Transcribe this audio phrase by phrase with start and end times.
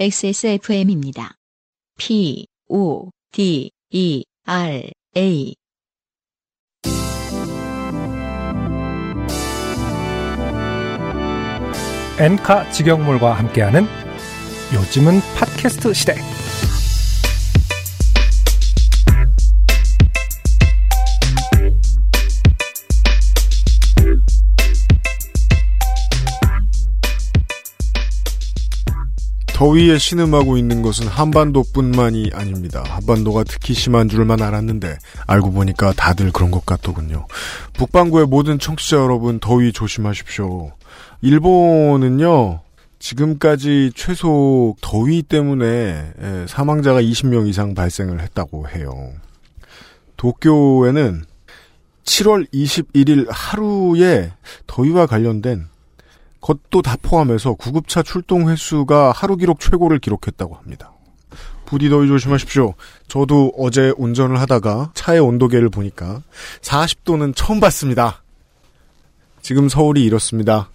[0.00, 1.34] XSFM입니다.
[1.98, 5.54] P, O, D, E, R, A.
[12.18, 13.82] 엔카 직영몰과 함께하는
[14.72, 16.29] 요즘은 팟캐스트 시대.
[29.60, 32.82] 더위에 신음하고 있는 것은 한반도뿐만이 아닙니다.
[32.82, 34.96] 한반도가 특히 심한 줄만 알았는데
[35.26, 37.26] 알고 보니까 다들 그런 것 같더군요.
[37.74, 40.72] 북반구의 모든 청취자 여러분 더위 조심하십시오.
[41.20, 42.60] 일본은요.
[43.00, 45.66] 지금까지 최소 더위 때문에
[46.22, 49.12] 예, 사망자가 20명 이상 발생을 했다고 해요.
[50.16, 51.22] 도쿄에는
[52.04, 54.32] 7월 21일 하루에
[54.66, 55.68] 더위와 관련된
[56.40, 60.92] 것도 다 포함해서 구급차 출동 횟수가 하루 기록 최고를 기록했다고 합니다.
[61.66, 62.74] 부디 더위 조심하십시오.
[63.06, 66.22] 저도 어제 운전을 하다가 차의 온도계를 보니까
[66.62, 68.22] 40도는 처음 봤습니다.
[69.40, 70.68] 지금 서울이 이렇습니다.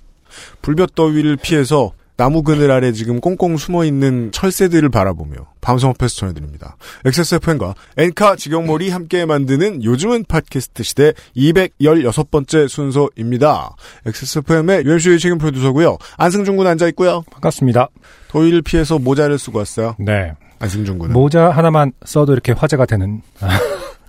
[0.61, 6.77] 불볕 더위를 피해서 나무 그늘 아래 지금 꽁꽁 숨어 있는 철새들을 바라보며 방송업에서 전해드립니다.
[7.05, 13.75] XSFM과 엔카 직영몰이 함께 만드는 요즘은 팟캐스트 시대 216번째 순서입니다.
[14.05, 15.97] XSFM의 UMC의 책임 프로듀서고요.
[16.17, 17.23] 안승준 군 앉아 있고요.
[17.31, 17.89] 반갑습니다.
[18.29, 19.95] 더위를 피해서 모자를 쓰고 왔어요.
[19.99, 20.33] 네.
[20.59, 21.13] 안승준 군은.
[21.13, 23.21] 모자 하나만 써도 이렇게 화제가 되는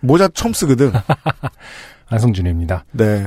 [0.01, 0.93] 모자 처음 쓰거든.
[2.09, 2.85] 안성준입니다.
[2.93, 3.27] 네.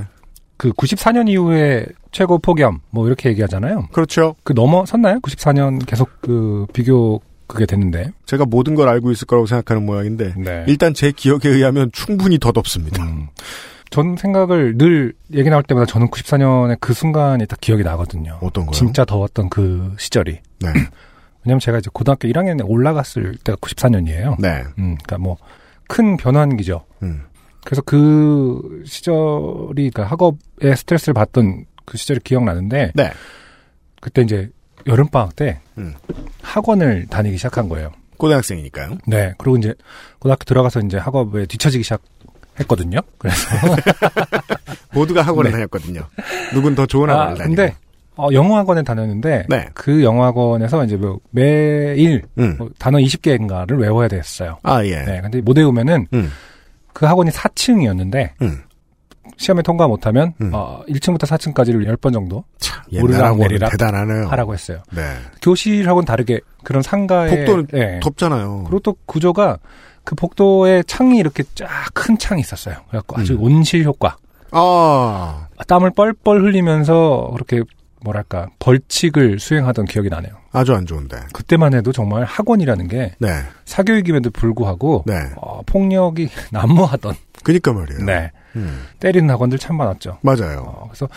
[0.60, 3.88] 그 94년 이후에 최고 폭염 뭐 이렇게 얘기하잖아요.
[3.94, 4.36] 그렇죠.
[4.44, 5.22] 그 넘어섰나요?
[5.22, 8.12] 94년 계속 그 비교 그게 됐는데.
[8.26, 10.66] 제가 모든 걸 알고 있을 거라고 생각하는 모양인데 네.
[10.68, 13.02] 일단 제 기억에 의하면 충분히 더 덥습니다.
[13.04, 13.28] 음.
[13.90, 18.38] 전 생각을 늘 얘기 나올 때마다 저는 94년에 그 순간이 딱 기억이 나거든요.
[18.42, 18.73] 어떤 거요?
[18.73, 20.39] 진짜 더웠던 그 시절이.
[20.60, 20.67] 네.
[21.45, 24.36] 왜냐면 제가 이제 고등학교 1학년에 올라갔을 때가 94년이에요.
[24.42, 24.64] 네.
[24.78, 25.38] 음, 그러니까 뭐
[25.89, 26.86] 큰 변환기죠.
[27.02, 27.23] 음.
[27.65, 33.11] 그래서 그 시절이 그러니까 학업에 스트레스를 받던 그 시절이 기억나는데 네.
[34.02, 34.49] 그때 이제
[34.87, 35.93] 여름 방학 때 음.
[36.42, 37.92] 학원을 다니기 시작한 거예요.
[38.17, 38.97] 고등학생이니까요.
[39.08, 39.33] 네.
[39.37, 39.73] 그리고 이제
[40.20, 42.99] 고등학교 들어가서 이제 학업에 뒤처지기 시작했거든요.
[43.17, 43.37] 그래서
[44.93, 45.53] 모두가 학원에 네.
[45.53, 46.02] 다녔거든요.
[46.53, 47.55] 누군 더 좋은 아, 학원을 다니고.
[47.55, 47.76] 근데
[48.15, 49.70] 어, 영어 학원에 다녔는데 네.
[49.73, 52.55] 그 영어 학원에서 이제 뭐 매일 음.
[52.58, 54.58] 뭐 단어 20개인가를 외워야 됐어요.
[54.64, 55.03] 아 예.
[55.03, 55.21] 네.
[55.21, 56.30] 근데 못 외우면은 음.
[56.99, 58.64] 그 학원이 4층이었는데 음.
[59.37, 60.52] 시험에 통과 못하면 음.
[60.54, 64.27] 어, 1층부터 4층까지를 10번 정도 참 오르락 내리락 대단하네요.
[64.27, 64.80] 하라고 했어요.
[64.92, 65.02] 네.
[65.42, 67.99] 교실하고는 다르게 그런 상가에 복도는 예.
[68.04, 68.64] 덥잖아요.
[68.65, 69.59] 그리고 또 구조가
[70.04, 72.76] 그 복도에 창이 이렇게 쫙 큰 창이 있었어요.
[72.89, 73.43] 그래갖고 아주 음.
[73.43, 74.17] 온실 효과.
[74.52, 77.64] 아 땀을 뻘뻘 흘리면서 그렇게
[78.02, 80.32] 뭐랄까 벌칙을 수행하던 기억이 나네요.
[80.52, 81.17] 아주 안 좋은데.
[81.33, 83.30] 그때만 해도 정말 학원이라는 게 네.
[83.65, 85.14] 사교육임에도 불구하고 네.
[85.37, 88.04] 어, 폭력이 난무하던 그니까 말이에요.
[88.05, 88.83] 네 음.
[88.99, 90.17] 때리는 학원들 참 많았죠.
[90.21, 90.64] 맞아요.
[90.65, 91.08] 어, 그래서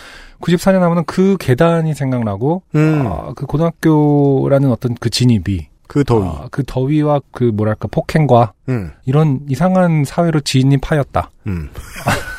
[0.41, 3.03] 94년 하면은 그 계단이 생각나고 음.
[3.05, 6.25] 어, 그 고등학교라는 어떤 그 진입이 그 더위.
[6.25, 8.91] 어, 그 더위와 그 뭐랄까 폭행과 음.
[9.05, 11.29] 이런 이상한 사회로 진입하였다.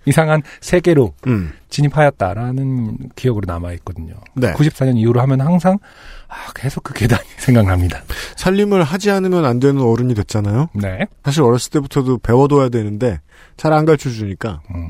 [0.00, 0.08] 음.
[0.08, 1.52] 이상한 세계로 음.
[1.68, 4.14] 진입하였다라는 기억으로 남아 있거든요.
[4.34, 4.52] 네.
[4.52, 5.78] 94년 이후로 하면 항상
[6.28, 8.02] 아, 계속 그 계단이 생각납니다.
[8.36, 10.68] 살림을 하지 않으면 안 되는 어른이 됐잖아요.
[10.74, 11.06] 네.
[11.24, 13.20] 사실 어렸을 때부터도 배워둬야 되는데
[13.56, 14.60] 잘 안 가르쳐 주니까.
[14.74, 14.88] 음.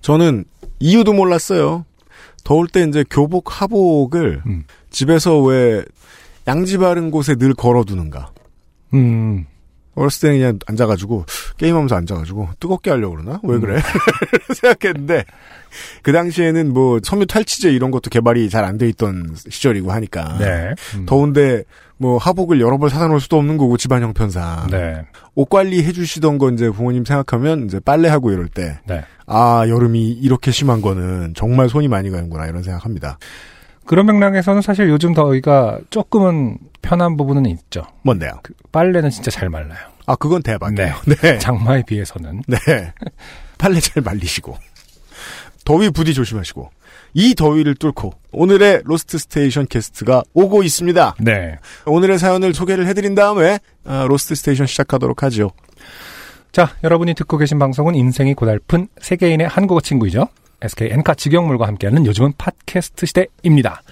[0.00, 0.44] 저는
[0.80, 1.84] 이유도 몰랐어요.
[2.42, 4.64] 더울 때 이제 교복 하복을 음.
[4.90, 5.84] 집에서 왜
[6.48, 8.32] 양지 바른 곳에 늘 걸어두는가.
[8.94, 9.46] 음.
[10.00, 11.26] 어렸을 때는 그냥 앉아가지고
[11.58, 13.80] 게임하면서 앉아가지고 뜨겁게 하려고 그러나 왜 그래
[14.54, 15.24] 생각했는데
[16.02, 20.74] 그 당시에는 뭐 섬유 탈취제 이런 것도 개발이 잘 안 돼 있던 시절이고 하니까 네.
[20.96, 21.06] 음.
[21.06, 21.64] 더운데
[21.98, 25.04] 뭐 하복을 여러 벌 사다 놓을 수도 없는 거고 집안 형편상 네.
[25.34, 29.04] 옷 관리 해주시던 건 이제 부모님 생각하면 이제 빨래하고 이럴 때 네.
[29.26, 33.18] 아 여름이 이렇게 심한 거는 정말 손이 많이 가는구나 이런 생각합니다.
[33.86, 37.82] 그런 맥락에서는 사실 요즘 더위가 조금은 편한 부분은 있죠.
[38.02, 38.30] 뭔데요?
[38.42, 39.78] 그 빨래는 진짜 잘 말라요.
[40.10, 40.96] 아 그건 대박이에요.
[41.06, 41.38] 네.
[41.38, 42.42] 장마에 비해서는.
[42.48, 42.58] 네.
[43.58, 44.58] 빨래 잘 말리시고.
[45.64, 46.68] 더위 부디 조심하시고.
[47.14, 51.14] 이 더위를 뚫고 오늘의 로스트 스테이션 게스트가 오고 있습니다.
[51.20, 51.58] 네.
[51.86, 55.52] 오늘의 사연을 소개를 해드린 다음에 아, 로스트 스테이션 시작하도록 하죠.
[56.50, 60.26] 자, 여러분이 듣고 계신 방송은 인생이 고달픈 세계인의 한국어 친구이죠.
[60.60, 63.82] SK 엔카 직영몰과 함께하는 요즘은 팟캐스트 시대입니다.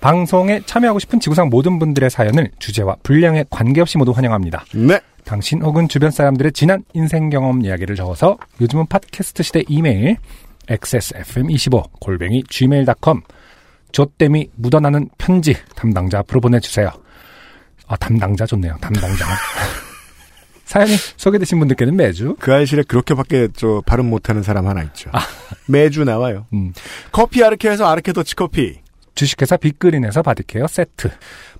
[0.00, 4.64] 방송에 참여하고 싶은 지구상 모든 분들의 사연을 주제와 분량에 관계없이 모두 환영합니다.
[4.74, 5.00] 네.
[5.30, 10.16] 당신 혹은 주변 사람들의 지난 인생 경험 이야기를 적어서 요즘은 팟캐스트 시대 이메일
[10.66, 13.20] xsfm25 골뱅이 gmail.com
[13.92, 16.90] 조땜이 묻어나는 편지 담당자 앞으로 보내주세요.
[17.86, 18.76] 아, 담당자 좋네요.
[18.80, 19.24] 담당자.
[20.66, 25.12] 사연이 소개되신 분들께는 매주 그 알실에 그렇게밖에 저 발음 못하는 사람 하나 있죠.
[25.68, 26.46] 매주 나와요.
[26.52, 26.72] 음,
[27.12, 28.79] 커피 아르케에서 아르케 더치 커피.
[29.14, 31.10] 주식회사 빅그린에서 body care 세트,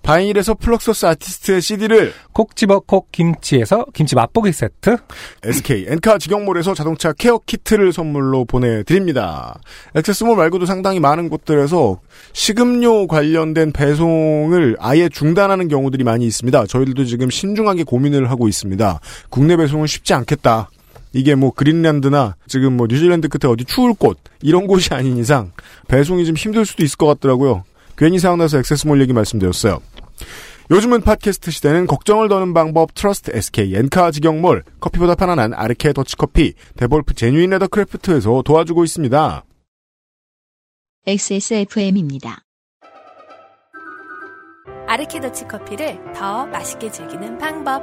[0.02, 4.97] 바인일에서 플럭서스 아티스트의 CD를 콕 집어 콕 김치에서 김치 맛보기 세트,
[5.44, 9.61] SK 엔카 직영몰에서 자동차 care 키트를 선물로 보내드립니다.
[9.94, 12.00] 액세스몰 말고도 상당히 많은 곳들에서
[12.32, 16.67] 식음료 관련된 배송을 아예 중단하는 경우들이 많이 있습니다.
[16.67, 19.00] 저희들도 지금 신중하게 고민을 하고 있습니다.
[19.29, 20.70] 국내 배송은 쉽지 않겠다.
[21.12, 25.52] 이게 뭐 그린란드나 지금 뭐 뉴질랜드 끝에 어디 추울 곳 이런 곳이 아닌 이상
[25.88, 27.64] 배송이 좀 힘들 수도 있을 것 같더라고요.
[27.96, 29.80] 괜히 생각나서 액세스몰 얘기 말씀드렸어요.
[30.70, 37.14] 요즘은 팟캐스트 시대는 걱정을 더는 방법 Trust SK 엔카 직영몰 커피보다 편안한 아르케 더치커피 Devolf
[37.14, 39.44] Genuine Leather Craft에서 도와주고 있습니다.
[41.06, 42.42] XSFM입니다.
[44.86, 47.82] 아르케 더치 커피를 더 맛있게 즐기는 방법.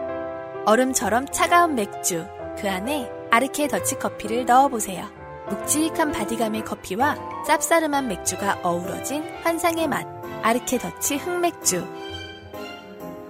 [0.65, 2.25] 얼음처럼 차가운 맥주.
[2.59, 5.05] 그 안에 아르케 더치 커피를 넣어보세요.
[5.49, 7.15] 묵직한 body감의 커피와
[7.47, 10.05] 쌉싸름한 맥주가 어우러진 환상의 맛.
[10.43, 11.85] 아르케 더치 흑맥주.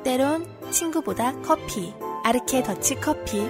[0.04, 1.94] 때론 친구보다 커피.
[2.24, 3.48] 아르케 더치 커피.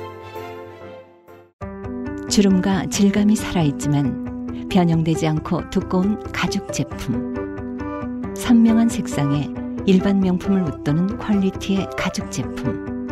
[2.30, 8.34] 주름과 질감이 살아있지만 변형되지 않고 두꺼운 가죽 제품.
[8.36, 9.50] 선명한 색상에
[9.86, 13.08] 일반 명품을 웃도는 quality의 가죽 제품.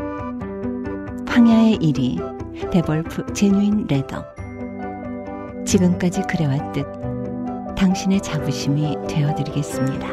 [1.28, 2.35] 황야의 이리
[2.72, 4.26] Devolf Genuine Leather.
[5.66, 6.86] 지금까지 그래왔듯
[7.78, 10.08] 당신의 자부심이 되어드리겠습니다.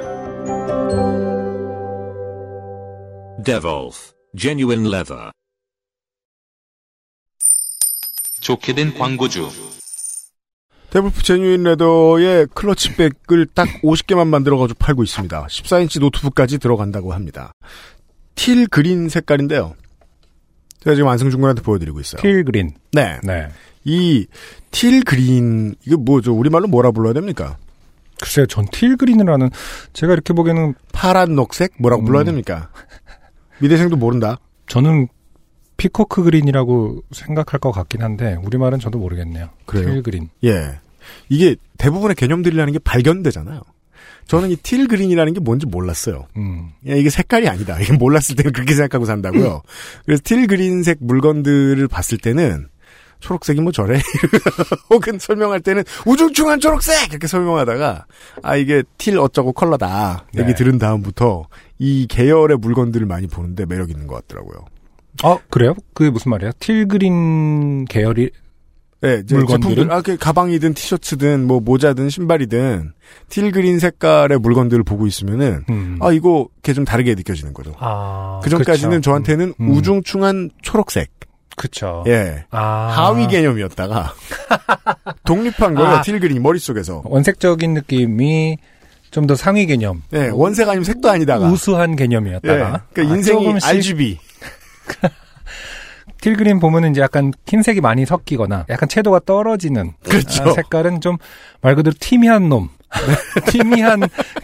[3.45, 5.31] Devolf Genuine Leather.
[8.41, 9.49] 좋게 된 광고주.
[10.91, 15.47] Devolf Genuine Leather의 클러치백을 딱 50개만 만들어가지고 팔고 있습니다.
[15.47, 17.53] 14인치 노트북까지 들어간다고 합니다.
[18.35, 19.75] teal green 색깔인데요.
[20.85, 22.21] 제가 지금 안승준 군한테 보여드리고 있어요.
[22.23, 22.73] teal green.
[22.93, 23.19] 네.
[23.23, 23.49] 네.
[23.85, 24.27] 이
[24.73, 26.33] teal green 이게 뭐죠?
[26.35, 27.57] 우리말로 뭐라 불러야 됩니까?
[28.21, 29.51] 글쎄요, 전 teal green이라는
[29.93, 32.07] 제가 이렇게 보기에는 파란 녹색 뭐라고 음.
[32.07, 32.71] 불러야 됩니까?
[33.61, 34.39] 미대생도 모른다.
[34.67, 35.09] 저는
[35.77, 39.51] 피코크 그린이라고 생각할 것 같긴 한데 우리말은 저도 모르겠네요.
[39.67, 39.87] 그래요?
[39.87, 40.29] 필 그린.
[40.45, 40.79] 예.
[41.29, 43.61] 이게 대부분의 개념들이라는 게 발견되잖아요.
[44.27, 46.27] 저는 이 틸 그린이라는 게 뭔지 몰랐어요.
[46.37, 46.71] 음.
[46.89, 47.79] 야, 이게 색깔이 아니다.
[47.81, 49.63] 이게 몰랐을 때는 그렇게 생각하고 산다고요.
[50.07, 52.69] 그래서 틸 그린색 물건들을 봤을 때는
[53.21, 54.01] 초록색이 뭐 저래?
[54.91, 57.11] 혹은 설명할 때는 우중충한 초록색!
[57.11, 58.07] 이렇게 설명하다가
[58.43, 60.27] 아 이게 틸 어쩌고 컬러다.
[60.37, 60.55] 얘기 네.
[60.55, 61.47] 들은 다음부터
[61.79, 64.65] 이 계열의 물건들을 많이 보는데 매력 있는 것 같더라고요.
[65.25, 65.75] 어, 그래요?
[65.95, 66.51] 그게 무슨 말이에요?
[66.59, 68.31] 필 그린 계열이
[69.03, 69.75] 네, 물건들은?
[69.75, 72.93] 제품들, 아, 그 가방이든 티셔츠든 뭐 모자든 신발이든
[73.29, 75.99] 틸 그린 색깔의 물건들을 보고 있으면은 음.
[76.01, 77.75] 아 이거 걔 좀 다르게 느껴지는 거죠.
[77.79, 79.11] 아, 그 전까지는 그쵸.
[79.11, 79.71] 저한테는 음.
[79.71, 81.11] 우중충한 초록색.
[81.57, 82.03] 그쵸.
[82.07, 82.45] 예.
[82.51, 82.89] 아.
[82.97, 84.15] 하위 개념이었다가
[85.27, 85.91] 독립한 거예요.
[85.91, 86.03] 아.
[86.03, 87.03] 틸 그린이 머릿속에서.
[87.05, 88.57] 원색적인 느낌이
[89.11, 90.01] 좀 더 상위 개념.
[90.15, 91.47] 예, 원색 아니면 색도 아니다가.
[91.49, 91.97] 우수한 예.
[91.97, 92.85] 개념이었다가.
[92.95, 94.19] 그러니까 아, 인생이 조금씩 RGB.
[96.23, 100.45] 틸그린 보면은 이제 약간 흰색이 많이 섞이거나 약간 채도가 떨어지는 그렇죠.
[100.45, 101.19] 아, 색깔은 좀
[101.63, 102.69] 말 그대로 티미한 놈,
[103.47, 104.03] 티미한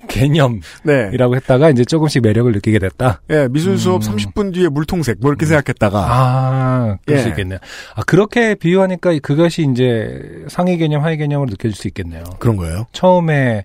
[0.09, 1.19] 개념이라고 네.
[1.37, 3.21] 했다가 이제 조금씩 매력을 느끼게 됐다.
[3.31, 4.12] 예, 미술 수업 음.
[4.17, 7.31] 30분 뒤에 물통색 뭐 이렇게 생각했다가 아, 그럴 수 예.
[7.31, 7.59] 있겠네요.
[7.97, 12.23] 아, 그렇게 비유하니까 그것이 이제 상위 개념, 하위 개념으로 느껴질 수 있겠네요.
[12.38, 12.87] 그런 거예요.
[12.93, 13.64] 처음에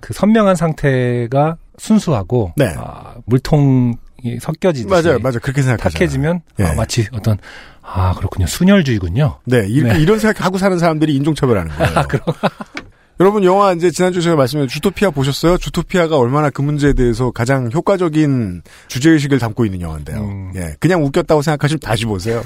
[0.00, 2.74] 그 선명한 상태가 순수하고 네.
[2.76, 3.94] 아, 물통이
[4.40, 5.38] 섞여지듯이 맞아요, 맞아요.
[5.40, 5.98] 그렇게 생각하잖아요.
[5.98, 6.64] 탁해지면 예.
[6.64, 7.38] 아, 마치 어떤
[7.82, 9.38] 아 그렇군요 순혈주의군요.
[9.46, 10.04] 네, 이, 네.
[10.04, 11.94] 런 생각하고 사는 사람들이 인종차별하는 거예요.
[13.20, 15.58] 여러분 영화 이제 지난주 제가 말씀드린 주토피아 보셨어요?
[15.58, 20.20] 주토피아가 얼마나 그 문제에 대해서 가장 효과적인 주제 의식을 담고 있는 영화인데요.
[20.20, 20.52] 음.
[20.56, 22.42] 예, 그냥 웃겼다고 생각하시면 다시 보세요.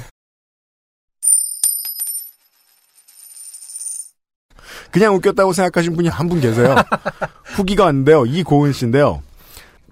[4.90, 6.74] 그냥 웃겼다고 생각하신 분이 한 분 계세요.
[7.54, 8.26] 후기가 왔는데요.
[8.26, 9.22] 이고은 씨인데요.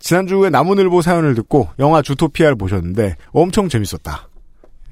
[0.02, 4.28] 지난주에 나무늘보 사연을 듣고 영화 주토피아를 보셨는데 엄청 재밌었다.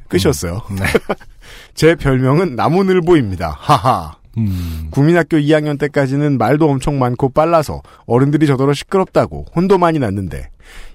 [0.08, 0.62] 끝이었어요.
[0.70, 0.84] 네.
[1.74, 3.56] 제 별명은 나무늘보입니다.
[3.58, 4.16] 하하.
[4.38, 4.86] 음.
[4.92, 10.48] 국민학교 2학년 때까지는 말도 엄청 많고 빨라서 어른들이 저더러 시끄럽다고 혼도 많이 났는데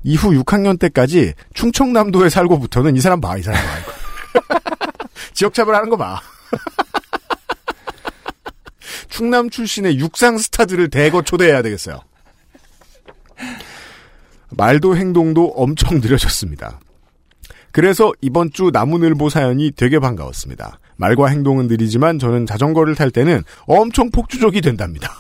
[0.04, 3.80] 이후 6학년 때까지 충청남도에 살고부터는 이 사람 봐, 이 사람 봐.
[3.84, 3.92] 이거.
[5.34, 6.22] 지역차별 하는 거 봐.
[9.10, 12.00] 충남 출신의 육상 스타들을 대거 초대해야 되겠어요.
[14.52, 16.80] 말도 행동도 엄청 느려졌습니다.
[17.72, 20.80] 그래서 이번 주 나무늘보 사연이 되게 반가웠습니다.
[20.98, 25.12] 말과 행동은 느리지만 저는 자전거를 탈 때는 엄청 폭주족이 된답니다.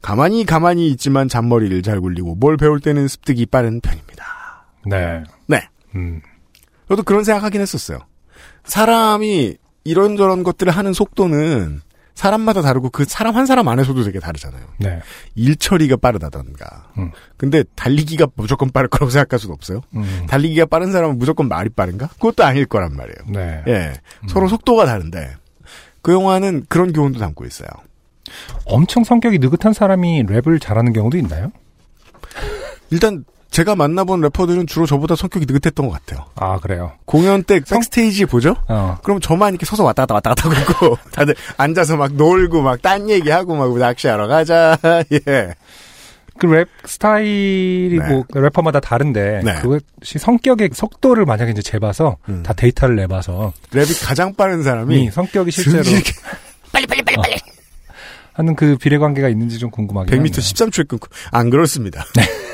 [0.00, 4.64] 가만히 가만히 있지만 잔머리를 잘 굴리고 뭘 배울 때는 습득이 빠른 편입니다.
[4.86, 5.22] 네.
[5.46, 5.68] 네.
[5.94, 6.22] 음.
[6.88, 7.98] 저도 그런 생각하긴 했었어요.
[8.64, 11.82] 사람이 이런저런 것들을 하는 속도는
[12.20, 14.62] 사람마다 다르고 그 사람 한 사람 안에서도 되게 다르잖아요.
[14.78, 15.00] 네.
[15.36, 16.92] 일 처리가 빠르다던가.
[16.98, 17.12] 음.
[17.38, 19.80] 근데 달리기가 무조건 빠를 거라고 생각할 수는 없어요.
[19.94, 20.26] 음.
[20.28, 22.08] 달리기가 빠른 사람은 무조건 말이 빠른가?
[22.08, 23.16] 그것도 아닐 거란 말이에요.
[23.28, 23.62] 네.
[23.68, 23.92] 예.
[24.28, 25.34] 서로 속도가 다른데
[26.02, 27.68] 그 영화는 그런 교훈도 담고 있어요.
[28.66, 31.50] 엄청 성격이 느긋한 사람이 랩을 잘하는 경우도 있나요?
[32.90, 36.26] 일단 제가 만나본 래퍼들은 주로 저보다 성격이 느긋했던 것 같아요.
[36.36, 36.92] 아, 그래요.
[37.04, 38.54] 공연 때 backstage 보죠?
[38.68, 38.98] 어.
[39.02, 43.10] 그럼 저만 이렇게 서서 왔다 갔다 왔다 갔다 하고 다들 앉아서 막 놀고 막 딴
[43.10, 44.78] 얘기하고 막 낚시하러 가자.
[45.12, 45.54] 예.
[46.38, 48.08] 그 랩 스타일이 네.
[48.08, 49.54] 뭐 래퍼마다 다른데 네.
[49.60, 52.42] 그것이 성격의 속도를 만약에 이제 재봐서 음.
[52.42, 55.84] 다 데이터를 내봐서 랩이 가장 빠른 사람이 이 성격이 실제로
[56.72, 57.36] 빨리 빨리 빨리 빨리.
[58.32, 62.06] 하는 그 비례 관계가 있는지 좀 궁금하긴 100m 13초에 끊고 안 그렇습니다.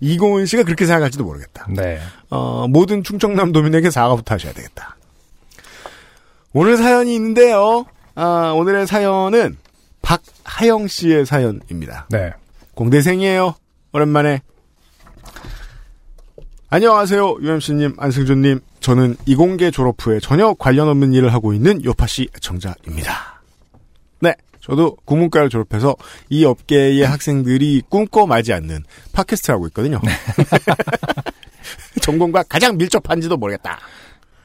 [0.00, 1.66] 이고은 씨가 그렇게 생각할지도 모르겠다.
[1.70, 1.98] 네.
[2.30, 4.96] 어, 모든 충청남 도민에게 사과부터 하셔야 되겠다.
[6.52, 7.84] 오늘 사연이 있는데요.
[8.14, 9.56] 아, 오늘의 사연은
[10.02, 12.06] 박하영 씨의 사연입니다.
[12.10, 12.32] 네.
[12.74, 13.54] 공대생이에요.
[13.92, 14.42] 오랜만에.
[16.68, 17.36] 안녕하세요.
[17.40, 18.60] UMC님, 안승준님.
[18.80, 23.42] 저는 이공계 졸업 후에 전혀 관련 없는 일을 하고 있는 요파씨 애청자입니다.
[24.20, 24.34] 네.
[24.66, 25.94] 저도 국문과를 졸업해서
[26.28, 28.82] 이 업계의 학생들이 꿈꿔 마지 않는
[29.12, 30.00] 팟캐스트를 하고 있거든요.
[32.02, 33.78] 전공과 가장 밀접한지도 모르겠다.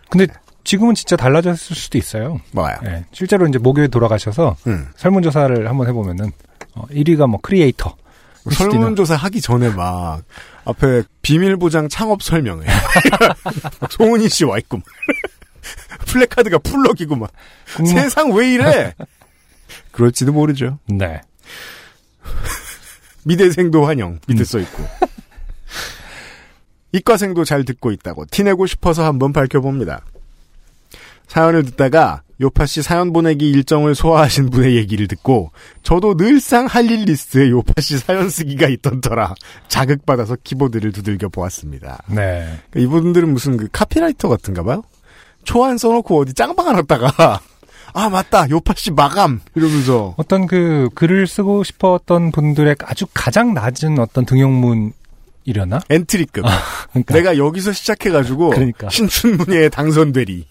[0.09, 0.27] 근데
[0.63, 2.39] 지금은 진짜 달라졌을 수도 있어요.
[2.51, 2.77] 뭐가요?
[2.83, 3.05] 네.
[3.11, 4.87] 실제로 이제 목요일 돌아가셔서 음.
[4.95, 6.31] 설문조사를 한번 해보면은
[6.75, 7.95] 어, 1위가 뭐 크리에이터.
[8.51, 10.23] 설문조사 하기 전에 막
[10.65, 12.65] 앞에 비밀보장 창업 설명회
[13.91, 14.85] 송은희 씨 와 있고 막.
[16.07, 17.31] 플래카드가 펄럭이고 막
[17.75, 18.93] 국문- 세상 왜 이래?
[19.91, 20.79] 그럴지도 모르죠.
[20.87, 21.21] 네.
[23.23, 24.83] 미대생도 환영 밑에 써 있고
[26.93, 30.01] 이과생도 잘 듣고 있다고 티내고 싶어서 한번 밝혀봅니다.
[31.27, 35.51] 사연을 듣다가 요팟시 사연 보내기 일정을 소화하신 분의 얘기를 듣고
[35.83, 39.35] 저도 늘상 할 일 리스트에 요팟시 사연 쓰기가 있던 터라
[39.69, 42.03] 자극받아서 키보드를 두들겨 보았습니다.
[42.07, 42.59] 네.
[42.75, 44.83] 이분들은 무슨 그 카피라이터 같은가 봐요?
[45.45, 47.39] 초안 써놓고 어디 짱방 해놨다가
[47.93, 53.99] 아 맞다 요파 씨 마감 이러면서 어떤 그 글을 쓰고 싶었던 분들의 아주 가장 낮은
[53.99, 54.93] 어떤 등용문
[55.43, 55.79] 이려나?
[55.89, 56.45] 엔트리급
[56.91, 58.89] 그러니까 내가 여기서 시작해가지고 그러니까.
[58.89, 60.45] 신춘문예에 당선되리.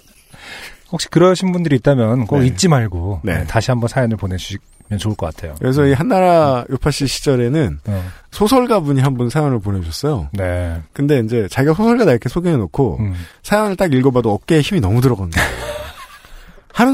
[0.93, 2.47] 혹시 그러신 분들이 있다면 꼭 네.
[2.47, 3.39] 잊지 말고 네.
[3.39, 5.55] 네, 다시 한번 사연을 보내주시면 좋을 것 같아요.
[5.61, 10.31] 그래서 이 한나라 요파 씨 시절에는 어, 소설가 분이 한 분 사연을 보내주셨어요.
[10.33, 10.81] 네.
[10.93, 13.15] 근데 이제 자기가 소설가다 이렇게 소개해놓고 음.
[13.45, 15.49] 사연을 딱 읽어봐도 어깨에 힘이 너무 들어간 거예요.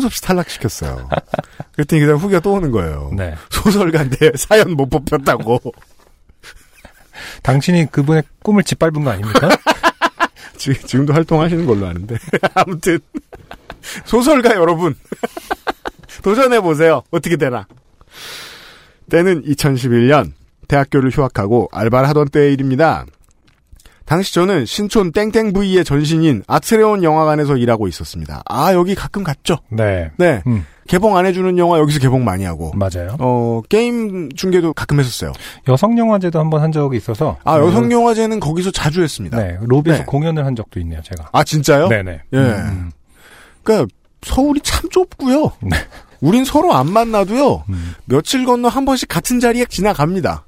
[0.01, 1.09] 수 없이 탈락시켰어요.
[1.73, 3.11] 그랬더니 그다음 후기가 또 오는 거예요.
[3.15, 3.35] 네.
[3.51, 5.61] 소설가인데 사연 못 뽑혔다고.
[7.43, 9.49] 당신이 그분의 꿈을 짓밟은 거 아닙니까?
[10.57, 12.17] 지, 지금도 활동하시는 걸로 아는데.
[12.55, 12.99] 아무튼
[14.05, 14.95] 소설가 여러분
[16.23, 17.03] 도전해 보세요.
[17.11, 17.67] 어떻게 되나.
[19.11, 20.33] 때는 2011년
[20.69, 23.07] 대학교를 휴학하고 알바를 하던 때의 일입니다.
[24.07, 28.43] 당시 저는 신촌 땡땡V의 전신인 아트레온 영화관에서 일하고 있었습니다.
[28.47, 29.59] 아 여기 가끔 갔죠.
[29.69, 30.11] 네.
[30.17, 33.17] 네 음, 개봉 안 해주는 영화 여기서 개봉 많이 하고 맞아요.
[33.19, 35.33] 어 게임 중계도 가끔 했었어요.
[35.69, 39.37] 여성 영화제도 한번 한 적이 있어서 아 여성 영화제는 거기서 자주 했습니다.
[39.37, 39.59] 네.
[39.61, 40.05] 로비에서 네.
[40.07, 41.29] 공연을 한 적도 있네요, 제가.
[41.33, 41.89] 아 진짜요?
[41.89, 42.23] 네네.
[42.33, 42.39] 예.
[42.39, 42.93] 음,
[43.65, 45.53] 그러니까 서울이 참 좁고요.
[45.63, 45.77] 네.
[46.21, 47.65] 우린 서로 안 만나도요.
[47.69, 47.95] 음.
[48.05, 50.45] 며칠 건너 한 번씩 같은 자리에 지나갑니다.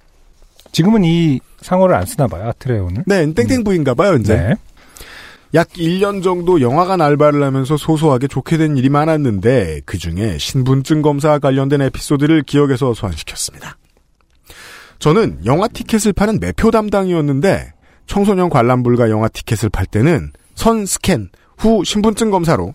[0.72, 3.04] 지금은 이 상호를 안 쓰나 봐요, 아트레오는.
[3.06, 4.36] 네, 땡땡부인가 봐요, 이제.
[4.36, 4.54] 네.
[5.54, 11.80] 약 1년 정도 영화관 알바를 하면서 소소하게 좋게 된 일이 많았는데 그중에 신분증 검사와 관련된
[11.80, 13.78] 에피소드를 기억에서 소환시켰습니다.
[14.98, 17.72] 저는 영화 티켓을 파는 매표 담당이었는데
[18.06, 22.74] 청소년 관람불가 영화 티켓을 팔 때는 선 스캔 후 신분증 검사로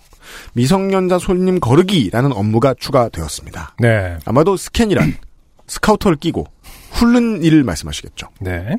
[0.53, 3.75] 미성년자 손님 거르기라는 업무가 추가되었습니다.
[3.79, 4.17] 네.
[4.25, 5.13] 아마도 스캔이란
[5.67, 6.47] 스카우터를 끼고
[6.93, 8.27] 훑는 일을 말씀하시겠죠.
[8.41, 8.75] 네.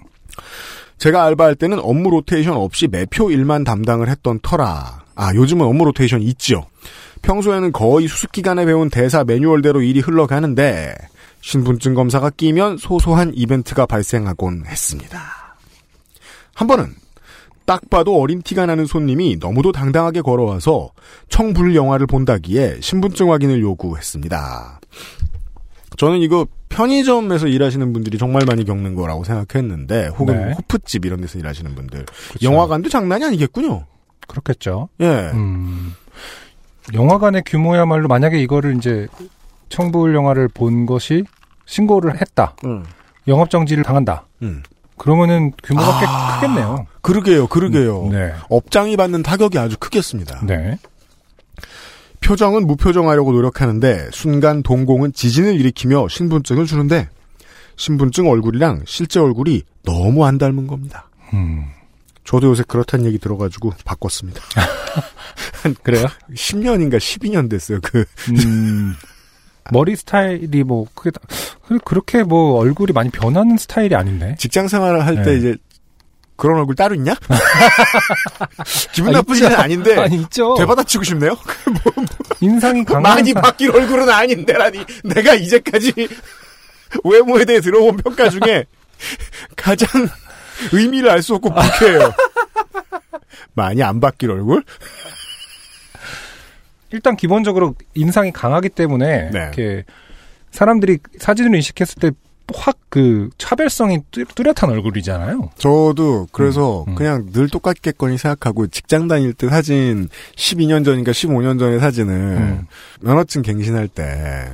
[0.99, 5.05] 제가 알바할 때는 업무 로테이션 없이 매표 일만 담당을 했던 터라.
[5.15, 6.67] 아, 요즘은 업무 로테이션 있죠.
[7.23, 10.95] 평소에는 거의 수습 기간에 배운 대사 매뉴얼대로 일이 흘러가는데
[11.41, 15.21] 신분증 검사가 끼면 소소한 이벤트가 발생하곤 했습니다.
[16.55, 16.95] 한 번은
[17.67, 20.91] 딱 봐도 어린 티가 나는 손님이 너무도 당당하게 걸어와서
[21.29, 24.81] 청불 영화를 본다기에 신분증 확인을 요구했습니다.
[25.97, 30.53] 저는 이거 편의점에서 일하시는 분들이 정말 많이 겪는 거라고 생각했는데 혹은 네.
[30.55, 32.47] 호프집 이런 데서 일하시는 분들 그쵸.
[32.47, 33.87] 영화관도 장난이 아니겠군요.
[34.27, 34.89] 그렇겠죠.
[35.01, 35.07] 예.
[35.35, 35.95] 음.
[36.93, 39.07] 영화관의 규모야말로 만약에 이거를 이제
[39.69, 41.25] 청불 영화를 본 것이
[41.67, 42.57] 신고를 했다.
[42.65, 42.85] 음.
[43.29, 44.27] 영업 정지를 당한다.
[44.43, 44.63] 음.
[44.97, 46.41] 그러면은 규모가 꽤 아.
[46.41, 46.87] 크겠네요.
[47.01, 48.09] 그러게요, 그러게요.
[48.11, 48.33] 네.
[48.49, 50.45] 업장이 받는 타격이 아주 크겠습니다.
[50.47, 50.79] 네.
[52.25, 57.09] 표정은 무표정하려고 노력하는데 순간 동공은 지진을 일으키며 신분증을 주는데
[57.77, 61.09] 신분증 얼굴이랑 실제 얼굴이 너무 안 닮은 겁니다.
[61.35, 61.65] 음.
[62.25, 64.41] 저도 요새 그렇다는 얘기 들어가지고 바꿨습니다.
[65.83, 66.07] 그래요?
[66.33, 67.81] 10년인가 12년 됐어요.
[67.83, 68.95] 그 음.
[69.71, 71.21] 머리 스타일이 뭐 그게 다-
[71.85, 74.37] 그렇게 뭐 얼굴이 많이 변하는 스타일이 아닌데.
[74.39, 75.37] 직장 생활을 할때 네.
[75.37, 75.57] 이제
[76.37, 77.15] 그런 얼굴 따로 있냐?
[78.93, 79.37] 기분 아, 나쁜.
[79.37, 80.55] 일은 아닌데 아니 있죠.
[80.57, 81.37] 되받아치고 싶네요.
[82.41, 85.93] 인상이 강한 많이 사- 바뀔 얼굴은 아닌데라니 내가 이제까지
[87.05, 88.65] 외모에 대해 들어본 평가 중에
[89.57, 89.89] 가장
[90.73, 92.13] 의미를 알 수 없고 불쾌해요.
[93.55, 94.65] 많이 안 바뀔 얼굴?
[96.91, 99.39] 일단 기본적으로 인상이 강하기 때문에 네.
[99.41, 99.85] 이렇게
[100.53, 102.11] 사람들이 사진을 인식했을 때
[102.55, 105.51] 확 그 차별성이 뚜- 뚜렷한 얼굴이잖아요.
[105.59, 106.95] 저도 그래서 음, 음.
[106.95, 112.67] 그냥 늘 똑같겠거니 생각하고 직장 다닐 때 사진 12년 전인가 15년 전의 사진을 음.
[113.01, 114.49] 면허증 갱신할 때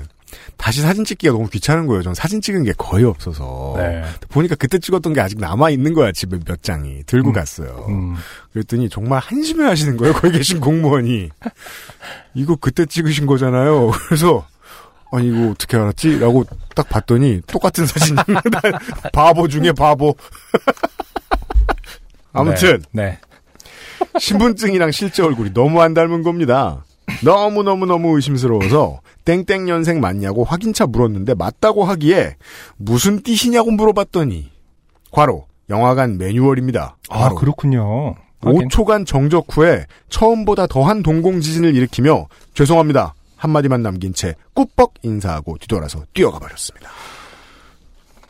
[0.56, 2.02] 다시 사진 찍기가 너무 귀찮은 거예요.
[2.02, 4.04] 전 사진 찍은 게 거의 없어서 네.
[4.30, 7.32] 보니까 그때 찍었던 게 아직 남아 있는 거야 집에 몇 장이 들고 음.
[7.35, 7.85] 갔어요.
[7.90, 8.14] 음.
[8.54, 10.14] 그랬더니 정말 한심해 하시는 거예요.
[10.14, 11.28] 거기 계신 공무원이
[12.32, 13.90] 이거 그때 찍으신 거잖아요.
[14.09, 14.47] 그래서
[15.12, 16.19] 아니 이거 어떻게 알았지?
[16.21, 18.17] 라고 딱 봤더니 똑같은 사진
[19.12, 20.14] 바보 중에 바보.
[22.33, 23.19] 아무튼 네.
[24.19, 26.85] 신분증이랑 실제 얼굴이 너무 안 닮은 겁니다.
[27.25, 32.37] 너무 너무 너무 의심스러워서 땡땡 년생 맞냐고 확인차 물었는데 맞다고 하기에
[32.76, 34.50] 무슨 띠시냐고 물어봤더니
[35.11, 36.97] 과로 영화관 매뉴얼입니다.
[37.09, 37.35] 아 과로.
[37.35, 38.14] 그렇군요.
[38.40, 38.69] 하긴.
[38.69, 43.14] 5초간 정적 후에 처음보다 더한 동공 지진을 일으키며 죄송합니다.
[43.40, 46.90] 한마디만 남긴 채 꾸벅 인사하고 뒤돌아서 뛰어가 버렸습니다.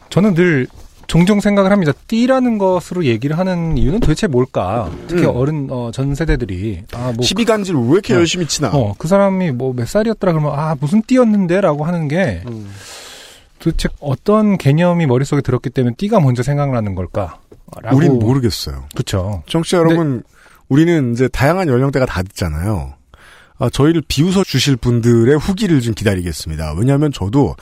[0.09, 0.66] 저는 늘
[1.09, 1.92] 종종 생각을 합니다.
[2.07, 4.88] 띠라는 것으로 얘기를 하는 이유는 도대체 뭘까?
[5.09, 5.35] 특히 음.
[5.35, 7.25] 어른 어, 전 세대들이 아 뭐.
[7.25, 8.18] 시비간지를 왜 이렇게 어.
[8.18, 8.70] 열심히 치나?
[8.73, 12.70] 어, 그 사람이 뭐 몇 살이었더라 그러면 아 무슨 띠였는데 라고 하는 게 음.
[13.59, 17.38] 도대체 어떤 개념이 머릿속에 들었기 때문에 띠가 먼저 생각나는 걸까?
[17.92, 18.85] 우린 모르겠어요.
[18.96, 19.42] 그쵸.
[19.46, 20.23] 청취자 여러분,
[20.68, 22.94] 우리는 이제 다양한 연령대가 다 듣잖아요.
[23.61, 26.75] 아, 저희를 비웃어 주실 분들의 후기를 좀 기다리겠습니다.
[26.79, 27.55] 왜냐하면 저도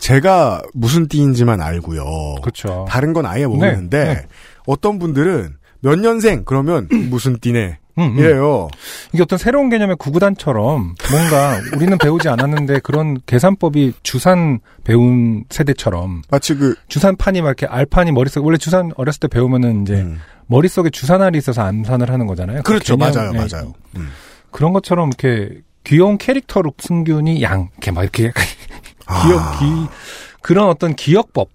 [0.00, 2.34] 제가 무슨 띠인지만 알고요.
[2.42, 2.84] 그쵸.
[2.88, 4.26] 다른 건 아예 모르는데 네, 네.
[4.66, 8.18] 어떤 분들은 몇 년생 그러면 무슨 띠네 음, 음.
[8.18, 8.68] 이래요.
[9.12, 16.56] 이게 어떤 새로운 개념의 구구단처럼 뭔가 우리는 배우지 않았는데 그런 계산법이 주산 배운 세대처럼 마치
[16.56, 20.18] 그 주산판이 막 이렇게 알판이 머릿속에 원래 주산 어렸을 때 배우면은 이제 음.
[20.46, 22.62] 머릿속에 주산알이 있어서 암산을 하는 거잖아요.
[22.64, 23.38] 그 그렇죠, 개념, 맞아요, 네.
[23.38, 23.72] 맞아요.
[23.96, 24.10] 음.
[24.54, 28.30] 그런 것처럼 이렇게 귀여운 캐릭터로 승균이 양 이렇게 막 이렇게
[29.04, 29.26] 아.
[29.26, 29.64] 기억 기
[30.42, 31.48] 그런 어떤 기억법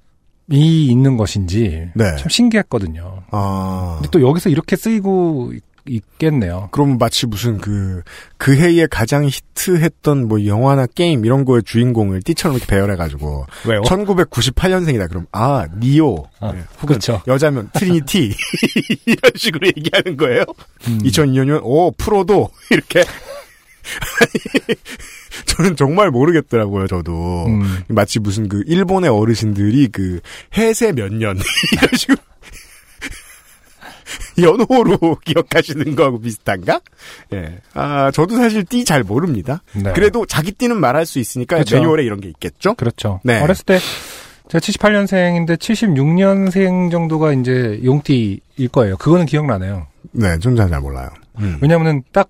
[0.51, 2.15] 이 있는 것인지 네.
[2.17, 3.23] 참 신기했거든요.
[3.31, 3.99] 아.
[4.01, 5.53] 근데 또 여기서 이렇게 쓰이고
[5.87, 6.69] 있- 있겠네요.
[6.71, 8.01] 그럼 마치 무슨 그,
[8.37, 13.45] 그 해에 가장 히트했던 뭐 영화나 게임 이런 거의 주인공을 띠처럼 이렇게 배열해가지고.
[13.67, 13.81] 왜요?
[13.81, 15.09] 1998년생이다.
[15.09, 16.25] 그럼, 아, 니오.
[16.39, 16.63] 아, 네.
[16.81, 17.21] 혹은 그쵸.
[17.27, 18.33] 여자면 트리니티.
[19.05, 20.43] 이런 식으로 얘기하는 거예요.
[20.87, 20.99] 음.
[21.03, 22.49] 2002년이면, 오, 프로도.
[22.71, 23.03] 이렇게.
[25.45, 27.45] 저는 정말 모르겠더라고요, 저도.
[27.47, 27.83] 음.
[27.87, 30.19] 마치 무슨 그 일본의 어르신들이 그
[30.57, 31.37] 해세 몇 년
[31.73, 32.17] 이런 식으로
[34.43, 36.81] 연호로 기억하시는 거하고 비슷한가?
[37.33, 37.59] 예.
[37.73, 39.61] 아, 저도 사실 띠 잘 모릅니다.
[39.73, 39.91] 네.
[39.93, 41.75] 그래도 자기 띠는 말할 수 있으니까 그쵸.
[41.77, 42.73] 매뉴얼에 이런 게 있겠죠?
[42.75, 43.19] 그렇죠.
[43.23, 43.41] 네.
[43.41, 43.79] 어렸을 때
[44.49, 48.97] 제가 78년생인데 76년생 정도가 이제 용띠일 거예요.
[48.97, 49.87] 그거는 기억나네요.
[50.11, 51.09] 네, 좀 잘 몰라요.
[51.39, 51.57] 음.
[51.61, 52.29] 왜냐하면 딱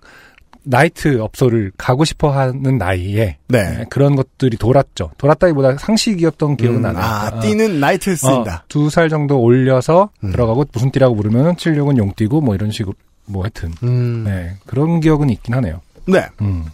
[0.63, 3.77] 나이트 업소를 가고 싶어 하는 나이에 네.
[3.77, 5.11] 네, 그런 것들이 돌았죠.
[5.17, 7.01] 돌았다기보다 상식이었던 기억은 음, 나네요.
[7.01, 8.65] 아, 띠는 나이트에 쓰인다.
[8.67, 10.31] 두살 정도 올려서 음.
[10.31, 12.93] 들어가고 무슨 띠라고 부르면 76은 용띠고 뭐 이런 식으로
[13.25, 14.23] 뭐 하여튼 음.
[14.25, 15.81] 네 그런 기억은 있긴 하네요.
[16.05, 16.25] 네.
[16.41, 16.65] 음.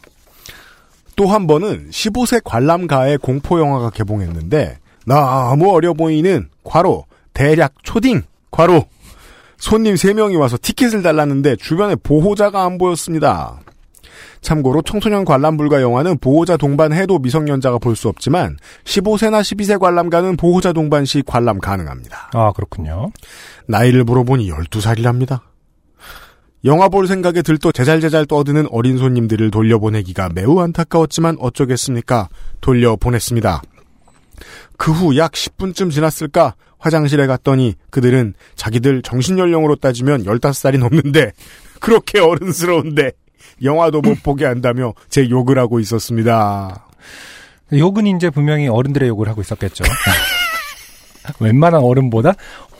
[1.16, 8.86] 또한 번은 15세 관람가의 공포 영화가 개봉했는데 너무 어려 보이는 과로 대략 초딩 과로
[9.58, 13.62] 손님 3명이 와서 티켓을 달랐는데 주변에 보호자가 안 보였습니다.
[14.46, 20.38] 참고로 청소년 관람 불가 영화는 보호자 동반 해도 미성년자가 볼 수 없지만 15세나 12세 관람가는
[20.38, 22.30] 보호자 동반 시 관람 가능합니다.
[22.34, 23.12] 아 그렇군요.
[23.68, 25.40] 나이를 물어보니 12살이랍니다.
[26.64, 32.30] 영화 볼 생각에 들떠 제잘제잘 떠드는 어린 손님들을 돌려보내기가 매우 안타까웠지만 어쩌겠습니까?
[32.62, 33.62] 돌려보냈습니다.
[34.78, 41.32] 그 후 약 10분쯤 지났을까 화장실에 갔더니 그들은 자기들 정신연령으로 따지면 15살이 넘는데
[41.80, 43.12] 그렇게 어른스러운데
[43.64, 46.86] 영화도 못 보게 한다며 제 욕을 하고 있었습니다.
[47.74, 49.84] 욕은 이제 분명히 어른들의 욕을 하고 있었겠죠.
[51.40, 52.34] 웬만한 어른보다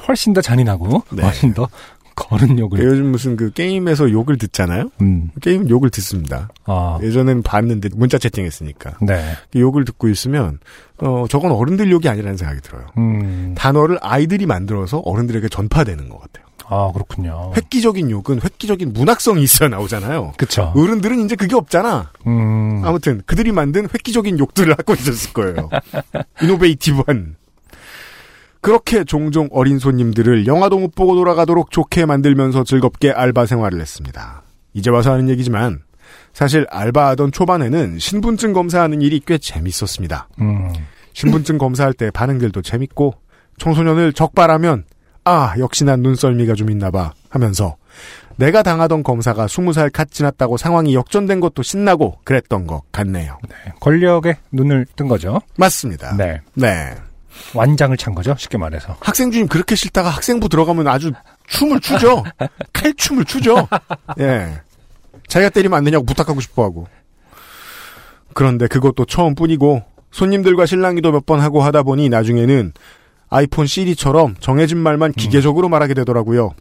[0.08, 1.24] 훨씬 더 잔인하고 네.
[1.24, 1.68] 훨씬 더
[2.16, 2.80] 거른 욕을.
[2.80, 4.90] 요즘 무슨 그 게임에서 욕을 듣잖아요.
[5.02, 5.32] 음.
[5.42, 6.50] 게임 욕을 듣습니다.
[6.64, 6.98] 아.
[7.02, 9.36] 예전엔 봤는데 문자 채팅했으니까 네.
[9.56, 10.60] 욕을 듣고 있으면
[10.98, 12.86] 어 저건 어른들 욕이 아니라는 생각이 들어요.
[12.98, 13.54] 음.
[13.58, 16.45] 단어를 아이들이 만들어서 어른들에게 전파되는 것 같아요.
[16.68, 17.52] 아 그렇군요.
[17.56, 20.34] 획기적인 욕은 획기적인 문학성이 있어야 나오잖아요.
[20.38, 20.74] 그쵸.
[20.76, 22.12] 어른들은 이제 그게 없잖아.
[22.28, 22.82] 음.
[22.84, 25.70] 아무튼 그들이 만든 획기적인 욕들을 하고 있었을 거예요.
[26.42, 27.36] 이노베이티브한.
[28.62, 34.42] 그렇게 종종 어린 손님들을 영화도 못 보고 돌아가도록 좋게 만들면서 즐겁게 알바 생활을 했습니다.
[34.74, 35.84] 이제 와서 하는 얘기지만
[36.34, 40.30] 사실 알바하던 초반에는 신분증 검사하는 일이 꽤 재밌었습니다.
[40.42, 40.74] 음.
[41.14, 43.14] 신분증 검사할 때 반응들도 재밌고
[43.60, 44.84] 청소년을 적발하면
[45.26, 47.76] 아 역시 난 눈썰미가 좀 있나 봐 하면서
[48.38, 53.38] 내가 당하던 검사가 20살 갓 지났다고 상황이 역전된 것도 신나고 그랬던 것 같네요.
[53.80, 55.42] 권력에 눈을 뜬 거죠.
[55.58, 56.16] 맞습니다.
[56.18, 56.42] 네.
[56.54, 56.96] 네.
[57.54, 58.36] 완장을 찬 거죠.
[58.38, 58.96] 쉽게 말해서.
[59.00, 61.12] 학생 주임 그렇게 싫다가 학생부 들어가면 아주
[61.48, 62.24] 춤을 추죠.
[62.74, 63.68] 칼춤을 추죠.
[64.20, 64.62] 예.
[65.28, 66.88] 자기가 때리면 안 되냐고 부탁하고 싶어 하고.
[68.34, 72.74] 그런데 그것도 처음뿐이고 손님들과 실랑이도 몇 번 하고 하다 보니 나중에는
[73.36, 76.52] 아이폰 CD처럼 정해진 말만 기계적으로 말하게 되더라고요.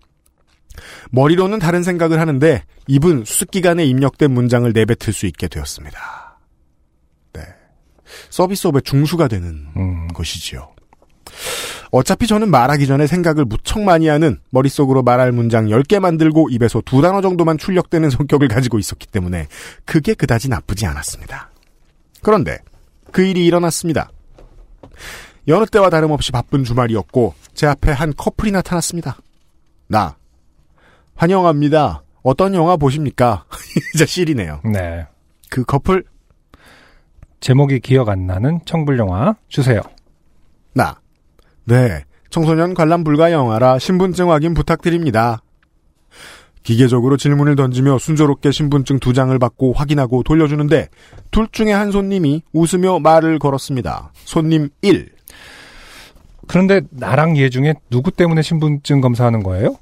[1.13, 6.41] 머리로는 다른 생각을 하는데 입은 수습 기간에 입력된 문장을 내뱉을 수 있게 되었습니다.
[7.35, 7.43] 네.
[8.31, 10.09] 서비스업의 중수가 되는 음.
[10.09, 10.73] 것이지요.
[11.93, 17.01] 어차피 저는 말하기 전에 생각을 무척 많이 하는 머릿속으로 말할 문장 10개 만들고 입에서 두
[17.03, 19.47] 단어 정도만 출력되는 성격을 가지고 있었기 때문에
[19.85, 21.53] 그게 그다지 나쁘지 않았습니다.
[22.21, 22.59] 그런데
[23.13, 24.11] 그 일이 일어났습니다.
[25.47, 29.17] 여느 때와 다름없이 바쁜 주말이었고 제 앞에 한 커플이 나타났습니다.
[29.89, 30.17] 나
[31.15, 32.03] 환영합니다.
[32.23, 33.45] 어떤 영화 보십니까?
[33.93, 34.61] 진짜 실이네요.
[34.65, 35.07] 네.
[35.51, 36.05] 그 커플
[37.41, 39.81] 제목이 기억 안 나는 청불 영화 주세요.
[40.73, 40.99] 나.
[41.65, 42.05] 네.
[42.31, 45.43] 청소년 관람 불가 영화라 신분증 확인 부탁드립니다.
[46.65, 50.89] 기계적으로 질문을 던지며 순조롭게 신분증 두 장을 받고 확인하고 돌려주는데
[51.31, 54.13] 둘 중에 한 손님이 웃으며 말을 걸었습니다.
[54.25, 55.14] 손님 1.
[56.47, 59.77] 그런데 나랑 얘 중에 누구 때문에 신분증 검사하는 거예요?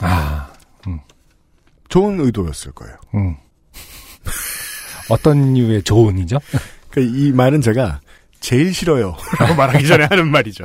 [0.00, 0.50] 아,
[1.88, 2.96] 좋은 의도였을 거예요.
[3.14, 3.36] 음.
[5.08, 6.38] 어떤 이유의 조언이죠?
[6.90, 8.00] 그이 말은 제가
[8.40, 9.16] 제일 싫어요.
[9.38, 10.64] 라고 말하기 전에 하는 말이죠.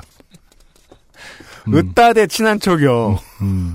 [1.74, 3.20] 으따대 친한 척이요.
[3.42, 3.74] 음.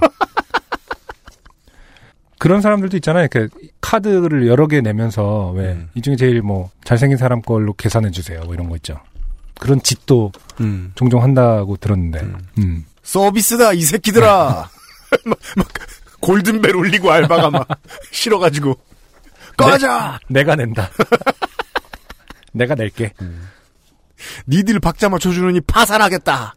[2.39, 3.27] 그런 사람들도 있잖아요.
[3.33, 3.49] 이렇게
[3.81, 5.89] 카드를 여러 개 내면서 왜 음.
[5.95, 8.43] 이 중에 제일 뭐 잘생긴 사람 걸로 계산해 주세요.
[8.45, 9.01] 뭐 이런 거 있죠.
[9.59, 10.93] 그런 짓도 음.
[10.95, 12.21] 종종 한다고 들었는데.
[12.21, 12.39] 음.
[12.59, 12.85] 음.
[13.03, 14.69] 서비스다 이 새끼들아.
[15.25, 15.69] 막, 막
[16.21, 17.69] 골든벨 울리고 알바가 막
[18.11, 18.77] 싫어가지고
[19.57, 20.19] 꺼져.
[20.29, 20.91] 내가 낸다.
[22.53, 23.13] 내가 낼게.
[24.47, 26.55] 니들 박자 맞춰주느니 파산하겠다.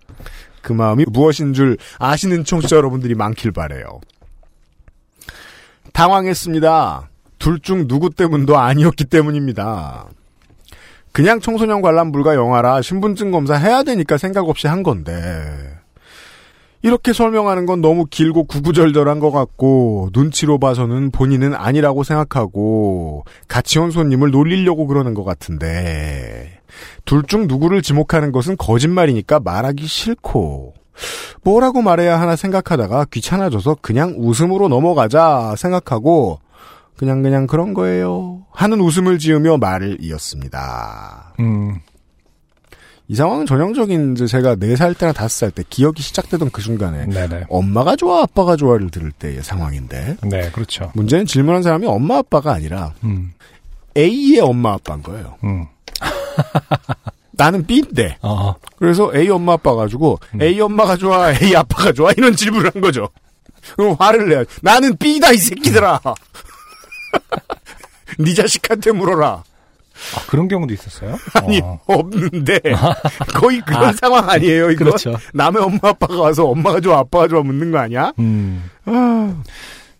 [0.61, 4.01] 그 마음이 무엇인 줄 아시는 청취자 여러분들이 많길 바래요.
[5.93, 7.09] 당황했습니다.
[7.39, 10.07] 둘 중 누구 때문도 아니었기 때문입니다.
[11.12, 15.12] 그냥 청소년 관람 불가 영화라 신분증 검사 해야 되니까 생각 없이 한 건데.
[16.84, 23.91] 이렇게 설명하는 건 너무 길고 구구절절한 것 같고 눈치로 봐서는 본인은 아니라고 생각하고 같이 온
[23.91, 26.60] 손님을 놀리려고 그러는 것 같은데.
[27.06, 30.74] 둘 중 누구를 지목하는 것은 거짓말이니까 말하기 싫고.
[31.43, 36.39] 뭐라고 말해야 하나 생각하다가 귀찮아져서 그냥 웃음으로 넘어가자 생각하고
[37.01, 41.33] 그냥 그냥 그런 거예요 하는 웃음을 지으며 말을 이었습니다.
[41.39, 41.79] 음.
[43.07, 47.45] 이 상황은 전형적인 이제 제가 4살 때나 5살 때 기억이 시작되던 그 순간에 네네.
[47.49, 50.91] 엄마가 좋아 아빠가 좋아를 들을 때의 상황인데 네, 그렇죠.
[50.93, 53.33] 문제는 질문한 사람이 엄마 아빠가 아니라 음.
[53.97, 55.37] A의 엄마 아빠인 거예요.
[55.43, 55.65] 음.
[57.31, 58.53] 나는 B인데 어.
[58.77, 60.41] 그래서 A 엄마 아빠 가지고 음.
[60.43, 63.09] A 엄마가 좋아 A 아빠가 좋아 이런 질문을 한 거죠.
[63.75, 65.99] 그럼 화를 내야 나는 B다 이 새끼들아.
[68.19, 69.43] 네 자식한테 물어라.
[70.15, 71.15] 아, 그런 경우도 있었어요?
[71.36, 71.80] 아니 어.
[71.86, 72.60] 없는데
[73.36, 74.86] 거의 그런 아, 상황 아니에요 이거.
[74.86, 75.15] 그렇죠.
[75.34, 78.12] 남의 엄마 아빠가 와서 엄마가 좋아 아빠가 좋아 묻는 거 아니야?
[78.19, 78.69] 음.
[78.86, 79.41] 아,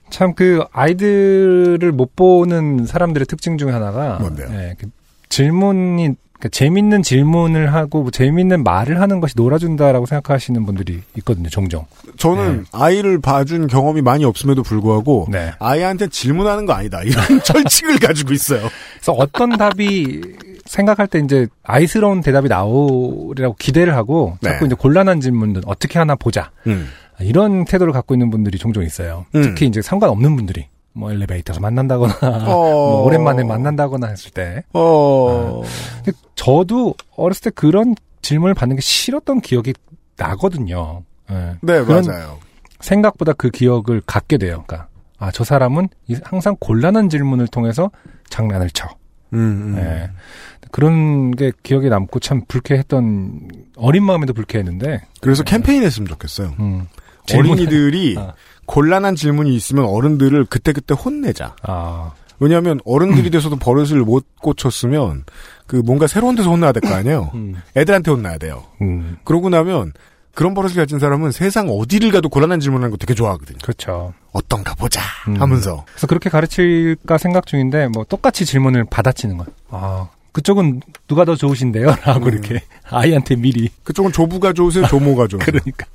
[0.10, 4.48] 참 그 아이들을 못 보는 사람들의 특징 중에 하나가 뭔데요?
[4.54, 4.88] 예, 그
[5.30, 11.86] 질문이 그러니까 재밌는 질문을 하고 뭐 재밌는 말을 하는 것이 놀아준다라고 생각하시는 분들이 있거든요, 종종.
[12.18, 15.52] 저는 아이를 봐준 경험이 많이 없음에도 불구하고 네.
[15.60, 18.68] 아이한테 질문하는 거 아니다 이런 철칙을 가지고 있어요.
[18.96, 20.22] 그래서 어떤 답이
[20.66, 24.50] 생각할 때 이제 아이스러운 대답이 나오리라고 기대를 하고 네.
[24.50, 26.88] 자꾸 이제 곤란한 질문들 어떻게 하나 보자 음.
[27.20, 29.26] 이런 태도를 갖고 있는 분들이 종종 있어요.
[29.36, 29.44] 음.
[29.44, 32.14] 특히 이제 상관없는 분들이 뭐 엘리베이터에서 만난다거나
[32.48, 32.54] 어.
[32.54, 35.62] 뭐 오랜만에 만난다거나 했을 때 어.
[36.04, 39.74] 근데 저도 어렸을 때 그런 질문을 받는 게 싫었던 기억이
[40.18, 41.04] 나거든요.
[41.32, 41.56] 예.
[41.62, 42.38] 네, 그런 맞아요.
[42.82, 44.64] 생각보다 그 기억을 갖게 돼요.
[44.68, 47.90] 그러니까 아, 저 사람은 이- 항상 곤란한 질문을 통해서
[48.30, 48.88] 장난을 쳐.
[49.34, 49.78] 음, 음.
[49.78, 50.10] 예.
[50.72, 56.54] 그런 게 기억에 남고 참 불쾌했던 어린 마음에도 불쾌했는데 그래서 캠페인 했으면 좋겠어요.
[56.60, 56.88] 음.
[57.34, 58.34] 어린이들이 아.
[58.72, 61.56] 곤란한 질문이 있으면 어른들을 그때그때 혼내자.
[61.64, 65.26] 아, 왜냐하면 어른들이 돼서도 버릇을 못 고쳤으면
[65.68, 67.32] 그 뭔가 새로운 데서 혼나야 될 거 아니에요.
[67.34, 67.56] 음.
[67.76, 68.64] 애들한테 혼나야 돼요.
[68.82, 69.18] 음.
[69.26, 69.92] 그러고 나면
[70.34, 73.58] 그런 버릇을 가진 사람은 세상 어디를 가도 곤란한 질문하는 거 되게 좋아하거든요.
[73.62, 74.14] 그렇죠.
[74.32, 75.36] 어떤가 보자 음.
[75.42, 79.48] 하면서 그래서 그렇게 가르칠까 생각 중인데 뭐 똑같이 질문을 받아치는 거야.
[79.70, 80.80] 아, 그쪽은
[81.10, 81.88] 누가 더 좋으신데요?
[82.06, 82.32] 라고 음.
[82.32, 85.46] 이렇게 아이한테 미리 그쪽은 조부가 좋으세요, 조모가 좋으세요.
[85.46, 85.86] 그러니까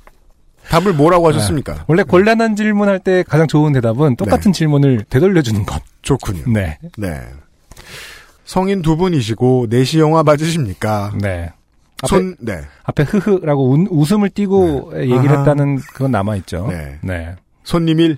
[0.69, 1.85] 답을 뭐라고 하셨습니까?
[1.87, 5.81] 원래 곤란한 질문할 때 가장 좋은 대답은 똑같은 질문을 되돌려 주는 것.
[6.01, 6.43] 좋군요.
[6.51, 6.77] 네.
[6.97, 7.21] 네.
[8.45, 11.13] 성인 두 분이시고 내시 영화 맞으십니까?
[11.21, 11.51] 네.
[12.03, 12.61] 앞에, 손 네.
[12.83, 15.39] 앞에 흐흐라고 운- 웃음을 띄고 얘기를 아하.
[15.39, 16.67] 했다는 그건 남아 있죠.
[16.69, 16.99] 네.
[17.01, 17.35] 네.
[17.63, 18.17] 손님 일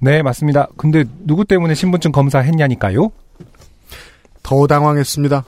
[0.00, 0.66] 네, 맞습니다.
[0.76, 3.10] 근데 누구 때문에 신분증 검사했냐니까요?
[4.42, 5.44] 더 당황했습니다.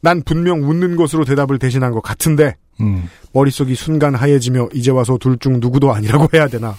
[0.00, 3.08] 난 분명 웃는 것으로 대답을 대신한 것 같은데 음.
[3.32, 6.76] 머릿속이 순간 하얘지며 이제 와서 둘 중 누구도 아니라고 해야 되나?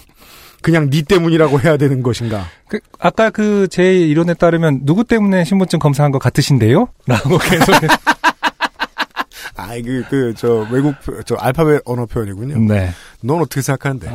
[0.62, 2.46] 그냥 니 때문이라고 해야 되는 것인가?
[2.68, 6.88] 그, 아까 그 제 이론에 따르면 누구 때문에 신분증 검사한 것 같으신데요?
[7.06, 7.72] 라고 계속
[9.56, 12.58] 아이 그 그 저 외국 표- 저 알파벳 언어 표현이군요.
[12.72, 12.90] 네.
[13.22, 14.12] 넌 어떻게 생각하는데?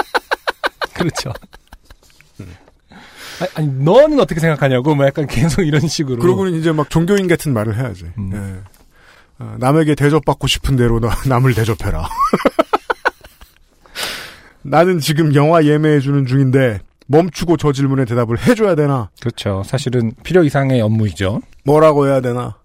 [0.94, 1.32] 그렇죠.
[3.40, 6.18] 아니, 아니, 너는 어떻게 생각하냐고, 뭐 약간 계속 이런 식으로.
[6.20, 8.04] 그러고는 이제 막 종교인 같은 말을 해야지.
[8.18, 8.30] 음.
[8.34, 8.79] 예.
[9.40, 12.06] 어, 남에게 대접받고 싶은 대로 나- 남을 대접해라.
[14.62, 19.10] 나는 지금 영화 예매해주는 중인데 멈추고 저 질문에 대답을 해줘야 되나?
[19.20, 19.62] 그렇죠.
[19.64, 21.40] 사실은 필요 이상의 업무이죠.
[21.64, 22.56] 뭐라고 해야 되나?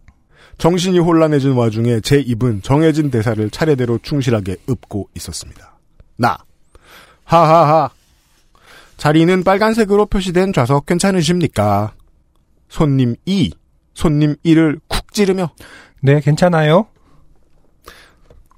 [0.58, 5.78] 정신이 혼란해진 와중에 제 입은 정해진 대사를 차례대로 충실하게 읊고 있었습니다.
[6.18, 6.38] 나.
[7.24, 7.90] 하하하.
[8.98, 11.94] 자리는 빨간색으로 표시된 좌석 괜찮으십니까?
[12.70, 13.52] 손님 2.
[13.94, 15.50] 손님 1을 쿡 찌르며
[16.06, 16.86] 네, 괜찮아요.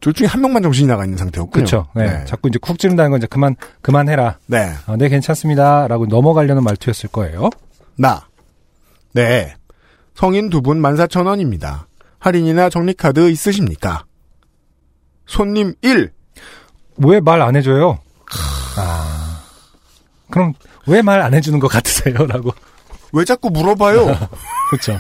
[0.02, 1.52] 둘 중에 한 명만 정신이 나가 있는 상태였군요.
[1.52, 1.88] 그렇죠.
[1.96, 2.06] 네.
[2.20, 2.26] 네.
[2.26, 4.38] 자꾸 이제 쿡 찌른다는 건 이제 그만, 그만해라.
[4.46, 4.74] 네.
[4.86, 5.88] 어, 네, 괜찮습니다.
[5.88, 7.50] 라고 넘어가려는 말투였을 거예요.
[7.98, 8.28] 나.
[9.14, 9.56] 네.
[10.14, 11.86] 성인 두 분 14,000원입니다.
[12.20, 14.04] 할인이나 적립카드 있으십니까?
[15.26, 16.12] 손님 1.
[16.98, 18.00] 왜 말 안 해줘요?
[18.78, 19.42] 아.
[20.30, 20.54] 그럼
[20.88, 22.16] 왜 말 안 해주는 것 같으세요?
[22.28, 22.52] 라고.
[23.14, 24.06] 왜 자꾸 물어봐요?
[24.70, 25.00] 그렇죠.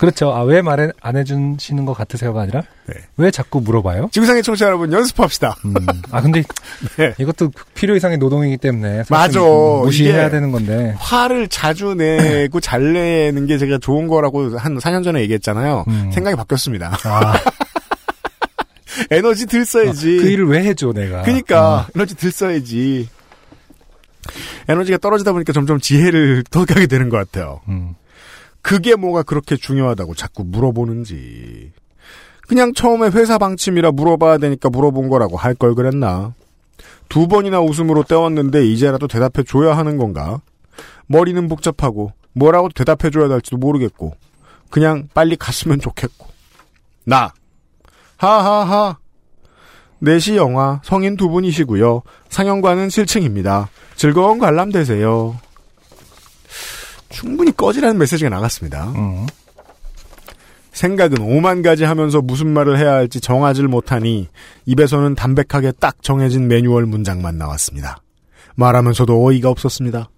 [0.00, 0.32] 그렇죠.
[0.32, 2.94] 아, 왜 말 안 해주시는 것 같으세요가 아니라 네.
[3.18, 4.08] 왜 자꾸 물어봐요?
[4.12, 5.56] 지구상의 청취자 여러분 연습합시다.
[5.66, 5.74] 음.
[6.10, 6.42] 아, 근데
[6.96, 7.14] 네.
[7.18, 9.40] 이것도 필요 이상의 노동이기 때문에 맞아.
[9.40, 10.94] 무시해야 되는 건데.
[10.98, 15.84] 화를 자주 내고 잘 내는 게 제가 좋은 거라고 한 4년 전에 얘기했잖아요.
[15.88, 16.10] 음.
[16.12, 16.96] 생각이 바뀌었습니다.
[17.04, 17.34] 아,
[19.10, 20.16] 에너지 들 써야지.
[20.18, 21.22] 그 일을 왜 해줘 내가?
[21.22, 23.08] 그니까 에너지 들 써야지.
[24.68, 27.60] 에너지가 떨어지다 보니까 점점 지혜를 더 가게 되는 것 같아요.
[27.68, 27.94] 음.
[28.62, 31.72] 그게 뭐가 그렇게 중요하다고 자꾸 물어보는지.
[32.48, 36.34] 그냥 처음에 회사 방침이라 물어봐야 되니까 물어본 거라고 할 걸 그랬나?
[37.08, 40.40] 두 번이나 웃음으로 때웠는데 이제라도 대답해 줘야 하는 건가?
[41.06, 44.14] 머리는 복잡하고 뭐라고 대답해 줘야 할지도 모르겠고
[44.70, 46.26] 그냥 빨리 갔으면 좋겠고.
[47.04, 47.32] 나.
[48.16, 48.98] 하하하.
[50.02, 52.02] 4시 영화 성인 두 분이시고요.
[52.28, 53.66] 상영관은 7층입니다.
[53.96, 55.36] 즐거운 관람 되세요.
[57.10, 58.88] 충분히 꺼지라는 메시지가 나갔습니다.
[58.96, 59.26] 음.
[60.72, 64.28] 생각은 오만 가지 하면서 무슨 말을 해야 할지 정하질 못하니
[64.66, 67.98] 입에서는 담백하게 딱 정해진 매뉴얼 문장만 나왔습니다.
[68.54, 70.08] 말하면서도 어이가 없었습니다.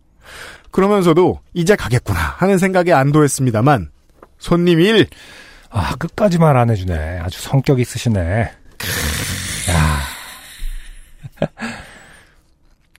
[0.70, 3.90] 그러면서도 이제 가겠구나 하는 생각에 안도했습니다만
[4.38, 5.06] 손님 1
[5.70, 7.20] 아, 끝까지 말 안 해주네.
[7.22, 8.20] 아주 성격 있으시네.
[9.70, 10.01] 야.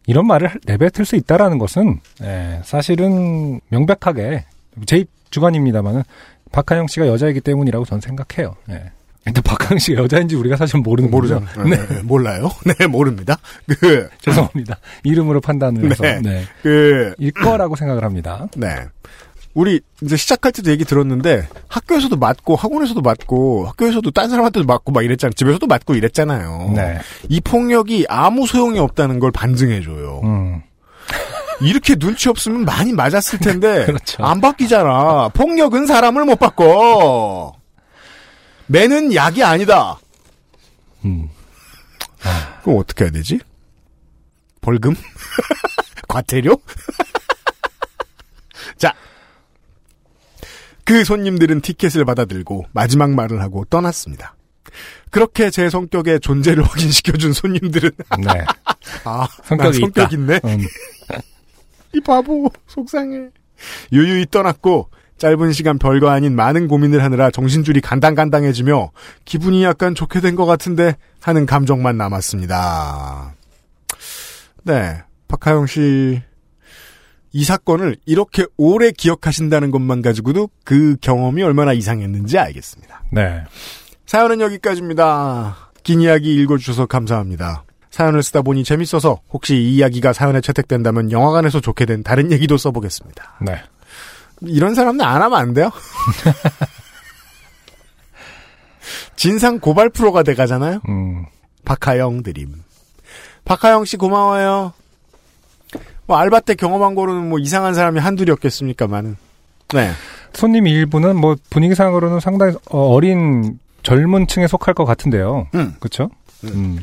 [0.05, 4.45] 이런 말을 내뱉을 수 있다라는 것은, 예, 사실은 명백하게,
[4.85, 6.03] 제 주관입니다만은,
[6.51, 8.55] 박하영 씨가 여자이기 때문이라고 저는 생각해요.
[8.69, 8.91] 예.
[9.23, 11.09] 근데 박하영 씨가 여자인지 우리가 사실 모르는.
[11.09, 11.41] 거죠.
[11.63, 11.77] 네.
[11.87, 12.51] 네, 몰라요.
[12.77, 13.37] 네, 모릅니다.
[13.79, 14.77] 그, 죄송합니다.
[15.03, 16.19] 이름으로 판단을 해서, 네.
[16.21, 16.43] 네.
[16.61, 18.47] 그, 일 거라고 생각을 합니다.
[18.57, 18.67] 네.
[19.53, 25.03] 우리 이제 시작할 때도 얘기 들었는데 학교에서도 맞고 학원에서도 맞고 학교에서도 딴 사람한테도 맞고 막
[25.03, 25.33] 이랬잖아요.
[25.33, 26.71] 집에서도 맞고 이랬잖아요.
[26.75, 26.99] 네.
[27.29, 30.21] 이 폭력이 아무 소용이 없다는 걸 반증해줘요.
[30.23, 30.61] 음.
[31.61, 34.23] 이렇게 눈치 없으면 많이 맞았을 텐데 그렇죠.
[34.23, 35.29] 안 바뀌잖아.
[35.29, 37.53] 폭력은 사람을 못 바꿔.
[38.65, 39.99] 매는 약이 아니다.
[41.05, 41.29] 음.
[42.63, 43.39] 그럼 어떻게 해야 되지?
[44.61, 44.95] 벌금?
[46.07, 46.57] 과태료?
[48.77, 48.93] 자.
[50.85, 54.35] 그 손님들은 티켓을 받아들고 마지막 말을 하고 떠났습니다.
[55.11, 58.45] 그렇게 제 성격의 존재를 확인시켜준 손님들은 네.
[59.05, 60.15] 아 성격이 나 성격 있다.
[60.15, 60.39] 있네.
[60.45, 60.59] 음,
[61.93, 63.29] 이 바보 속상해.
[63.91, 68.91] 유유히 떠났고 짧은 시간 별거 아닌 많은 고민을 하느라 정신줄이 간당간당해지며
[69.25, 73.35] 기분이 약간 좋게 된 것 같은데 하는 감정만 남았습니다.
[74.63, 76.21] 네, 박하영 씨.
[77.33, 83.03] 이 사건을 이렇게 오래 기억하신다는 것만 가지고도 그 경험이 얼마나 이상했는지 알겠습니다.
[83.11, 83.43] 네.
[84.05, 85.71] 사연은 여기까지입니다.
[85.81, 87.63] 긴 이야기 읽어주셔서 감사합니다.
[87.89, 93.39] 사연을 쓰다 보니 재밌어서 혹시 이 이야기가 사연에 채택된다면 영화관에서 좋게 된 다른 얘기도 써보겠습니다.
[93.41, 93.61] 네.
[94.41, 95.71] 이런 사람들 안 하면 안 돼요?
[99.15, 100.81] 진상 고발 프로가 돼가잖아요?
[100.87, 101.25] 음,
[101.65, 102.63] 박하영 드림.
[103.45, 104.73] 박하영 씨 고마워요.
[106.05, 109.15] 뭐 알바 때 경험한 거로는 뭐 이상한 사람이 한둘이었겠습니까만은.
[109.73, 109.91] 네.
[110.33, 115.47] 손님 일부는 뭐 분위기상으로는 상당히 어, 린 젊은 층에 속할 것 같은데요.
[115.55, 115.75] 음.
[115.79, 116.09] 그렇죠?
[116.43, 116.49] 음.
[116.53, 116.79] 음.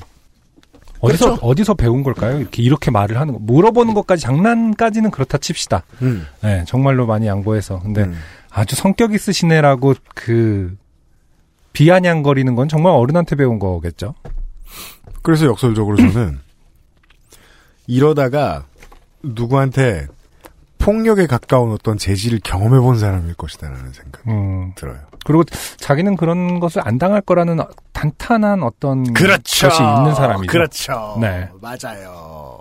[1.00, 1.46] 어디서 그렇죠.
[1.46, 2.38] 어디서 배운 걸까요?
[2.38, 3.38] 이렇게 이렇게 말을 하는 거.
[3.40, 5.83] 물어보는 것까지 장난까지는 그렇다 칩시다.
[6.02, 6.26] 음.
[6.42, 7.80] 네, 정말로 많이 양보해서.
[7.80, 8.14] 근데 음.
[8.50, 10.76] 아주 성격 있으시네라고 그
[11.72, 14.14] 비아냥거리는 건 정말 어른한테 배운 거겠죠.
[15.22, 16.38] 그래서 역설적으로 저는
[17.87, 18.64] 이러다가
[19.22, 20.06] 누구한테
[20.78, 24.72] 폭력에 가까운 어떤 재질을 경험해 본 사람일 것이다라는 생각 음.
[24.76, 24.98] 들어요.
[25.26, 25.44] 그리고
[25.76, 27.59] 자기는 그런 것을 안 당할 거라는
[27.92, 29.68] 단단한 어떤 그렇죠.
[29.68, 30.50] 것이 있는 사람이죠.
[30.50, 31.18] 그렇죠.
[31.20, 31.48] 네.
[31.61, 32.59] 맞아요.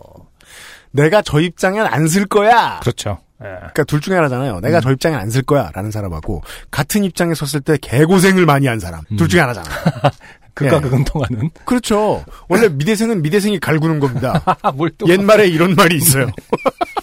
[0.92, 2.80] 내가 저 입장엔 안 쓸 거야.
[2.82, 3.20] 그렇죠.
[3.42, 3.46] 예.
[3.46, 4.60] 그러니까 둘 중에 하나잖아요.
[4.60, 4.82] 내가 음.
[4.82, 6.42] 저 입장엔 안쓸 거야라는 사람하고
[6.72, 9.02] 같은 입장에 섰을 때 개고생을 많이 한 사람.
[9.12, 9.16] 음.
[9.16, 9.70] 둘 중에 하나잖아.
[10.60, 10.82] 극과 예.
[10.82, 11.50] 극은 통하는.
[11.64, 12.24] 그렇죠.
[12.50, 14.44] 원래 미대생은 미대생이 갈구는 겁니다.
[15.08, 16.30] 옛말에 이런 말이 있어요.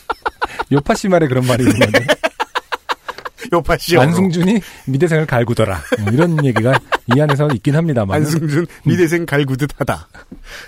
[0.71, 2.07] 요파 씨 말에 그런 말이 있는데.
[3.53, 3.97] 요파 씨.
[3.97, 5.81] 안승준이 미대생을 갈구더라.
[6.01, 6.79] 뭐 이런 얘기가
[7.15, 8.17] 이 안에서 있긴 합니다만.
[8.17, 10.09] 안승준 미대생 갈구듯 하다.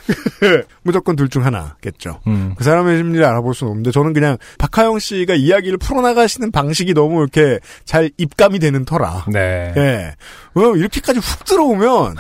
[0.83, 2.21] 무조건 둘 중 하나겠죠.
[2.27, 2.55] 음.
[2.57, 7.59] 그 사람의 심리를 알아볼 수는 없는데 저는 그냥 박하영 씨가 이야기를 풀어나가시는 방식이 너무 이렇게
[7.85, 9.25] 잘 입감이 되는 터라.
[9.29, 9.75] 네.
[9.77, 10.15] 예.
[10.55, 12.15] 왜냐면 이렇게까지 훅 들어오면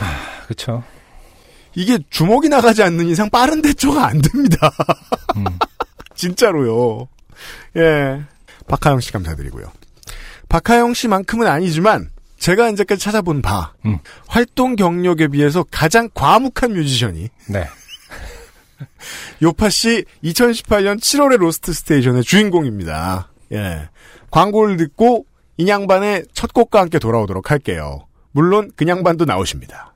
[0.44, 0.82] 그렇죠.
[1.74, 4.70] 이게 주먹이 나가지 않는 이상 빠른 대처가 안 됩니다.
[5.36, 5.44] 음.
[6.16, 7.06] 진짜로요.
[7.76, 8.22] 예.
[8.66, 9.66] 박하영 씨 감사드리고요.
[10.48, 13.98] 박하영 씨만큼은 아니지만 제가 이제까지 찾아본 바 음.
[14.26, 17.66] 활동 경력에 비해서 가장 과묵한 뮤지션이 네.
[19.42, 23.30] 요팟시 2018년 7월의 Lost Station의 주인공입니다.
[23.52, 23.88] 예.
[24.30, 28.06] 광고를 듣고 인양반의 첫 곡과 함께 돌아오도록 할게요.
[28.30, 29.94] 물론 그냥반도 나오십니다.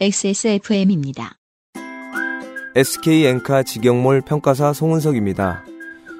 [0.00, 1.36] XSFM입니다.
[2.74, 5.64] SK 엔카 직영몰 평가사 송은석입니다.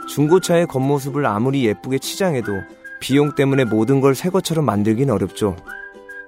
[0.08, 2.52] 중고차의 겉모습을 아무리 예쁘게 치장해도
[3.00, 5.56] 비용 때문에 모든 걸 새 것처럼 만들긴 어렵죠.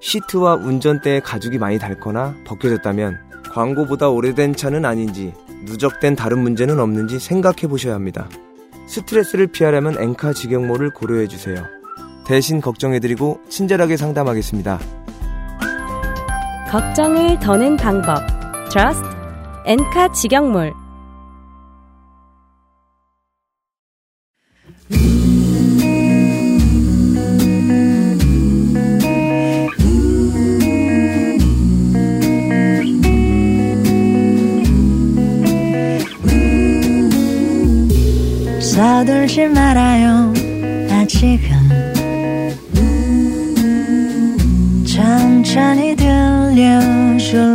[0.01, 3.19] 시트와 운전대에 가죽이 많이 닳거나 벗겨졌다면
[3.53, 5.33] 광고보다 오래된 차는 아닌지
[5.65, 8.29] 누적된 다른 문제는 없는지 생각해 보셔야 합니다.
[8.87, 11.63] 스트레스를 피하려면 엔카 직영몰을 고려해 주세요.
[12.27, 14.79] 대신 걱정해드리고 친절하게 상담하겠습니다.
[16.71, 18.23] 걱정을 더는 방법.
[18.71, 19.05] Trust
[19.67, 20.82] 엔카 직영몰.
[38.73, 40.33] 서둘지 말아요
[40.91, 41.51] 아직은
[44.87, 47.53] 천천히 들려줄게요.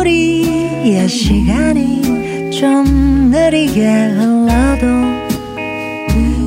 [0.00, 4.86] 우리의 시간이 좀 느리게 흘러도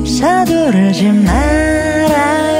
[0.04, 2.59] 서두르지 말아요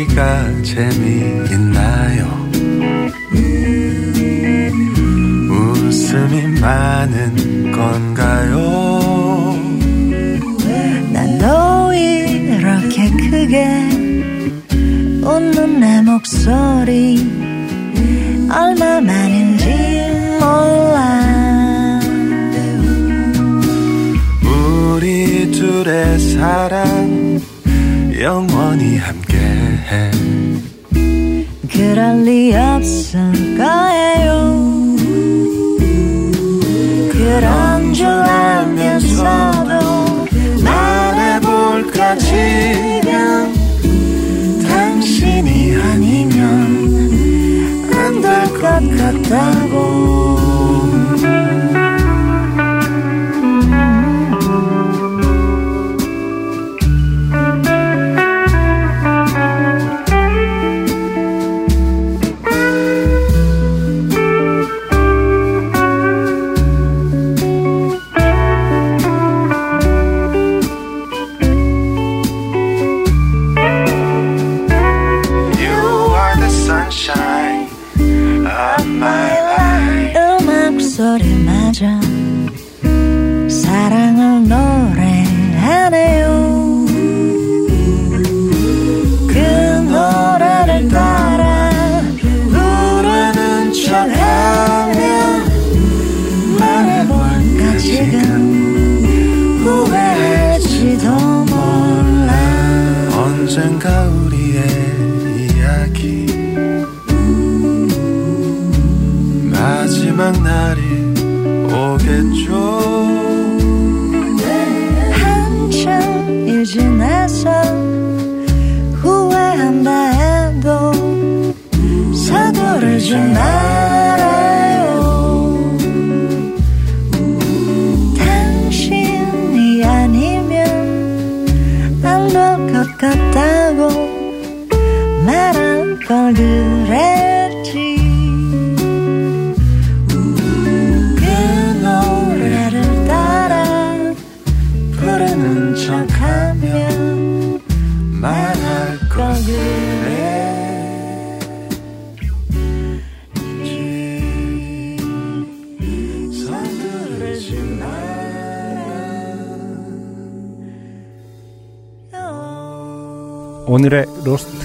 [0.00, 2.48] 얘기가 재미있나요?
[5.50, 8.60] 웃음이 많은 건가요?
[11.12, 13.66] 난너 이렇게 크게
[15.22, 17.18] 웃는 내 목소리
[18.50, 19.66] 얼마만인지
[20.40, 22.00] 몰라
[24.44, 27.40] 우리 둘의 사랑
[28.18, 29.19] 영원히 함께해
[31.80, 33.18] 그럴 리 없을
[33.56, 34.60] 거예요?
[37.10, 39.26] 그런 줄 알면서도
[40.62, 43.54] 말해볼까 지금?
[44.68, 46.40] 당신이 아니면
[47.94, 48.28] 안 될
[48.60, 48.62] 것
[48.98, 49.69] 같다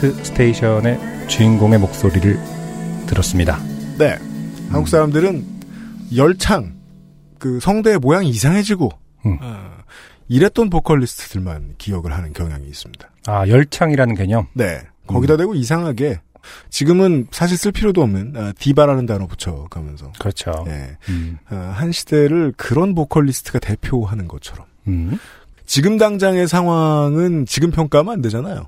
[0.05, 2.37] Lost Station의 주인공의 목소리를
[3.07, 3.57] 들었습니다.
[3.97, 4.17] 네.
[4.69, 5.43] 한국 사람들은
[6.15, 6.75] 열창,
[7.39, 8.91] 그 성대의 모양이 이상해지고,
[9.25, 9.37] 음.
[9.41, 9.71] 어,
[10.27, 13.09] 이랬던 보컬리스트들만 기억을 하는 경향이 있습니다.
[13.27, 14.47] 아, 열창이라는 개념?
[14.53, 14.81] 네.
[15.07, 16.19] 거기다 대고 이상하게,
[16.69, 20.11] 지금은 사실 쓸 필요도 없는, 아, 디바라는 단어 붙여가면서.
[20.19, 20.65] 그렇죠.
[20.67, 20.97] 예.
[21.09, 21.37] 음.
[21.49, 24.65] 아, 한 시대를 그런 보컬리스트가 대표하는 것처럼.
[24.87, 25.17] 음.
[25.65, 28.67] 지금 당장의 상황은 지금 평가하면 안 되잖아요.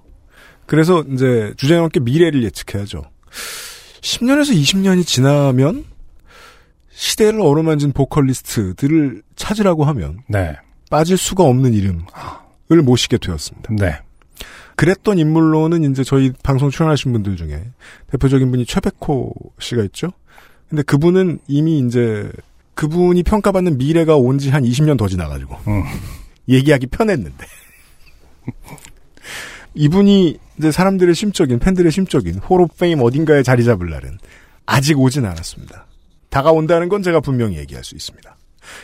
[0.68, 3.04] 그래서 이제 주제넘 넘게 미래를 예측해야죠.
[4.02, 5.86] 10년에서 20년이 지나면
[6.92, 10.56] 시대를 어루만진 보컬리스트들을 찾으라고 하면 네.
[10.90, 13.74] 빠질 수가 없는 이름을 모시게 되었습니다.
[13.80, 13.98] 네.
[14.76, 17.64] 그랬던 인물로는 이제 저희 방송 출연하신 분들 중에
[18.08, 20.10] 대표적인 분이 최백호 씨가 있죠.
[20.70, 22.30] 근데 그분은 이미 이제
[22.76, 25.84] 그분이 평가받는 미래가 온 지 한 20년 더 지나가지고 음.
[26.50, 27.46] 얘기하기 편했는데
[29.76, 34.18] 이분이 이제 사람들의 심적인 팬들의 심적인 호로 페임 어딘가에 자리 잡을 날은
[34.66, 35.86] 아직 오진 않았습니다.
[36.30, 38.36] 다가온다는 건 제가 분명히 얘기할 수 있습니다.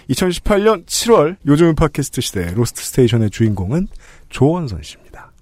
[0.09, 3.87] 2018년 7월 요즘 팟캐스트 시대 Lost Station의 주인공은
[4.29, 5.32] 조원선 씨입니다.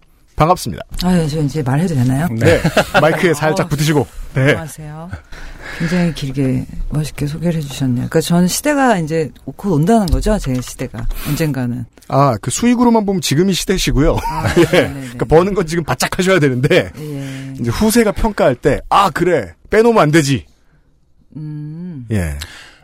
[0.41, 0.83] 반갑습니다.
[1.03, 2.27] 아, 저 이제 말해도 되나요?
[2.31, 2.59] 네.
[2.99, 4.07] 마이크에 살짝 어, 붙으시고.
[4.33, 4.41] 네.
[4.41, 5.09] 안녕하세요.
[5.77, 7.95] 굉장히 길게 멋있게 소개를 해주셨네요.
[8.07, 11.85] 그러니까 저는 시대가 이제 곧 온다는 거죠, 제 시대가 언젠가는.
[12.07, 14.15] 아, 그 수익으로만 보면 지금이 시대시고요.
[14.15, 14.63] 아, 예.
[14.65, 17.53] 그러니까 버는 건 지금 바짝 하셔야 되는데 예.
[17.59, 19.53] 이제 후세가 평가할 때 아, 그래.
[19.69, 20.47] 빼놓으면 안 되지.
[21.35, 22.07] 음.
[22.11, 22.35] 예.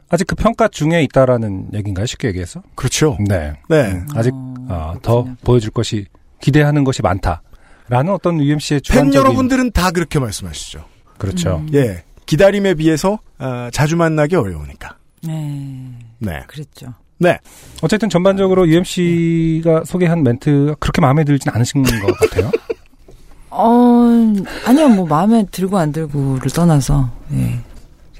[0.10, 2.05] 아직 그 평가 중에 있다라는 얘기인가요?
[2.05, 2.62] 쉽게 얘기해서?
[2.76, 3.18] 그렇죠.
[3.28, 3.53] 네.
[3.68, 3.91] 네.
[3.93, 6.05] 음, 아직 어, 어, 더 보여줄 것이
[6.39, 7.41] 기대하는 것이 많다.
[7.89, 10.83] 라는 어떤 UMC의 팬 주관적인 여러분들은 다 그렇게 말씀하시죠.
[11.17, 11.57] 그렇죠.
[11.57, 11.69] 음.
[11.73, 12.03] 예.
[12.25, 14.97] 기다림에 비해서 아, 자주 만나기 어려우니까.
[15.23, 15.91] 네.
[16.19, 16.43] 네.
[16.47, 16.93] 그랬죠.
[17.19, 17.39] 네.
[17.81, 22.51] 어쨌든 전반적으로 UMC가 소개한 멘트가 그렇게 마음에 들진 않으신 것 같아요.
[23.49, 24.03] 어,
[24.65, 27.59] 아니요, 뭐, 마음에 들고 안 들고를 떠나서, 예.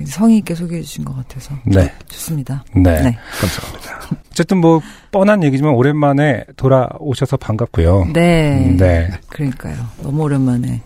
[0.06, 1.56] 성의 있게 소개해 주신 것 같아서.
[1.66, 1.92] 네.
[2.08, 2.64] 좋습니다.
[2.76, 3.02] 네.
[3.02, 3.18] 네.
[3.40, 4.18] 감사합니다.
[4.32, 4.82] 어쨌든 뭐
[5.12, 8.10] 뻔한 얘기지만 오랜만에 돌아오셔서 반갑고요.
[8.14, 8.76] 네.
[8.78, 9.10] 네.
[9.30, 9.76] 그러니까요.
[10.02, 10.82] 너무 오랜만에.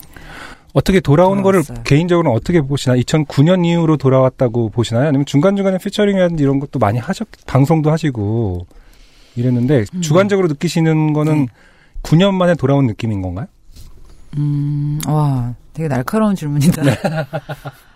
[0.74, 1.84] 어떻게 돌아오는 거를 돌아왔어요.
[1.84, 2.96] 개인적으로는 어떻게 보시나?
[2.96, 5.08] 2009년 이후로 돌아왔다고 보시나요?
[5.08, 8.66] 아니면 중간중간에 피처링이라든지 이런 것도 많이 하셨, 방송도 하시고
[9.36, 10.02] 이랬는데 음.
[10.02, 11.48] 주관적으로 느끼시는 거는 네.
[12.04, 13.48] 9년 만에 돌아온 느낌인 건가요?
[14.38, 16.82] 음, 와, 되게 날카로운 질문이다.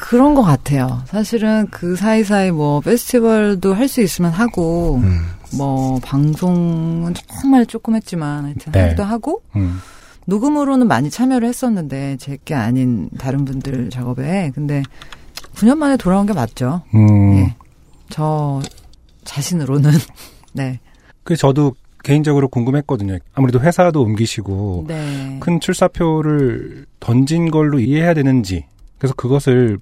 [0.00, 1.02] 그런 것 같아요.
[1.06, 5.22] 사실은 그 사이사이 뭐, 페스티벌도 할 수 있으면 하고, 음.
[5.56, 8.82] 뭐, 방송은 정말 조금 했지만, 하여튼 네.
[8.82, 9.80] 하기도 하고, 음.
[10.26, 14.52] 녹음으로는 많이 참여를 했었는데, 제게 아닌 다른 분들 작업에.
[14.54, 14.82] 근데,
[15.56, 16.82] 9년 만에 돌아온 게 맞죠.
[16.94, 17.38] 음.
[17.38, 17.54] 예.
[18.08, 18.62] 저
[19.24, 19.90] 자신으로는.
[20.52, 20.78] 네.
[21.24, 21.74] 그 저도
[22.04, 23.18] 개인적으로 궁금했거든요.
[23.34, 25.38] 아무래도 회사도 옮기시고 네.
[25.40, 28.64] 큰 출사표를 던진 걸로 이해해야 되는지
[28.98, 29.78] 그래서 그것을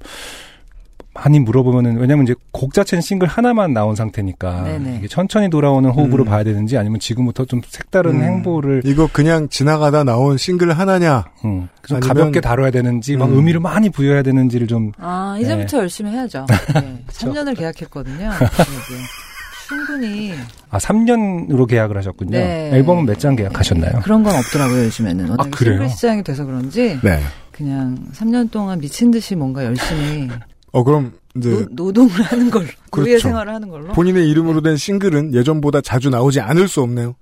[1.14, 4.96] 많이 물어보면은 왜냐면 이제 곡 자체는 싱글 하나만 나온 상태니까 네네.
[4.98, 6.28] 이게 천천히 돌아오는 호흡으로 음.
[6.28, 8.22] 봐야 되는지 아니면 지금부터 좀 색다른 음.
[8.22, 11.24] 행보를 이거 그냥 지나가다 나온 싱글 하나냐?
[11.46, 13.36] 음, 좀 아니면- 가볍게 다뤄야 되는지 막 음.
[13.36, 15.44] 의미를 많이 부여해야 되는지를 좀 아, 네.
[15.44, 16.44] 이제부터 열심히 해야죠.
[16.74, 17.02] 네.
[17.08, 18.30] 3년을 계약했거든요.
[18.36, 18.64] 그래서
[19.68, 20.32] 충분히
[20.70, 22.32] 아, 3년으로 계약을 하셨군요.
[22.32, 22.70] 네.
[22.74, 24.00] 앨범은 몇 장 계약하셨나요?
[24.04, 25.32] 그런 건 없더라고요, 요즘에는.
[25.32, 25.76] 아, 그래요?
[25.76, 27.20] 싱글 시장이 돼서 그런지 네.
[27.56, 30.28] 그냥 3년 동안 미친 듯이 뭔가 열심히
[30.72, 33.18] 어 그럼 이제 노, 노동을 하는 걸로 그렇죠.
[33.18, 33.92] 생활을 하는 걸로.
[33.92, 37.14] 본인의 이름으로 된 싱글은 예전보다 자주 나오지 않을 수 없네요.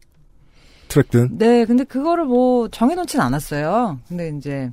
[0.89, 3.99] 트랙든 네, 근데 그거를 뭐 정해놓진 않았어요.
[4.09, 4.71] 근데 이제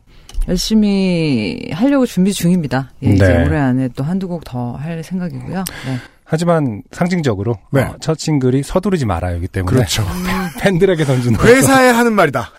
[0.48, 2.92] 열심히 하려고 준비 중입니다.
[3.04, 3.46] 예, 이제 네.
[3.46, 5.64] 올해 안에 또 한두 곡 더 할 생각이고요.
[5.86, 5.98] 네.
[6.24, 7.82] 하지만 상징적으로 네.
[7.82, 10.04] 어, 첫 싱글이 서두르지 말아요기 때문에 그렇죠.
[10.62, 12.52] 팬들에게 던지는 회사에 하는 말이다.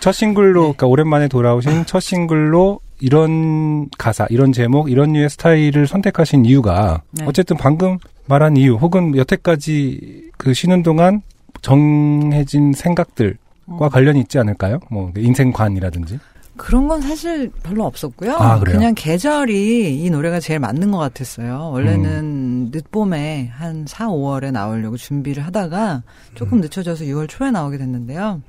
[0.00, 0.60] 첫 싱글로, 네.
[0.60, 7.24] 그러니까 오랜만에 돌아오신 첫 싱글로 이런 가사, 이런 제목, 이런 류의 스타일을 선택하신 이유가 네.
[7.26, 11.22] 어쨌든 방금 말한 이유, 혹은 여태까지 그 쉬는 동안
[11.62, 13.36] 정해진 생각들과
[13.66, 13.88] 어.
[13.88, 14.80] 관련이 있지 않을까요?
[14.90, 16.18] 뭐 인생관이라든지.
[16.56, 18.34] 그런 건 사실 별로 없었고요.
[18.36, 18.80] 아, 그래요?
[18.80, 21.70] 냥 계절이 이 노래가 제일 맞는 것 같았어요.
[21.72, 22.70] 원래는 음.
[22.72, 26.34] 늦봄에 한 4, 5월에 나오려고 준비를 하다가 음.
[26.34, 28.40] 조금 늦춰져서 6월 초에 나오게 됐는데요.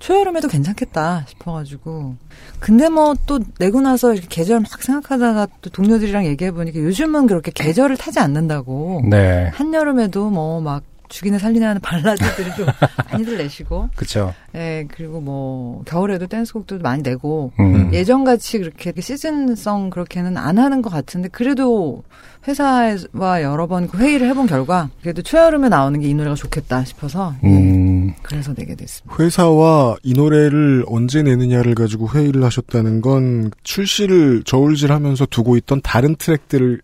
[0.00, 2.16] 초여름에도 괜찮겠다 싶어가지고.
[2.58, 7.96] 근데 뭐 또 내고 나서 이렇게 계절 막 생각하다가 또 동료들이랑 얘기해보니까 요즘은 그렇게 계절을
[7.96, 9.02] 타지 않는다고.
[9.08, 9.50] 네.
[9.54, 12.66] 한여름에도 뭐 막 죽이네 살리네 하는 발라드들을 좀
[13.12, 13.88] 많이들 내시고.
[13.96, 14.32] 그쵸.
[14.54, 17.90] 예, 그리고 뭐 겨울에도 댄스곡들도 많이 내고 음.
[17.92, 22.04] 예전같이 그렇게 시즌성 그렇게는 안 하는 것 같은데 그래도
[22.46, 27.79] 회사와 여러 번그 회의를 해본 결과 그래도 초여름에 나오는 게 이 노래가 좋겠다 싶어서 음.
[28.22, 29.16] 그래서 내게 됐습니다.
[29.22, 36.80] 회사와 이 노래를 언제 내느냐를 가지고 회의를 하셨다는 건 출시를 저울질하면서 두고 있던 다른 트랙들을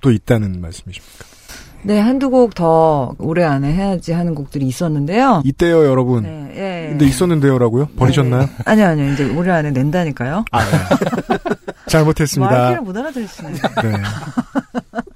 [0.00, 1.24] 또 있다는 말씀이십니까?
[1.82, 5.42] 네, 한두 곡 더 올해 안에 해야지 하는 곡들이 있었는데요.
[5.44, 6.24] 이때요, 여러분.
[6.24, 6.88] 네, 예.
[6.90, 7.90] 근데 있었는데요라고요?
[7.96, 8.42] 버리셨나요?
[8.42, 8.48] 네.
[8.64, 9.12] 아니요, 아니요.
[9.12, 10.44] 이제 올해 안에 낸다니까요.
[10.50, 10.70] 아, 네.
[11.88, 12.50] 잘못했습니다.
[12.52, 13.54] 말귀를 못 알아들으시네요.
[13.54, 13.92] 네.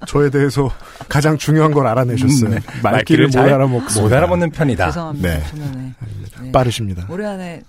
[0.07, 0.69] 저에 대해서
[1.09, 2.49] 가장 중요한 걸 알아내셨어요.
[2.49, 2.59] 음, 네.
[2.81, 4.01] 말귀를 말귀를 못잘 알아먹습니다.
[4.01, 4.85] 못 알아먹는 편이다.
[4.87, 5.29] 죄송합니다.
[5.29, 5.43] 네.
[5.49, 5.95] 저는
[6.41, 6.51] 네.
[6.51, 7.05] 빠르십니다.
[7.09, 7.61] 올해 안에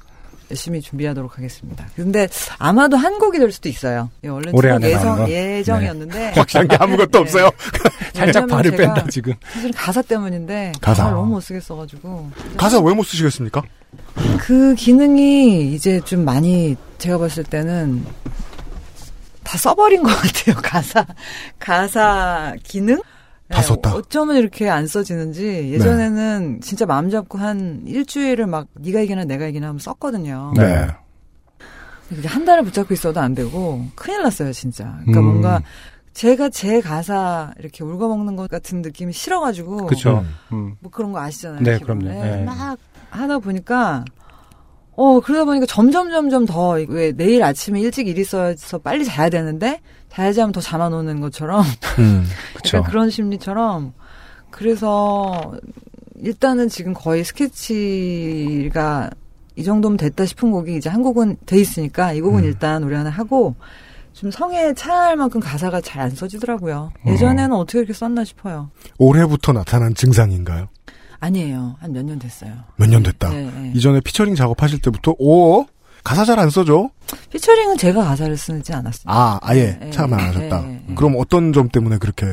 [0.51, 1.87] 열심히 준비하도록 하겠습니다.
[1.97, 2.29] 근데
[2.59, 4.11] 아마도 한 곡이 될 수도 있어요.
[4.25, 5.29] 예, 원래 올해 두 안에 예정, 거?
[5.31, 7.19] 예정이었는데 확실한 게 아무것도 네.
[7.19, 7.51] 없어요.
[8.13, 9.33] 살짝 발을 뺀다, 지금.
[9.53, 11.03] 사실 가사 때문인데 가사.
[11.05, 13.63] 가사를 너무 못 쓰겠어가지고 가사 왜 못 쓰시겠습니까?
[14.39, 18.05] 그 기능이 이제 좀 많이 제가 봤을 때는
[19.45, 20.57] 다 써버린 것 같아요.
[20.63, 21.07] 가사
[21.59, 23.01] 가사 기능
[23.49, 23.95] 다 썼다.
[23.95, 29.69] 어쩌면 이렇게 안 써지는지 예전에는 진짜 마음 잡고 한 일주일을 막 네가 이기나 내가 이기나
[29.69, 30.55] 하면 썼거든요.
[30.57, 30.89] 네.
[32.11, 34.85] 이게 한 달을 붙잡고 있어도 안 되고 큰일 났어요, 진짜.
[35.01, 35.25] 그러니까 음.
[35.25, 35.63] 뭔가
[36.15, 40.25] 제가 제 가사 이렇게 울고먹는 것 같은 느낌이 싫어가지고 그쵸.
[40.53, 40.77] 음.
[40.81, 41.63] 뭐 그런 거 아시잖아요.
[41.63, 42.05] 네, 기본에.
[42.05, 42.25] 그럼요.
[42.25, 42.45] 네.
[42.45, 42.79] 막
[43.11, 44.05] 하다 보니까
[44.97, 49.81] 어 그러다 보니까 점점 점점 더 왜 내일 아침에 일찍 일 있어서 빨리 자야 되는데
[50.09, 51.65] 자야지 하면 더 잠안 오는 것처럼
[51.99, 52.25] 음.
[52.55, 52.79] 그쵸.
[52.79, 53.93] 약간 그런 심리처럼
[54.51, 55.53] 그래서
[56.17, 59.11] 일단은 지금 거의 스케치가
[59.57, 62.45] 이 정도면 됐다 싶은 곡이 이제 한 곡은 돼 있으니까 이 곡은 음.
[62.45, 63.55] 일단 우리 하나 하고
[64.13, 66.93] 좀 성에 차할 만큼 가사가 잘 안 써지더라고요.
[67.05, 67.11] 어.
[67.11, 68.71] 예전에는 어떻게 이렇게 썼나 싶어요.
[68.99, 70.69] 올해부터 나타난 증상인가요?
[71.25, 71.77] 아니에요.
[71.81, 72.53] 한 몇 년 됐어요.
[72.77, 73.31] 몇 년 됐다.
[73.31, 73.73] 네, 네.
[73.75, 75.67] 이전에 피처링 작업하실 때부터 오
[76.03, 76.91] 가사 잘 안 써줘.
[77.31, 79.11] 피처링은 제가 가사를 쓰지 않았습니다.
[79.11, 80.61] 아 아예 네, 참여 안 네, 하셨다.
[80.63, 80.95] 네, 네.
[80.95, 82.27] 그럼 어떤 점 때문에 그렇게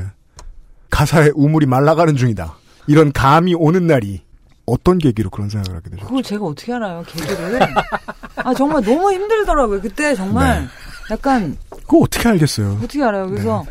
[0.89, 2.55] 가사의 우물이 말라가는 중이다.
[2.87, 4.21] 이런 감이 오는 날이
[4.65, 6.05] 어떤 계기로 그런 생각을 하게 되죠?
[6.05, 7.59] 그걸 제가 어떻게 알아요, 계기를.
[8.37, 9.81] 아, 정말 너무 힘들더라고요.
[9.81, 10.67] 그때 정말
[11.09, 12.73] 약간 그거 어떻게 알겠어요?
[12.83, 13.27] 어떻게 알아요?
[13.29, 13.65] 그래서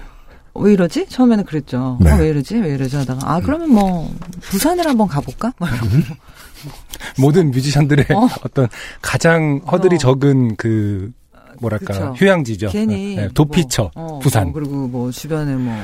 [0.55, 1.07] 왜 이러지?
[1.09, 1.98] 처음에는 그랬죠.
[2.01, 2.12] 네.
[2.12, 2.57] 어, 왜 이러지?
[2.57, 2.96] 왜 이러지?
[2.96, 5.53] 하다가 아 그러면 뭐 부산을 한번 가볼까?
[7.18, 8.24] 모든 뮤지션들의 어.
[8.24, 8.28] 어.
[8.53, 8.68] 떤
[9.01, 9.98] 가장 허들이 어.
[9.98, 11.12] 적은 그
[11.61, 12.14] 뭐랄까 그쵸.
[12.16, 12.68] 휴양지죠.
[12.70, 14.48] 괜히 네, 도피처 뭐, 어, 부산.
[14.48, 15.74] 어, 그리고 뭐 주변에 뭐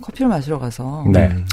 [0.00, 1.26] 커피를 마시러 가서 네.
[1.26, 1.46] 음.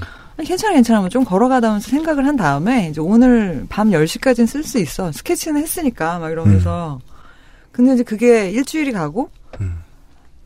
[0.43, 5.11] 괜찮아 괜찮아 뭐좀 걸어가다 하면서 생각을 한 다음에 이제 오늘 밤 10시까지는 쓸 수 있어.
[5.11, 6.99] 스케치는 했으니까 막 이러면서
[7.71, 9.80] 근데 이제 그게 일주일이 가고 음.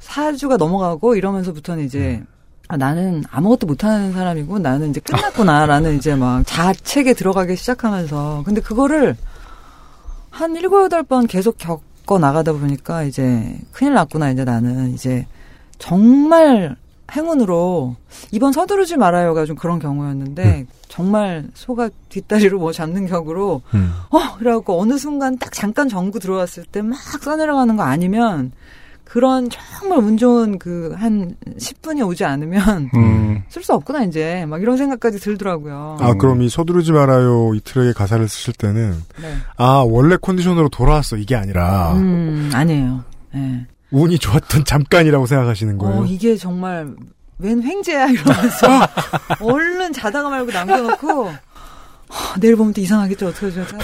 [0.06, 2.24] 4주가 넘어가고 이러면서부터는 이제
[2.68, 9.16] 아, 나는 아무것도 못하는 사람이고 나는 이제 끝났구나라는 이제 막 자책에 들어가기 시작하면서 근데 그거를
[10.30, 14.93] 한 일곱 여덟 번 계속 겪어 나가다 보니까 이제 큰일 났구나 이제 나는.
[14.93, 15.28] 이제
[15.78, 16.76] 정말
[17.16, 17.95] 행운으로
[18.32, 23.93] 이번 서두르지 말아요가 좀 그런 경우였는데 정말 소가 뒷다리로 뭐 잡는 격으로 음.
[24.10, 28.51] 어 그래갖고 어느 순간 딱 잠깐 정구 들어왔을 때 막 써내려가는 거 아니면
[29.06, 33.43] 그런 정말 운 좋은 그 한 10분이 오지 않으면 음.
[33.49, 35.97] 쓸수 없구나 이제 막 이런 생각까지 들더라고요.
[35.99, 39.36] 아 그럼 이 서두르지 말아요 이 트랙의 가사를 쓰실 때는 네.
[39.58, 43.03] 아 원래 컨디션으로 돌아왔어 이게 아니라 음 아니에요.
[43.36, 43.68] 예.
[43.91, 46.01] 운이 좋았던 잠깐이라고 생각하시는 거예요.
[46.01, 46.93] 어 이게 정말
[47.38, 48.68] 웬 횡재야 이러면서
[49.41, 51.32] 얼른 자다가 말고 남겨놓고
[52.08, 53.78] 하, 내일 보면 또 이상하겠죠 어떻게 하죠?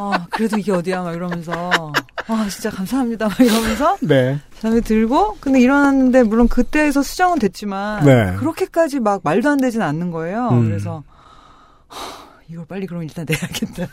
[0.00, 1.92] 아, 그래도 이게 어디야, 막 이러면서.
[2.26, 3.96] 아, 진짜 감사합니다, 막 이러면서.
[4.00, 4.38] 네.
[4.60, 8.04] 잠이 들고, 근데 일어났는데, 물론 그때에서 수정은 됐지만.
[8.04, 8.34] 네.
[8.36, 10.48] 그렇게까지 막 말도 안 되진 않는 거예요.
[10.52, 10.68] 음.
[10.68, 11.02] 그래서.
[11.88, 13.86] 하, 이걸 빨리 그럼 일단 내야겠다.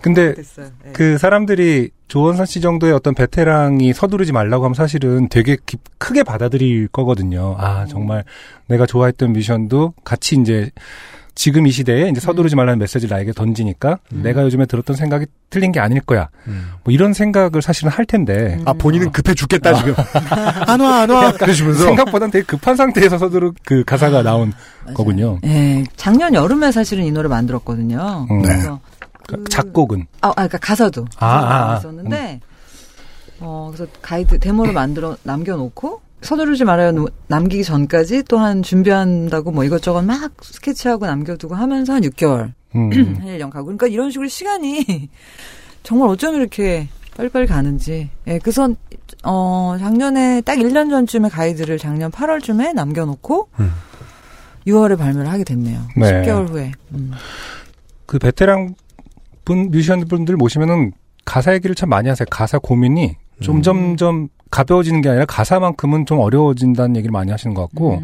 [0.00, 0.68] 근데 됐어요.
[0.84, 0.92] 네.
[0.94, 6.88] 그 사람들이 조원선 씨 정도의 어떤 베테랑이 서두르지 말라고 하면 사실은 되게 깊- 크게 받아들일
[6.88, 7.56] 거거든요.
[7.58, 8.24] 아, 정말
[8.68, 10.70] 내가 좋아했던 뮤지션도 같이 이제
[11.38, 15.78] 지금 이 시대에 이제 서두르지 말라는 메시지를 나에게 던지니까 내가 요즘에 들었던 생각이 틀린 게
[15.78, 16.30] 아닐 거야.
[16.82, 18.58] 뭐 이런 생각을 사실은 할 텐데.
[18.64, 19.94] 아, 본인은 급해 죽겠다, 지금.
[20.66, 21.30] 안 와, 안 와.
[21.30, 21.84] 그러시면서.
[21.84, 24.52] 생각보다는 되게 급한 상태에서 서두르 그 가사가 나온
[24.94, 25.38] 거군요.
[25.44, 28.26] 예, 작년 여름에 사실은 이 노래 만들었거든요.
[28.28, 28.42] 음.
[28.42, 28.80] 그래서
[29.28, 31.76] 그 작곡은 아, 아 그러니까 가사도 아, 아, 아.
[31.78, 32.40] 있었는데
[33.38, 40.02] 어 그래서 가이드 데모를 만들어 남겨놓고 서두르지 말아요 노- 남기기 전까지 또한 준비한다고 뭐 이것저것
[40.02, 42.90] 막 스케치하고 남겨두고 하면서 한 6개월 음.
[43.20, 45.08] 한 1년 가고 그러니까 이런 식으로 시간이
[45.84, 48.68] 정말 어쩜 이렇게 빨리빨리 가는지 예 그래서
[49.24, 53.48] 어 작년에 딱 1년 전쯤에 가이드를 작년 8월쯤에 남겨놓고
[54.66, 56.12] 6월에 발매를 하게 됐네요 네.
[56.22, 57.12] 10개월 후에 음.
[58.06, 58.74] 그 베테랑
[59.44, 60.92] 분 뮤지션 분들 모시면은
[61.24, 62.26] 가사 얘기를 참 많이 하세요.
[62.30, 68.02] 가사 고민이 좀 점점 가벼워지는 게 아니라 가사만큼은 좀 어려워진다는 얘기를 많이 하시는 것 같고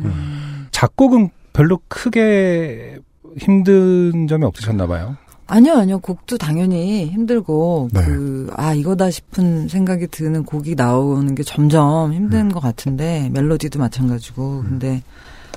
[0.71, 2.99] 작곡은 별로 크게
[3.39, 5.17] 힘든 점이 없으셨나 봐요.
[5.47, 5.99] 아니요, 아니요.
[5.99, 8.03] 곡도 당연히 힘들고, 네.
[8.03, 14.63] 그, 아, 이거다 싶은 생각이 드는 곡이 나오는 게 점점 힘든 것 같은데, 멜로디도 마찬가지고,
[14.63, 15.03] 근데,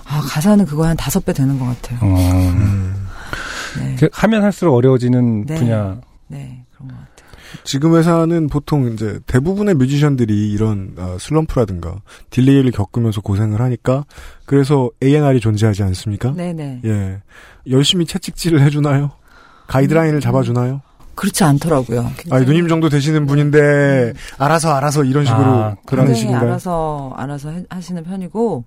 [0.05, 1.99] 아, 가사는 그거 한 다섯 배 되는 것 같아요.
[3.79, 3.95] 네.
[3.97, 5.55] 그 하면 할수록 어려워지는 네.
[5.55, 5.97] 분야.
[6.27, 7.16] 네, 그런 것 같아요.
[7.63, 11.95] 지금 회사는 보통 이제 대부분의 뮤지션들이 이런 어, 슬럼프라든가
[12.29, 14.05] 딜레이를 겪으면서 고생을 하니까
[14.45, 16.33] 그래서 A&R이 존재하지 않습니까?
[16.33, 16.81] 네네.
[16.85, 17.21] 예.
[17.69, 19.11] 열심히 채찍질을 해주나요?
[19.67, 20.81] 가이드라인을 잡아주나요?
[21.15, 22.11] 그렇지 않더라고요.
[22.29, 26.41] 아, 누님 정도 되시는 분인데 알아서 알아서 이런 식으로 아, 그런 식인가요?
[26.41, 28.65] 알아서, 알아서 해- 하시는 편이고,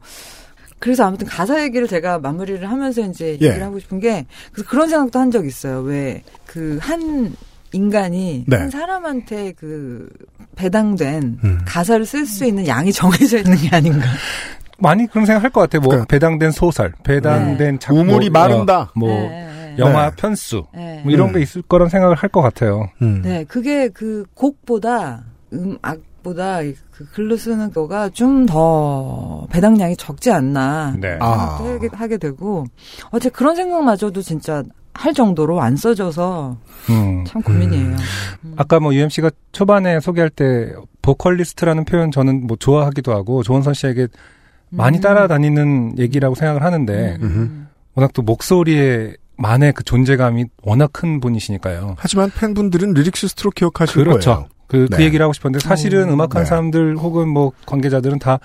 [0.81, 3.47] 그래서 아무튼 가사 얘기를 제가 마무리를 하면서 이제 예.
[3.47, 5.81] 얘기를 하고 싶은 게, 그래서 그런 생각도 한 적 있어요.
[5.83, 7.35] 왜, 그, 한,
[7.73, 8.57] 인간이 네.
[8.57, 10.09] 한 사람한테 그
[10.57, 11.59] 배당된 음.
[11.65, 14.07] 가사를 쓸 수 있는 양이 정해져 있는 게 아닌가.
[14.79, 15.83] 많이 그런 생각 할 것 같아요.
[15.83, 18.91] 뭐 배당된 소설, 배당된 작품, 우물이 마른다.
[18.97, 20.17] 뭐 네, 네, 영화 네.
[20.17, 21.01] 편수, 네.
[21.05, 21.35] 뭐 이런 음.
[21.35, 22.89] 게 있을 거란 생각을 할 것 같아요.
[23.03, 23.21] 음.
[23.23, 26.61] 네, 그게 그 곡보다 음악 보다
[26.91, 31.17] 그 글로 쓰는 거가 좀 더 배당량이 적지 않나 네.
[31.21, 31.57] 아.
[31.59, 32.65] 생각도 하게, 하게 되고
[33.11, 34.63] 어째 그런 생각마저도 진짜
[34.95, 36.57] 할 정도로 안 써져서
[36.91, 37.25] 음.
[37.27, 37.97] 참 고민이에요.
[38.57, 40.73] 아까 뭐 UMC가 초반에 소개할 때
[41.03, 44.09] 보컬리스트라는 표현 저는 뭐 좋아하기도 하고 조원선 씨에게
[44.69, 45.01] 많이 음.
[45.01, 47.69] 따라다니는 얘기라고 생각을 하는데 음.
[47.95, 51.97] 워낙 또 목소리에 만의 그 존재감이 워낙 큰 분이시니까요.
[51.99, 54.31] 하지만 팬분들은 lyricist로 기억하실 그렇죠.
[54.31, 54.49] 거예요.
[54.67, 55.05] 그, 그 네.
[55.05, 56.13] 얘기를 하고 싶었는데 사실은 어.
[56.13, 56.49] 음악하는 네.
[56.49, 58.39] 사람들 혹은 뭐 관계자들은 다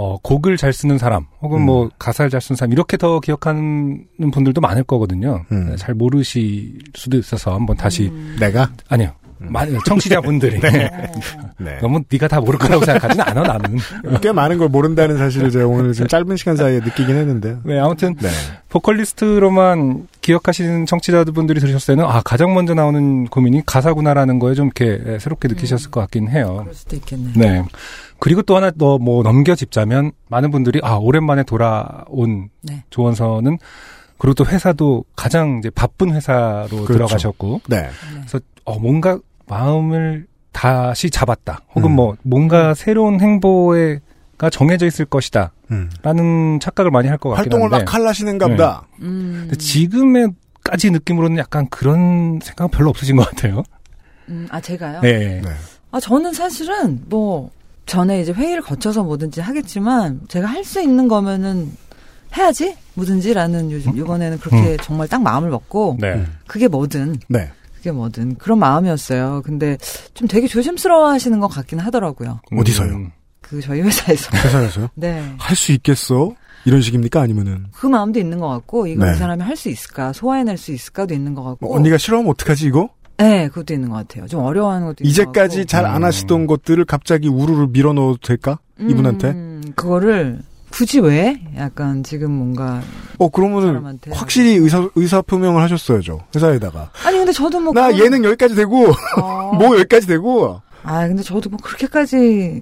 [0.00, 1.66] 어, 곡을 잘 쓰는 사람 혹은 음.
[1.66, 5.44] 뭐 가사를 잘 쓰는 사람 이렇게 더 기억하는 분들도 많을 거거든요.
[5.50, 5.70] 음.
[5.70, 8.70] 네, 잘 모르실 수도 있어서 한번 다시 내가?
[8.88, 9.10] 아니요.
[9.40, 10.60] 많은 청취자분들이
[11.58, 11.78] 네.
[11.80, 13.78] 너무 네가 다 모를 거라고 생각하진 않아 나는.
[14.22, 17.60] 꽤 많은 걸 모른다는 사실을 제가 오늘 지금 짧은 시간 사이에 느끼긴 했는데요.
[17.64, 18.28] 네 아무튼 네.
[18.68, 25.48] 보컬리스트로만 기억하시는 청취자분들이 들으셨을 때는 아 가장 먼저 나오는 고민이 가사구나라는 거에 좀 이렇게 새롭게
[25.48, 26.58] 느끼셨을 것 같긴 해요.
[26.60, 27.32] 그럴 수도 있겠네.
[27.34, 27.64] 네.
[28.20, 32.84] 그리고 또 하나 더 뭐 넘겨짚자면 많은 분들이 아 오랜만에 돌아온 네.
[32.90, 33.58] 조원선은
[34.18, 36.92] 그리고 또 회사도 가장 이제 바쁜 회사로 그렇죠.
[36.94, 37.88] 들어가셨고 네.
[38.18, 41.60] 그래서 어 뭔가 마음을 다시 잡았다.
[41.76, 41.96] 혹은 음.
[41.96, 45.52] 뭐 뭔가 새로운 행보가 정해져 있을 것이다.
[45.70, 45.88] 음.
[46.02, 48.82] 라는 착각을 많이 할 것 같긴 활동을 한데 막 하려시는가 보다.
[49.00, 53.62] 음, 근데 지금의까지 느낌으로는 약간 그런 생각은 별로 없으신 것 같아요.
[54.28, 55.00] 음, 아 제가요?
[55.02, 55.40] 네.
[55.40, 55.48] 네.
[55.92, 57.50] 아 저는 사실은 뭐
[57.88, 61.72] 전에 이제 회의를 거쳐서 뭐든지 하겠지만 제가 할 수 있는 거면은
[62.36, 66.12] 해야지 뭐든지라는 요즘 이번에는 그렇게 정말 딱 마음을 먹고 네.
[66.12, 66.36] 음.
[66.46, 67.50] 그게 뭐든 네.
[67.76, 69.42] 그게 뭐든 그런 마음이었어요.
[69.44, 69.78] 근데
[70.14, 72.40] 좀 되게 조심스러워하시는 것 같긴 하더라고요.
[72.54, 72.92] 어디서요?
[72.94, 73.12] 음.
[73.40, 74.30] 그 저희 회사에서.
[74.36, 74.88] 회사에서요?
[74.94, 75.34] 네.
[75.38, 76.32] 할 수 있겠어?
[76.66, 77.20] 이런 식입니까?
[77.22, 79.12] 아니면은 그 마음도 있는 것 같고 이거 네.
[79.12, 81.66] 이 사람이 할 수 있을까 소화해낼 수 있을까도 있는 것 같고.
[81.66, 82.90] 뭐 언니가 싫어하면 어떡하지 이거?
[83.18, 84.26] 네, 그것도 있는 것 같아요.
[84.28, 85.66] 좀 어려워하는 것도 있는 이제까지.
[85.66, 88.58] 잘 안 하시던 것들을 갑자기 우르르 밀어넣어도 될까?
[88.80, 89.28] 이분한테?
[89.30, 90.40] 음, 그거를
[90.70, 91.40] 굳이 왜?
[91.56, 92.80] 약간 지금 뭔가
[93.18, 96.90] 어 그러면은 사람한테 확실히 의사 의사 표명을 하셨어야죠 회사에다가.
[97.04, 98.86] 아니 근데 저도 뭐나 그런- 예능 여기까지 되고
[99.20, 99.52] 어.
[99.58, 102.60] 뭐 여기까지 되고 아 근데 저도 뭐 그렇게까지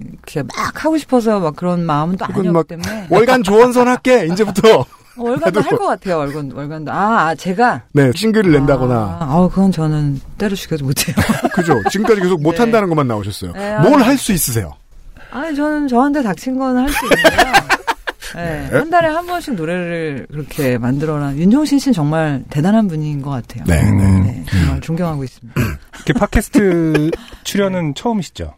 [0.55, 4.85] 막 하고 싶어서 막 그런 마음은 또 아니었기 막 때문에 월간 조원선 할게 이제부터 어,
[5.17, 6.17] 월간도 할 것 같아요.
[6.17, 6.91] 월간 월간도.
[6.91, 8.95] 아, 아 제가 네, 싱글을 낸다거나.
[8.95, 11.15] 아, 아, 그건 저는 때려 죽여도 못해요.
[11.53, 11.73] 그죠?
[11.91, 12.57] 지금까지 계속 못 네.
[12.59, 13.53] 한다는 것만 나오셨어요.
[13.53, 14.05] 네, 뭘 아.
[14.07, 14.73] 할수 있으세요?
[15.31, 17.53] 아니 저는 저한테 닥친 거는 할수 있는데요.
[18.35, 21.35] 네, 한 달에 한 번씩 노래를 그렇게 만들어라.
[21.35, 23.63] 윤종신 씨는 정말 대단한 분인 것 같아요.
[23.65, 24.45] 네, 네.
[24.49, 25.59] 정말 존경하고 있습니다.
[25.95, 27.11] 이렇게 팟캐스트
[27.43, 28.53] 출연은 처음이시죠?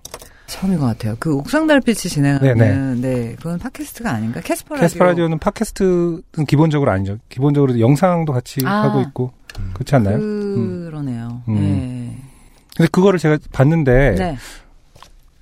[0.49, 1.15] 처음인 것 같아요.
[1.19, 2.95] 그 옥상 달빛이 진행하는 네네.
[3.01, 4.41] 네, 그건 팟캐스트가 아닌가?
[4.41, 4.81] 캐스퍼 라디오.
[4.81, 7.17] 캐스퍼 라디오는 팟캐스트는 기본적으로 아니죠.
[7.29, 8.83] 기본적으로 영상도 같이 아.
[8.83, 9.31] 하고 있고
[9.73, 10.17] 그렇지 않나요?
[10.17, 10.85] 음.
[10.85, 11.41] 그러네요.
[11.47, 11.55] 음.
[11.55, 12.17] 네.
[12.75, 14.37] 근데 그거를 제가 봤는데 네.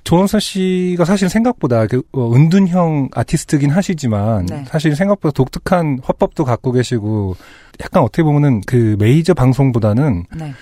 [0.04, 4.64] 조원선 씨가 사실 생각보다 그 어, 은둔형 아티스트긴 하시지만 네.
[4.68, 7.36] 사실 생각보다 독특한 화법도 갖고 계시고
[7.82, 10.54] 약간 어떻게 보면은 그 메이저 방송보다는 네.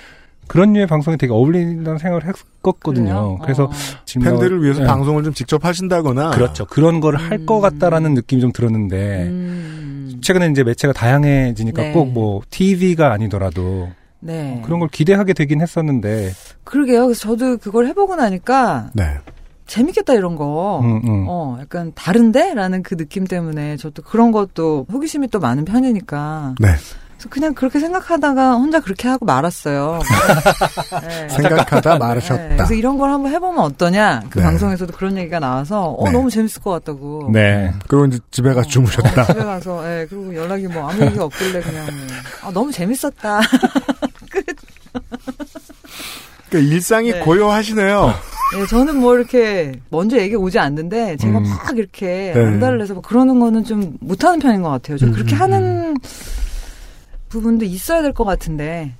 [0.47, 3.03] 그런 류의 방송이 되게 어울린다는 생각을 했거든요.
[3.03, 3.39] 그래요?
[3.41, 3.69] 그래서 어.
[4.21, 4.87] 팬들을 위해서 네.
[4.87, 6.31] 방송을 좀 직접 하신다거나.
[6.31, 6.65] 그렇죠.
[6.65, 10.19] 그런 거를 할것 같다라는 느낌이 좀 들었는데 음.
[10.21, 11.91] 최근에 이제 매체가 다양해지니까 네.
[11.91, 13.89] 꼭뭐 TV가 아니더라도
[14.19, 14.61] 네.
[14.65, 16.31] 그런 걸 기대하게 되긴 했었는데
[16.63, 17.05] 그러게요.
[17.05, 19.03] 그래서 저도 그걸 해보고 나니까 네.
[19.67, 20.79] 재밌겠다 이런 거.
[20.83, 21.25] 음, 음.
[21.27, 22.53] 어, 약간 다른데?
[22.53, 26.55] 라는 그 느낌 때문에 저도 그런 것도 호기심이 또 많은 편이니까.
[26.59, 26.69] 네.
[27.29, 29.99] 그냥 그렇게 생각하다가 혼자 그렇게 하고 말았어요.
[31.01, 31.29] 네.
[31.29, 32.47] 생각하다 말하셨다.
[32.49, 34.23] 네, 그래서 이런 걸 한번 해보면 어떠냐.
[34.29, 34.45] 그 네.
[34.45, 36.11] 방송에서도 그런 얘기가 나와서, 어, 네.
[36.11, 37.29] 너무 재밌을 것 같다고.
[37.31, 37.73] 네.
[37.87, 39.21] 그리고 이제 집에 가서 주무셨다.
[39.21, 41.93] 어, 집에 가서, 예, 그리고 연락이 뭐 아무 얘기가 없길래 그냥, 뭐,
[42.49, 43.41] 아, 너무 재밌었다.
[46.49, 47.19] 그러니까 일상이 네.
[47.19, 48.13] 고요하시네요.
[48.57, 51.43] 예, 저는 뭐 이렇게 먼저 얘기 오지 않는데 제가 음.
[51.43, 52.45] 막 이렇게 네.
[52.45, 54.97] 안달을 막 그러는 거는 좀 못하는 편인 것 같아요.
[54.97, 55.97] 좀 음, 그렇게 음, 하는
[57.35, 58.95] 부분도 있어야 될 것 같은데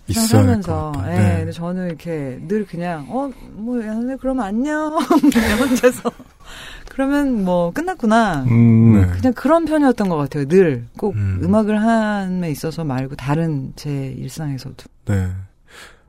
[0.93, 1.11] 같다.
[1.13, 1.35] 예, 네.
[1.37, 4.97] 근데 저는 이렇게 늘 그냥 어뭐 야, 그러면 안녕
[5.33, 6.11] 그냥 혼자서
[6.89, 8.43] 그러면 뭐 끝났구나.
[8.43, 9.07] 음, 네.
[9.07, 10.45] 그냥 그런 편이었던 것 같아요.
[10.47, 11.39] 늘꼭 음.
[11.43, 11.55] 음.
[11.55, 14.75] 악을 함에 있어서 말고 다른 제 일상에서도.
[15.05, 15.29] 네.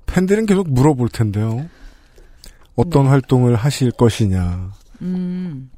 [0.07, 1.67] 팬들은 계속 물어볼 텐데요.
[2.77, 3.09] 어떤 네.
[3.11, 4.71] 활동을 하실 것이냐.
[5.03, 5.71] 음.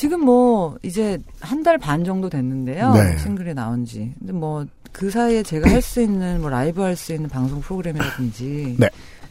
[0.00, 2.94] 지금 뭐 이제 한 달 반 정도 됐는데요.
[2.94, 3.18] 네.
[3.18, 4.12] 싱글이 나온 지.
[4.18, 8.76] 근데 뭐 그 사이에 제가 할 수 있는 뭐 라이브 할 수 있는 방송 프로그램이라든지
[8.78, 8.88] 네.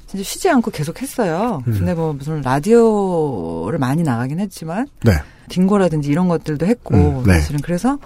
[0.07, 1.61] 진짜 쉬지 않고 계속 했어요.
[1.67, 1.74] 음.
[1.74, 5.11] 근데 뭐 무슨 라디오를 많이 나가긴 했지만 네.
[5.49, 7.34] 딩고라든지 이런 것들도 했고 음, 네.
[7.34, 7.97] 사실은 그래서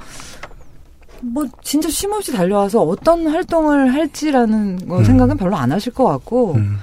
[1.22, 5.03] 뭐 진짜 쉼없이 달려와서 어떤 활동을 할지라는 거 음.
[5.03, 6.80] 생각은 별로 안 하실 것 같고 음.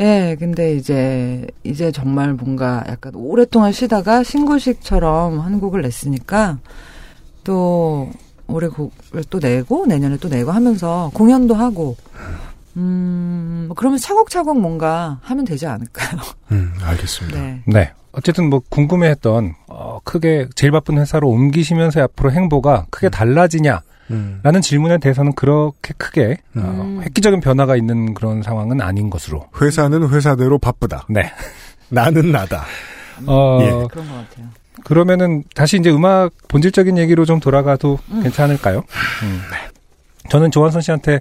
[0.00, 6.58] 예, 근데 이제, 이제 정말 뭔가 약간 오랫동안 쉬다가 신고식처럼 한 곡을 냈으니까
[7.42, 8.10] 또
[8.46, 11.96] 올해 곡을 또 내고 내년에 또 내고 하면서 공연도 하고
[12.76, 16.20] 음, 뭐 그러면 차곡차곡 뭔가 하면 되지 않을까요?
[16.52, 17.38] 음, 알겠습니다.
[17.38, 17.62] 네.
[17.66, 17.92] 네.
[18.12, 23.82] 어쨌든 뭐 궁금해했던 어, 크게 제일 바쁜 회사로 옮기시면서 앞으로 행보가 크게 달라지냐?
[24.10, 24.40] 음.
[24.42, 27.00] 라는 질문에 대해서는 그렇게 크게 어, 음.
[27.02, 29.46] 획기적인 변화가 있는 그런 상황은 아닌 것으로.
[29.60, 31.06] 회사는 회사대로 바쁘다.
[31.08, 31.30] 네.
[31.90, 32.64] 나는 나다.
[33.26, 33.66] 어, 예.
[33.90, 34.46] 그런 것 같아요.
[34.84, 38.22] 그러면은 다시 이제 음악 본질적인 얘기로 좀 돌아가도 음.
[38.22, 38.78] 괜찮을까요?
[39.22, 39.40] 음.
[40.30, 41.20] 저는 조한선 씨한테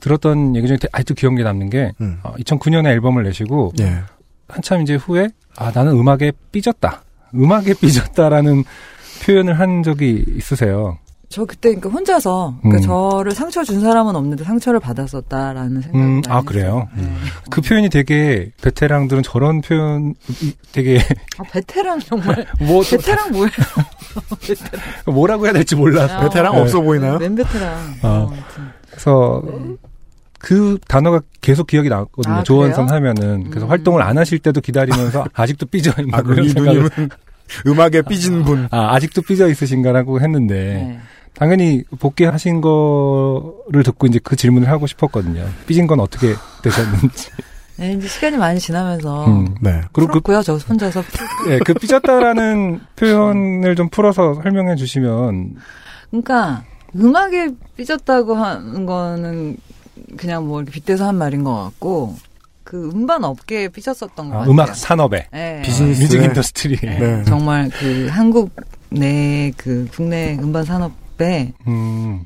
[0.00, 2.18] 들었던 얘기 중에 아직도 기억에 남는 게 음.
[2.22, 4.00] 어, 2009년에 앨범을 내시고 예.
[4.48, 7.02] 한참 이제 후에 아 나는 음악에 삐졌다.
[7.34, 8.64] 음악에 삐졌다라는
[9.24, 10.98] 표현을 한 적이 있으세요.
[11.30, 12.82] 저 그때 그러니까 혼자서 그러니까 음.
[12.82, 16.88] 저를 상처 준 사람은 없는데 상처를 받았었다라는 생각이 음, 아 그래요.
[16.96, 17.08] 네.
[17.48, 20.98] 그 표현이 되게 베테랑들은 저런 표현 이 되게
[21.38, 23.50] 아, 베테랑 정말 뭐또 베테랑 뭐예요?
[25.06, 26.60] 뭐라고 해야 될지 몰라서 아, 베테랑 네.
[26.62, 27.18] 없어 보이나요?
[27.18, 27.94] 맨 베테랑.
[28.02, 28.08] 어.
[28.08, 28.34] 어.
[28.90, 29.42] 그래서
[30.40, 32.34] 그 단어가 계속 기억이 나거든요.
[32.34, 32.96] 아, 조원선 그래요?
[32.96, 33.70] 하면은 그래서 음.
[33.70, 37.08] 활동을 안 하실 때도 기다리면서 아직도 삐져 있는 아, 그런 생각을 이누님은
[37.68, 38.66] 음악에 삐진 분.
[38.72, 41.00] 아 아직도 삐져 있으신가라고 했는데 네.
[41.34, 45.46] 당연히 복귀하신 거를 듣고 이제 그 질문을 하고 싶었거든요.
[45.66, 47.30] 삐진 건 어떻게 되셨는지.
[47.76, 49.54] 네, 이제 시간이 많이 지나면서 음.
[49.62, 49.80] 네.
[49.92, 50.42] 그리고 그, 풀었고요.
[50.42, 51.02] 저 혼자서
[51.48, 55.56] 예, 그 삐졌다라는 표현을 좀 풀어서 설명해 주시면
[56.10, 56.64] 그러니까
[56.94, 59.56] 음악에 삐졌다고 하는 거는
[60.18, 62.16] 그냥 뭐 이렇게 빗대서 한 말인 것 같고
[62.64, 64.52] 그 음반 업계에 삐졌었던 것 아, 같아요.
[64.52, 65.62] 음악 산업에 네.
[65.64, 66.02] 비즈니스.
[66.02, 66.24] music 네.
[66.26, 66.76] industry.
[66.82, 67.24] 네.
[67.24, 68.50] 정말 그 한국
[68.90, 70.92] 내 그 국내 음반 산업
[71.22, 72.24] 에 음,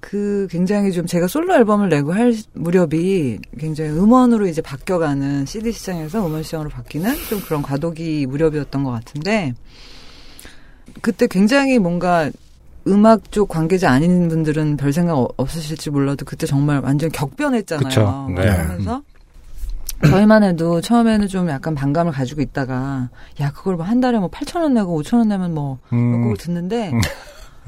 [0.00, 6.24] 그 굉장히 좀 제가 솔로 앨범을 내고 할 무렵이 굉장히 음원으로 이제 바뀌어가는 CD 시장에서
[6.26, 9.54] 음원 시장으로 바뀌는 좀 그런 과도기 무렵이었던 것 같은데
[11.02, 12.30] 그때 굉장히 뭔가
[12.86, 18.28] 음악 쪽 관계자 아닌 분들은 별 생각 어- 없으실지 몰라도 그때 정말 완전 격변했잖아요.
[18.34, 18.34] 네.
[18.42, 19.02] 그러면서
[20.08, 23.10] 저희만 해도 처음에는 좀 약간 반감을 가지고 있다가
[23.40, 26.36] 야 그걸 뭐 한 달에 뭐 8천 원 내고 5천 원 내면 뭐몇 음, 곡을
[26.36, 26.92] 듣는데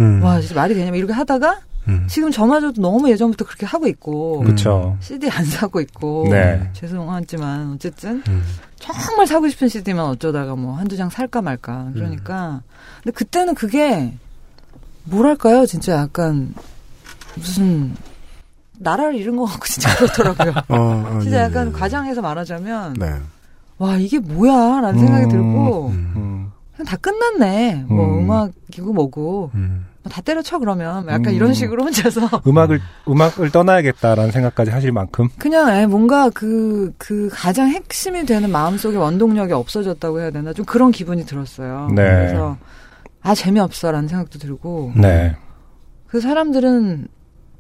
[0.01, 0.23] 음.
[0.23, 2.07] 와 진짜 말이 되냐면 이렇게 하다가 음.
[2.09, 4.97] 지금 저마저도 너무 예전부터 그렇게 하고 있고 그쵸.
[5.01, 6.71] CD 안 사고 있고 네.
[6.73, 8.43] 죄송하지만 어쨌든 음.
[8.77, 12.63] 정말 사고 싶은 CD만 어쩌다가 뭐 한두 장 살까 말까 그러니까
[13.03, 14.13] 근데 그때는 그게
[15.05, 16.55] 뭐랄까요 진짜 약간
[17.37, 17.95] 무슨
[18.79, 21.73] 나라를 잃은 것 같고 진짜 그렇더라고요 어, 어, 진짜 예, 약간 예.
[21.73, 23.13] 과장해서 말하자면 네.
[23.79, 26.53] 와 이게 뭐야 라는 생각이 음, 들고 음.
[26.77, 28.19] 그냥 다 끝났네 뭐 음.
[28.21, 29.87] 음악이고 뭐고 음.
[30.03, 31.35] 뭐다 때려쳐 그러면 뭐 약간 음.
[31.35, 37.69] 이런 식으로 혼자서 음악을 음악을 떠나야겠다라는 생각까지 하실 만큼 그냥 에, 뭔가 그, 그 가장
[37.69, 41.89] 핵심이 되는 마음속의 원동력이 없어졌다고 해야 되나 좀 그런 기분이 들었어요.
[41.95, 42.03] 네.
[42.03, 42.57] 그래서
[43.23, 45.37] 아 재미없어라는 생각도 들고 네.
[46.07, 47.09] 그 사람들은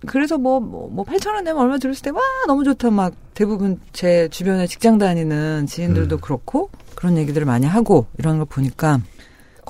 [0.06, 3.78] 그래서 뭐, 뭐, 뭐 8천 원 내면 얼마 들었을 때 와 너무 좋다 막 대부분
[3.92, 9.00] 제 주변에 직장 다니는 지인들도 그렇고 그런 얘기들을 많이 하고 이런 걸 보니까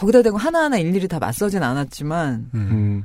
[0.00, 3.04] 거기다 대고 하나하나 일일이 다 맞서진 않았지만 음.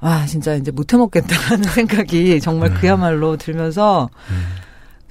[0.00, 4.10] 아 진짜 이제 못 해 먹겠다라는 생각이 정말 그야말로 들면서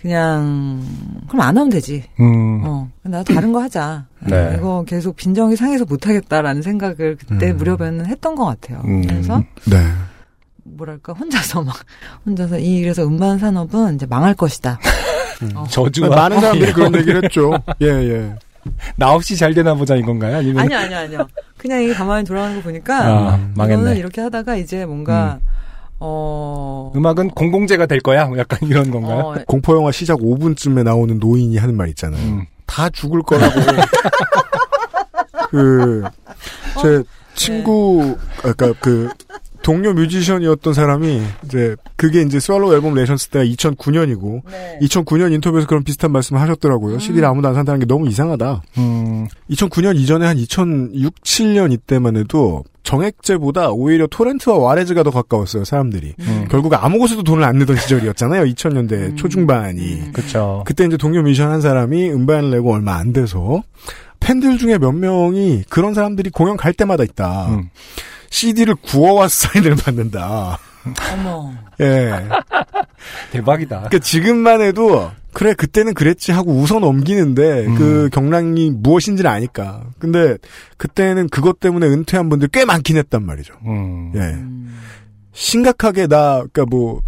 [0.02, 0.84] 그냥
[1.28, 2.04] 그럼 안 하면 되지.
[2.20, 2.62] 음.
[2.66, 4.06] 어, 나 다른 거 하자.
[4.28, 4.56] 네.
[4.58, 7.58] 이거 계속 빈정이 상해서 못 하겠다라는 생각을 그때 음.
[7.58, 8.82] 무렵에는 했던 것 같아요.
[8.86, 9.02] 음.
[9.08, 9.78] 그래서 네.
[10.64, 11.76] 뭐랄까 혼자서 막
[12.26, 14.78] 혼자서 이 그래서 음반 산업은 이제 망할 것이다.
[15.56, 15.64] 어.
[15.70, 16.74] 저주와 많은 사람들이 예.
[16.74, 17.54] 그런 얘기를 했죠.
[17.82, 18.36] 예, 예.
[18.96, 20.38] 나 없이 잘 되나 보자 이건가요?
[20.38, 21.28] 아니면 아니요 아니요 아니요.
[21.58, 23.96] 그냥 이게 가만히 돌아가는 거 보니까 아, 망했네.
[23.98, 25.40] 이렇게 하다가 이제 뭔가
[26.00, 28.26] 어 음악은 공공재가 될 거야.
[28.26, 29.20] 뭐 약간 이런 건가요?
[29.20, 32.22] 어, 공포영화 시작 5분쯤에 나오는 노인이 하는 말 있잖아요.
[32.22, 32.46] 음.
[32.68, 33.60] 다 죽을 거라고.
[35.50, 36.04] 그,
[36.82, 37.04] 제
[37.34, 39.10] 친구, 아까 그,
[39.68, 44.80] 동료 뮤지션이었던 사람이, 이제, 그게 이제 스왈로우 앨범 내셨을 때가 2009년이고, 네.
[44.84, 47.00] 2009년 인터뷰에서 그런 비슷한 말씀을 하셨더라고요.
[47.00, 48.62] CD를 아무도 안 산다는 게 너무 이상하다.
[48.78, 49.28] 음.
[49.50, 56.14] 2009년 이전에 한 2006, 7년 이때만 해도 정액제보다 오히려 토렌트와 와레즈가 더 가까웠어요, 사람들이.
[56.18, 56.48] 음.
[56.50, 59.16] 결국 아무 곳에도 돈을 안 내던 시절이었잖아요, 2000년대 음.
[59.18, 60.14] 초중반이.
[60.14, 60.64] 그렇죠.
[60.66, 63.64] 그때 이제 동료 뮤지션 한 사람이 음반을 내고 얼마 안 돼서
[64.22, 67.48] 팬들 중에 몇 명이 그런 사람들이 공연 갈 때마다 있다.
[67.50, 67.70] 음.
[68.30, 70.58] CD를 구워와 사인을 받는다.
[71.14, 71.54] 어머.
[71.82, 72.12] 예.
[73.32, 73.76] 대박이다.
[73.78, 77.76] 그러니까 지금만 해도 그래 그때는 그랬지 하고 웃어 넘기는데 음.
[77.76, 79.84] 그 경랑이 무엇인지를 아니까.
[80.00, 80.38] 근데
[80.78, 83.54] 그때는 그것 때문에 은퇴한 분들 꽤 많긴 했단 말이죠.
[83.66, 84.14] 음.
[84.16, 84.38] 예.
[85.34, 87.02] 심각하게 나 그러니까 뭐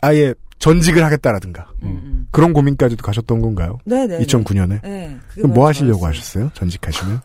[0.00, 2.26] 아예 전직을 하겠다라든가 음.
[2.30, 3.78] 그런 고민까지도 가셨던 건가요?
[3.84, 4.18] 네네.
[4.20, 4.80] 2009년에.
[4.82, 5.16] 네.
[5.28, 5.68] 그게 그럼 뭐.
[5.68, 6.50] 하시려고 하셨어요?
[6.54, 7.20] 전직하시면?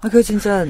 [0.00, 0.64] 아, 그거 진짜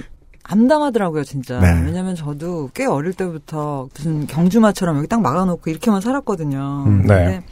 [0.45, 1.59] 암담하더라고요, 진짜.
[1.59, 1.87] 네.
[1.87, 6.85] 왜냐면 저도 꽤 어릴 때부터 무슨 경주마처럼 여기 딱 막아놓고 이렇게만 살았거든요.
[6.87, 7.43] 음, 네.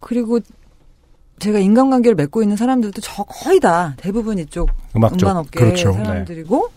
[0.00, 0.38] 그리고
[1.38, 5.26] 제가 인간관계를 맺고 있는 사람들도 저 거의 다 대부분 이쪽 음악 쪽.
[5.26, 5.92] 음반업계 그렇죠.
[5.94, 6.68] 사람들이고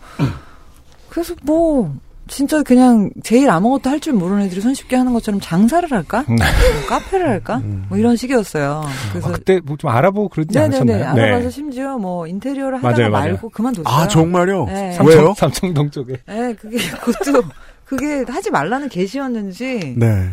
[1.10, 1.94] 그래서 뭐
[2.26, 6.24] 진짜 그냥 제일 아무것도 할 줄 모르는 애들이 손쉽게 하는 것처럼 장사를 할까?
[6.28, 6.36] 음.
[6.36, 6.46] 뭐
[6.88, 7.60] 카페를 할까?
[7.88, 8.82] 뭐 이런 식이었어요.
[9.12, 11.24] 그래서 아, 그때 뭐 좀 알아보고 그러지 네네네 않으셨나요?
[11.26, 13.32] 알아봐서 심지어 뭐 인테리어를 하다가 맞아요, 맞아요.
[13.32, 13.94] 말고 그만뒀어요.
[13.94, 14.64] 아 정말요?
[14.66, 14.98] 네.
[15.04, 15.34] 왜요?
[15.34, 16.14] 삼청, 삼청동 쪽에.
[16.26, 17.42] 네, 그게 그것도
[17.84, 19.94] 그게 하지 말라는 계시였는지.
[19.98, 20.28] 네.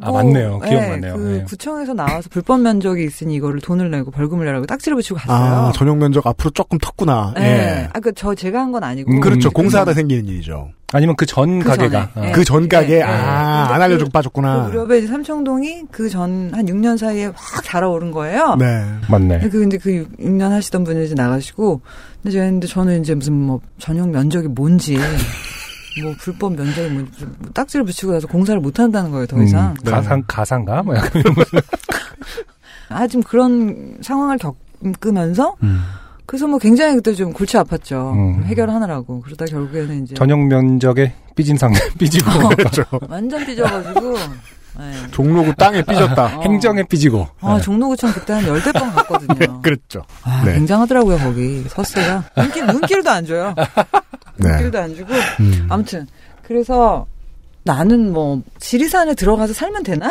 [0.00, 0.58] 아, 맞네요.
[0.58, 1.14] 기억나네요.
[1.16, 1.44] 그 네.
[1.44, 5.68] 구청에서 나와서 불법 면적이 있으니 이거를 돈을 내고 벌금을 내라고 딱지를 붙이고 갔어요.
[5.68, 7.34] 아 전용 면적 앞으로 조금 텄구나.
[7.34, 7.42] 네.
[7.44, 7.88] 예.
[7.92, 9.12] 아, 그 저 제가 한 건 아니고.
[9.12, 9.50] 음, 그렇죠.
[9.50, 10.70] 음, 공사하다 생기는 일이죠.
[10.94, 12.10] 아니면 그전그 가게가.
[12.16, 12.32] 네.
[12.32, 13.02] 그전 가게 네, 네.
[13.02, 14.64] 아, 근데 안 알려주고 그- 빠졌구나.
[14.64, 18.56] 그 무렵에 이제 삼청동이 그 전 한 6년 사이에 확 달아오른 거예요.
[18.58, 18.84] 네.
[19.10, 19.40] 맞네.
[19.40, 21.80] 근데 그 근데 그 6 년 하시던 분이 이제 나가시고
[22.22, 24.96] 근데 제가 근데 저는 이제 무슨 뭐 전용 면적이 뭔지
[26.02, 29.70] 뭐 불법 면적이 뭔지 뭐 딱지를 붙이고 나서 공사를 못 한다는 거예요 더 이상.
[29.70, 31.42] 음, 가상 가상가 뭐 약간 이런 거.
[32.88, 35.82] 아 지금 그런 상황을 겪으면서 음.
[36.26, 38.44] 그래서 뭐 굉장히 그때 좀 골치 아팠죠 음.
[38.44, 42.84] 해결하느라고 그러다 결국에는 이제 전용 면적에 삐진 상태 삐지고 그렇죠.
[43.08, 44.14] 완전 삐져가지고
[44.76, 44.92] 네.
[45.12, 46.38] 종로구 땅에 삐졌다.
[46.38, 46.42] 어.
[46.42, 47.28] 행정에 삐지고.
[47.40, 47.62] 아 네.
[47.62, 49.60] 종로구청 그때 한 열대 번 갔거든요.
[49.62, 50.04] 그렇죠.
[50.24, 50.54] 아, 네.
[50.54, 53.54] 굉장하더라고요 거기 서스가 눈길 눈길도 안 줘요.
[54.36, 54.48] 네.
[54.48, 55.66] 눈길도 안 주고 음.
[55.68, 56.06] 아무튼
[56.42, 57.06] 그래서
[57.62, 60.08] 나는 뭐 지리산에 들어가서 살면 되나?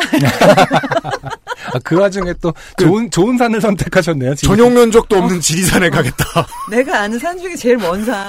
[1.74, 4.36] 아, 그 와중에 또 좋은 좋은 산을 선택하셨네요.
[4.36, 4.56] 지금.
[4.56, 6.24] 전용 면적도 없는 지리산에 가겠다.
[6.70, 8.24] 내가 아는 산 중에 제일 먼 산.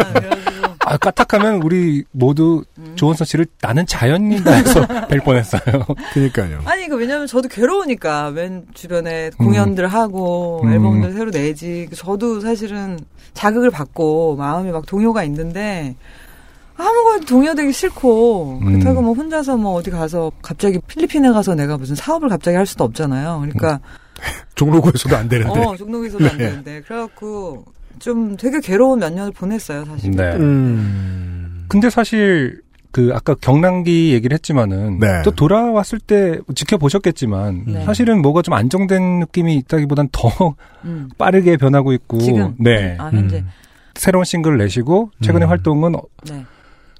[0.80, 2.94] 아, 까딱하면 우리 모두 음.
[2.96, 5.62] 조은선 씨를 나는 자연인다 해서 뵐 뻔했어요.
[6.14, 6.62] 그러니까요.
[6.66, 10.74] 아니 그 왜냐면 저도 괴로우니까 맨 주변에 공연들 하고 음.
[10.74, 13.00] 앨범들 새로 내지 저도 사실은
[13.34, 15.96] 자극을 받고 마음이 막 동요가 있는데
[16.78, 18.66] 아무것도 동요되기 싫고 음.
[18.66, 22.84] 그렇다고 뭐 혼자서 뭐 어디 가서 갑자기 필리핀에 가서 내가 무슨 사업을 갑자기 할 수도
[22.84, 23.40] 없잖아요.
[23.42, 23.80] 그러니까
[24.56, 25.60] 종로구에서도 안 되는데.
[25.60, 26.50] 어 종로에서도 안 네.
[26.50, 27.66] 되는데 그래갖고
[28.00, 30.12] 좀 되게 괴로운 몇 년을 보냈어요 사실.
[30.12, 30.36] 네.
[30.36, 31.66] 음.
[31.68, 32.62] 근데 사실
[32.92, 35.22] 그 아까 경랑기 얘기를 했지만은 네.
[35.24, 37.86] 또 돌아왔을 때 지켜보셨겠지만 네.
[37.86, 40.56] 사실은 뭐가 좀 안정된 느낌이 있다기보단 더
[40.86, 41.10] 음.
[41.18, 43.44] 빠르게 변하고 있고 지금 네 아 현재
[43.96, 45.50] 새로운 싱글을 내시고 최근에 음.
[45.50, 45.94] 활동은
[46.30, 46.46] 네.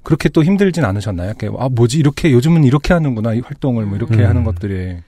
[0.06, 1.30] 그렇게 또 힘들진 않으셨나요?
[1.30, 4.28] 이렇게 아 뭐지 이렇게 요즘은 이렇게 하는구나 이 활동을 뭐 이렇게 음.
[4.28, 4.98] 하는 것들이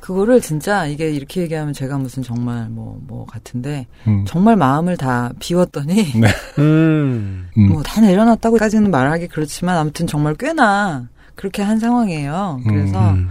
[0.00, 4.24] 그거를 진짜 이게 이렇게 얘기하면 제가 무슨 정말 뭐뭐 같은데 음.
[4.26, 6.28] 정말 마음을 다 비웠더니 네.
[6.58, 7.50] 음.
[7.58, 7.68] 음.
[7.68, 12.62] 뭐다 내려놨다고까지는 말하기 그렇지만 아무튼 정말 꽤나 그렇게 한 상황이에요.
[12.66, 13.28] 그래서 음.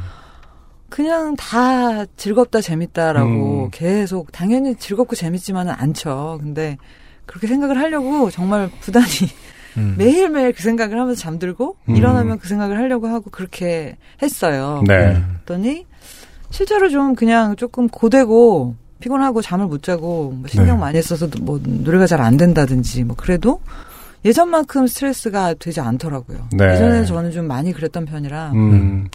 [0.90, 3.70] 그냥 다 즐겁다 재밌다라고 음.
[3.72, 6.38] 계속 당연히 즐겁고 재밌지만은 않죠.
[6.40, 6.78] 근데
[7.26, 9.08] 그렇게 생각을 하려고 정말 부단히
[9.78, 9.96] 음.
[9.98, 11.96] 매일매일 그 생각을 하면서 잠들고 음.
[11.96, 14.84] 일어나면 그 생각을 하려고 하고 그렇게 했어요.
[14.88, 15.22] 네.
[15.46, 15.86] 그랬더니
[16.50, 20.82] 실제로 좀 그냥 조금 고되고 피곤하고 잠을 못 자고 뭐 신경 네.
[20.82, 23.60] 많이 써서 뭐 노래가 잘 안 된다든지 뭐 그래도
[24.24, 26.48] 예전만큼 스트레스가 되지 않더라고요.
[26.54, 26.74] 네.
[26.74, 29.08] 예전에 저는 좀 많이 그랬던 편이라 음.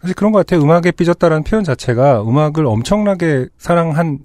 [0.00, 0.62] 사실 그런 것 같아요.
[0.62, 4.20] 음악에 삐졌다라는 표현 자체가 음악을 엄청나게 사랑한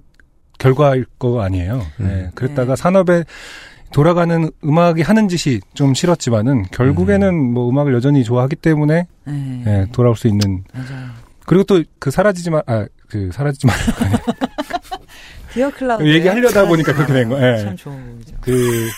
[0.58, 1.82] 결과일 거 아니에요.
[1.98, 2.30] 네.
[2.34, 2.80] 그랬다가 네.
[2.80, 3.24] 산업에
[3.92, 9.62] 돌아가는 음악이 하는 짓이 좀 싫었지만은 결국에는 뭐 음악을 여전히 좋아하기 때문에 네.
[9.66, 11.08] 예, 돌아올 수 있는 맞아요.
[11.46, 13.72] 그리고 또 그 사라지지 마, 아, 그 사라지지 마.
[15.52, 17.36] 디어 클라우드 얘기하려다 보니까 그렇게 된 거.
[17.38, 17.58] 예.
[17.62, 18.36] 참 좋은 거죠.
[18.40, 18.88] 그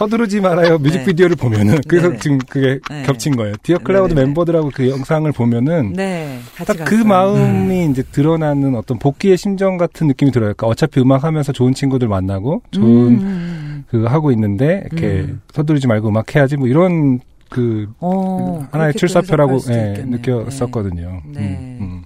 [0.00, 2.20] 서두르지 말아요 뮤직비디오를 보면은 그래서 네네.
[2.20, 3.02] 지금 그게 네.
[3.02, 3.54] 겹친 거예요.
[3.62, 4.22] 디어 클라우드 네네네.
[4.22, 7.04] 멤버들하고 그 영상을 보면은 네, 같이 딱그 갔어요.
[7.04, 10.54] 마음이 이제 드러나는 어떤 복귀의 심정 같은 느낌이 들어요.
[10.54, 13.84] 그러니까 어차피 음악 하면서 좋은 친구들 만나고 좋은 음.
[13.90, 15.42] 그 하고 있는데 이렇게 음.
[15.52, 17.20] 서두르지 말고 음악 해야지 뭐 이런
[17.50, 20.02] 그 어, 하나의 출사표라고 예.
[20.06, 21.20] 느꼈었거든요.
[21.26, 21.40] 네.
[21.40, 22.04] 음,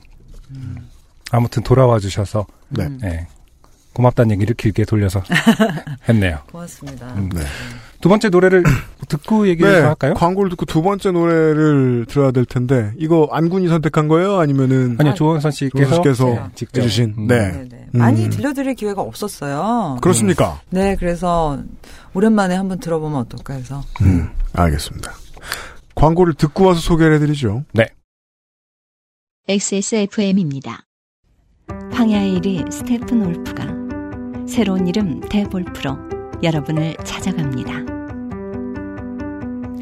[0.51, 0.77] 음.
[1.31, 2.87] 아무튼 돌아와 주셔서 네.
[2.87, 2.99] 음.
[3.05, 3.27] 예,
[3.93, 5.23] 고맙다는 얘기를 길게 돌려서
[6.09, 6.39] 했네요.
[6.51, 7.07] 고맙습니다.
[7.15, 7.29] 음.
[7.33, 7.41] 네.
[8.05, 8.63] 두 번째 노래를
[9.09, 10.13] 듣고 얘기를 네, 좀 할까요?
[10.13, 14.41] 광고를 듣고 두 번째 노래를 들어야 될 텐데 이거 안군이 선택한 거예요?
[14.41, 17.27] 아니면은 아니요, 조원선 씨께서 조원선 씨께서 해주신 음.
[17.29, 17.51] 네.
[17.51, 17.87] 네 네.
[17.95, 17.99] 음.
[17.99, 19.97] 많이 들려드릴 기회가 없었어요.
[20.03, 20.61] 그렇습니까?
[20.69, 21.59] 네, 그래서
[22.13, 23.83] 오랜만에 한번 들어보면 어떨까 해서.
[24.03, 25.11] 음, 알겠습니다.
[25.95, 27.65] 광고를 듣고 와서 소개를 해드리죠.
[29.49, 30.85] XSFM입니다.
[31.91, 33.65] 황야의 1위 스테픈 올프가
[34.47, 35.97] 새로운 이름 대볼프로
[36.43, 37.94] 여러분을 찾아갑니다.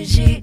[0.00, 0.39] hoje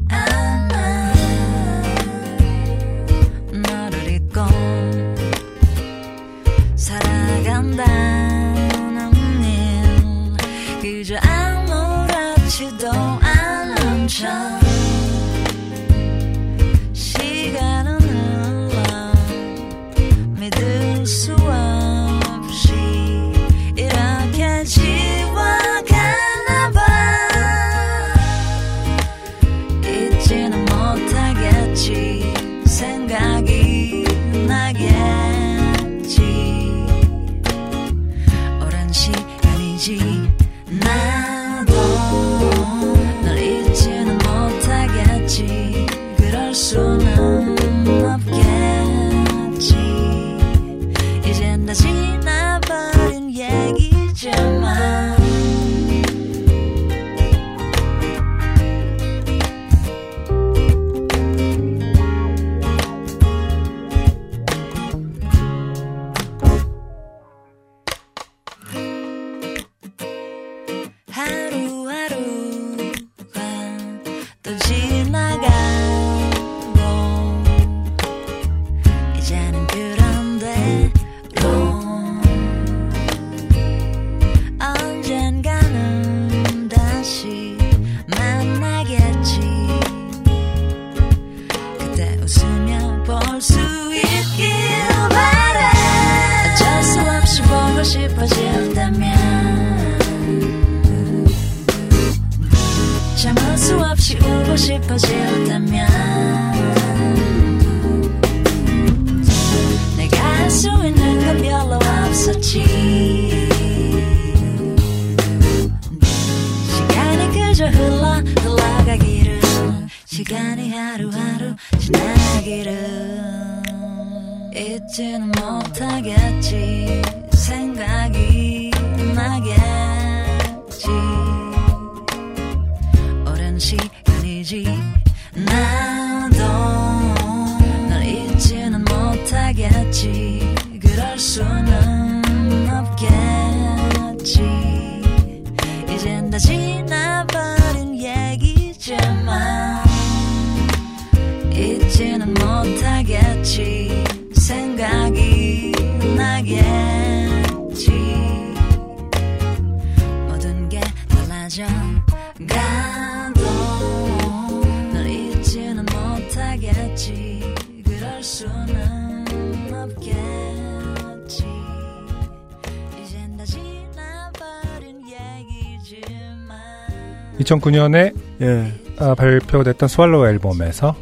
[177.40, 178.74] 2009년에 예.
[179.00, 180.96] 아, 발표됐던 스왈로우 앨범에서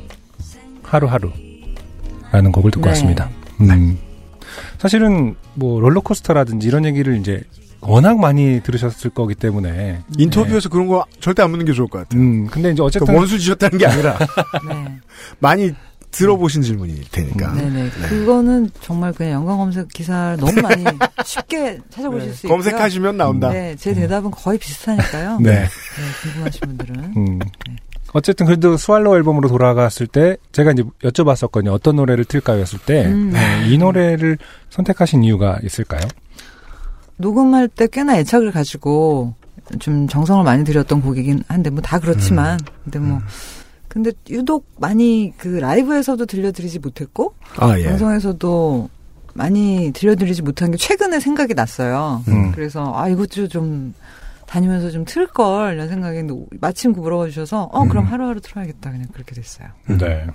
[0.83, 2.89] 하루하루라는 곡을 듣고 네.
[2.89, 3.29] 왔습니다.
[3.61, 3.97] 음.
[4.77, 7.43] 사실은 뭐 롤러코스터라든지 이런 얘기를 이제
[7.81, 12.19] 워낙 많이 들으셨을 거기 때문에 인터뷰에서 그런 거 절대 안 묻는 게 좋을 것 같아요.
[12.19, 14.17] 음, 근데 이제 어쨌든 그러니까 원수 지셨다는 게 아니라
[14.67, 14.97] 네.
[15.39, 15.73] 많이
[16.17, 17.53] 들어보신 질문일 테니까.
[17.53, 17.89] 네네.
[18.09, 20.83] 그거는 정말 그냥 연관 검색 기사를 너무 많이
[21.25, 22.33] 쉽게 찾아보실 네.
[22.35, 22.57] 수 있고요.
[22.57, 23.49] 검색하시면 나온다.
[23.51, 25.39] 네, 제 대답은 거의 비슷하니까요.
[25.41, 25.67] 네.
[26.23, 27.13] 궁금하신 분들은.
[27.17, 27.39] 음.
[28.13, 31.73] 어쨌든 그래도 스왈로우 앨범으로 돌아갔을 때 제가 이제 여쭤봤었거든요.
[31.73, 32.61] 어떤 노래를 틀까요?
[32.61, 33.31] 했을 때 음.
[33.31, 34.37] 네, 이 노래를
[34.69, 36.01] 선택하신 이유가 있을까요?
[37.17, 39.35] 녹음할 때 꽤나 애착을 가지고
[39.79, 43.19] 좀 정성을 많이 들였던 곡이긴 한데 뭐 다 그렇지만 근데 뭐
[43.95, 47.85] 근데 유독 많이 그 라이브에서도 들려드리지 못했고 아, 예.
[47.85, 48.89] 방송에서도
[49.33, 52.21] 많이 들려드리지 못한 게 최근에 생각이 났어요.
[52.27, 52.51] 음.
[52.51, 53.93] 그래서 아 이것도 좀
[54.47, 59.07] 다니면서 좀 틀 걸 이런 생각했는데 마침 그 물어봐 주셔서 어 그럼 하루하루 틀어야겠다 그냥
[59.13, 59.69] 그렇게 됐어요.
[59.87, 60.27] 네.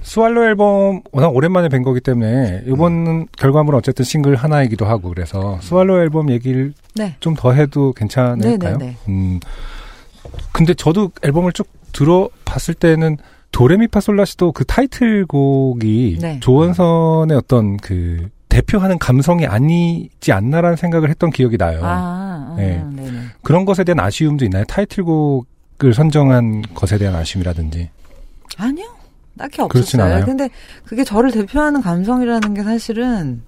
[0.00, 6.00] 스왈로 앨범 워낙 오랜만에 뵌 거기 때문에 이번 결과물은 어쨌든 싱글 하나이기도 하고 그래서 스왈로
[6.00, 7.16] 앨범 얘기를 네.
[7.20, 8.78] 좀더 해도 괜찮을까요?
[8.78, 8.96] 네, 네, 네.
[9.08, 9.40] 음.
[10.52, 13.16] 근데 저도 앨범을 쭉 들어봤을 때는
[13.52, 16.40] 도레미파솔라시도 그 타이틀곡이 네.
[16.40, 21.80] 조원선의 어떤 그 대표하는 감성이 아니지 않나라는 생각을 했던 기억이 나요.
[21.82, 22.82] 아, 아 네.
[22.94, 23.18] 네네.
[23.42, 24.64] 그런 것에 대한 아쉬움도 있나요?
[24.64, 27.90] 타이틀곡을 선정한 것에 대한 아쉬움이라든지.
[28.56, 28.86] 아니요.
[29.38, 30.02] 딱히 없었어요.
[30.02, 30.24] 않아요?
[30.24, 30.50] 근데
[30.84, 33.42] 그게 저를 대표하는 감성이라는 게 사실은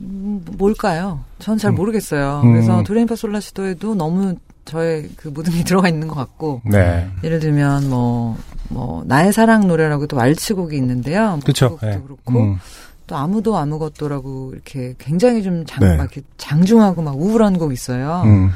[0.00, 1.24] 음, 뭘까요?
[1.38, 1.74] 전잘 음.
[1.76, 2.40] 모르겠어요.
[2.44, 2.52] 음.
[2.52, 4.36] 그래서 도레미파솔라시도에도 너무
[4.66, 7.08] 저의 그게 들어가 있는 것 같고 네.
[7.24, 8.36] 예를 들면 뭐,
[8.68, 11.38] 뭐, 나의 사랑 노래라고 또 왈츠곡이 있는데요.
[11.46, 11.76] 그쵸.
[11.76, 12.00] 그것도 네.
[12.04, 12.58] 그렇고, 음.
[13.06, 15.96] 또 아무도 아무것도라고 이렇게 굉장히 좀 장, 네.
[15.96, 18.22] 막 이렇게 장중하고 막 우울한 곡 있어요.
[18.26, 18.50] 음.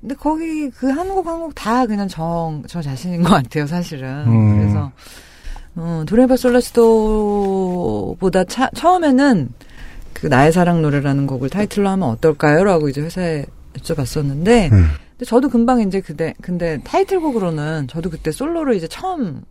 [0.00, 4.24] 근데 거기 그 한 곡 한 곡 다 그냥 정, 저 자신인 것 같아요, 사실은.
[4.26, 4.58] 음.
[4.58, 4.92] 그래서,
[5.76, 9.48] 어, 도레미파 솔라시도보다 차, 처음에는
[10.12, 12.64] 그 나의 사랑 노래라는 곡을 타이틀로 하면 어떨까요?
[12.64, 13.44] 라고 이제 회사에
[13.78, 14.88] 여쭤봤었는데, 음.
[15.16, 19.42] 근데 저도 금방 이제 그때 근데 타이틀곡으로는 저도 그때 솔로로 이제 처음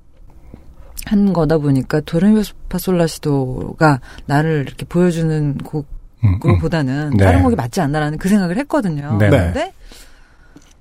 [1.06, 7.24] 한 거다 보니까 도레미파솔라시도가 나를 이렇게 보여주는 곡으로보다는 네.
[7.24, 9.18] 다른 곡이 맞지 않나라는 그 생각을 했거든요.
[9.18, 9.30] 네.
[9.30, 9.74] 근데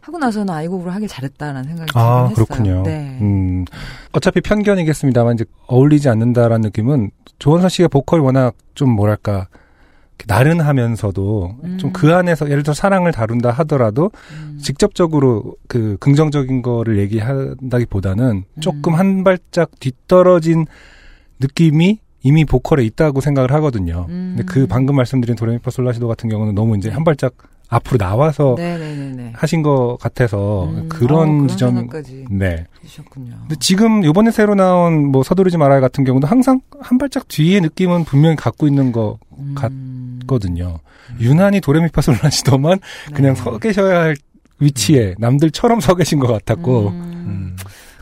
[0.01, 2.47] 하고 나서는 아, 이 곡으로 하길 잘했다라는 생각이 아, 들긴 했어요.
[2.47, 2.83] 그렇군요.
[2.83, 3.19] 네.
[3.21, 3.65] 음,
[4.11, 9.47] 어차피 편견이겠습니다만, 이제 어울리지 않는다라는 느낌은 조원선 씨가 보컬 워낙 좀 뭐랄까,
[10.27, 11.79] 나른하면서도 음.
[11.79, 14.11] 좀그 안에서 예를 들어 사랑을 다룬다 하더라도
[14.61, 18.61] 직접적으로 그 긍정적인 거를 얘기한다기보다는 음.
[18.61, 20.67] 조금 한 발짝 뒤떨어진
[21.41, 24.07] 느낌이 이미 보컬에 있다고 생각을 하거든요.
[24.09, 24.35] 음.
[24.37, 27.35] 근데 그 방금 말씀드린 도레미파 솔라시도 같은 경우는 너무 이제 한 발짝
[27.73, 29.33] 앞으로 나와서 네네네네.
[29.35, 31.89] 하신 것 같아서 음, 그런 어, 그런 지점
[32.31, 32.67] 네.
[32.85, 33.35] 해주셨군요.
[33.41, 38.05] 근데 지금 요번에 새로 나온 뭐 서두르지 말아요 같은 경우도 항상 한 발짝 뒤에 느낌은
[38.05, 39.55] 분명히 갖고 있는 것 음.
[40.33, 40.79] 같거든요.
[41.21, 42.79] 유난히 도레미파솔라시도만
[43.09, 43.15] 네.
[43.15, 44.17] 그냥 서 계셔야 할
[44.59, 47.57] 위치에 남들처럼 서 계신 것 같았고 음,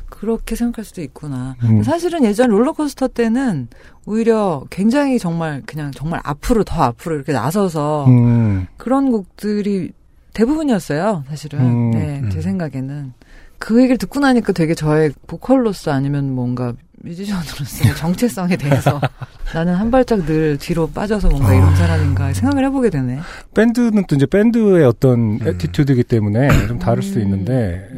[0.09, 1.57] 그렇게 생각할 수도 있구나.
[1.63, 1.83] 음.
[1.83, 3.69] 사실은 예전 롤러코스터 때는
[4.05, 8.67] 오히려 굉장히 정말 그냥 정말 앞으로 더 앞으로 이렇게 나서서 음.
[8.77, 9.93] 그런 곡들이
[10.35, 11.25] 대부분이었어요.
[11.29, 12.43] 사실은 음, 네, 제 음.
[12.43, 13.13] 생각에는
[13.59, 19.01] 그 얘기를 듣고 나니까 되게 저의 보컬로서 아니면 뭔가 뮤지션으로서 정체성에 대해서
[19.55, 23.19] 나는 한 발짝 늘 뒤로 빠져서 뭔가 이런 사람인가 생각을 해보게 되네.
[23.55, 25.47] 밴드는 또 이제 밴드의 어떤 음.
[25.47, 27.89] 애티튜드이기 때문에 좀 다를 수도 있는데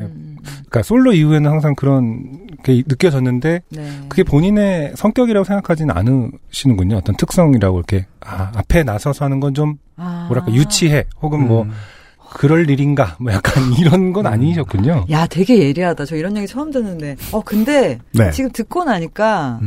[0.42, 4.00] 그러니까 솔로 이후에는 항상 그런 게 느껴졌는데 네.
[4.08, 6.96] 그게 본인의 성격이라고 생각하지는 않으시는군요.
[6.96, 10.26] 어떤 특성이라고 이렇게 아, 앞에 나서서 하는 건좀 아.
[10.28, 11.66] 뭐랄까 유치해 혹은 뭐
[12.34, 15.06] 그럴 일인가 뭐 약간 이런 건 아니셨군요.
[15.10, 16.04] 야, 되게 예리하다.
[16.06, 17.16] 저 이런 얘기 처음 듣는데.
[17.32, 18.30] 어, 근데 네.
[18.30, 19.60] 지금 듣고 나니까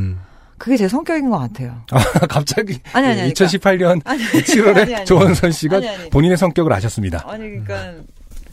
[0.57, 1.81] 그게 제 성격인 것 같아요.
[1.91, 5.05] 아, 갑자기 아니, 아니, 아니, 2018년 아니, 7월에 아니, 아니.
[5.05, 5.81] 조원선 씨가.
[6.11, 7.23] 본인의 성격을 아셨습니다.
[7.27, 8.01] 아니, 그러니까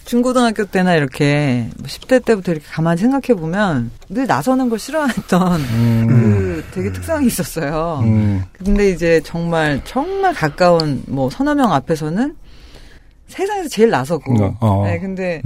[0.04, 6.64] 중고등학교 때나 이렇게 뭐 10대 때부터 이렇게 가만히 생각해 보면 늘 나서는 걸 싫어했던 그
[6.74, 8.00] 되게 특성이 있었어요.
[8.02, 8.42] 음.
[8.52, 12.34] 근데 이제 정말 정말 가까운 뭐 서너 명 앞에서는
[13.32, 14.34] 세상에서 제일 나서고.
[14.42, 14.84] 어, 어.
[14.86, 15.42] 네, 근데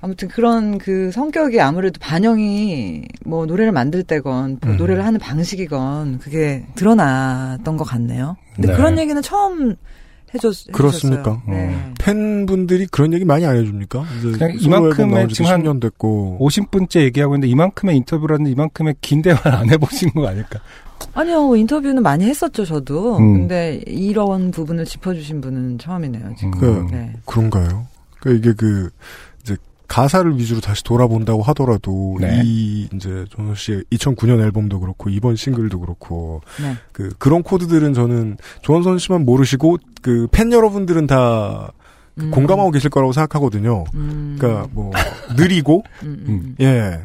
[0.00, 4.76] 아무튼 그런 그 성격이 아무래도 반영이 뭐 노래를 만들 때건 뭐 음.
[4.76, 8.36] 노래를 하는 방식이건 그게 드러났던 것 같네요.
[8.54, 8.76] 근데 네.
[8.76, 9.76] 그런 얘기는 처음
[10.36, 11.32] 해줬 그렇습니까?
[11.32, 11.42] 해주셨어요.
[11.48, 11.92] 네.
[11.98, 14.04] 팬분들이 그런 얘기 많이 안 해줍니까?
[14.22, 19.52] 그냥 이만큼의 지 지금 한 10년 됐고 50분째 얘기하고 있는데 이만큼의 인터뷰라는 이만큼의 긴 대화를
[19.52, 20.60] 안 해보신 거 아닐까?
[21.14, 23.18] 아니요 인터뷰는 많이 했었죠 저도.
[23.18, 23.40] 음.
[23.40, 26.50] 근데 이런 부분을 짚어주신 분은 처음이네요 지금.
[26.52, 27.12] 그 네.
[27.24, 27.86] 그런가요?
[28.20, 28.90] 그 이게 그
[29.88, 32.40] 가사를 위주로 다시 돌아본다고 하더라도 네.
[32.44, 36.74] 이 이제 전호 씨의 2009년 앨범도 그렇고 이번 싱글도 그렇고 네.
[36.92, 41.72] 그 그런 코드들은 저는 조원선 씨만 모르시고 그 팬 여러분들은 다
[42.18, 42.30] 음.
[42.30, 43.84] 공감하고 계실 거라고 생각하거든요.
[43.92, 44.92] 그러니까 뭐
[45.36, 47.00] 느리고 음, 예.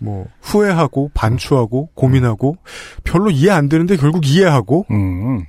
[0.00, 2.56] 뭐 후회하고 반추하고 고민하고
[3.04, 4.86] 별로 이해 안 되는데 결국 이해하고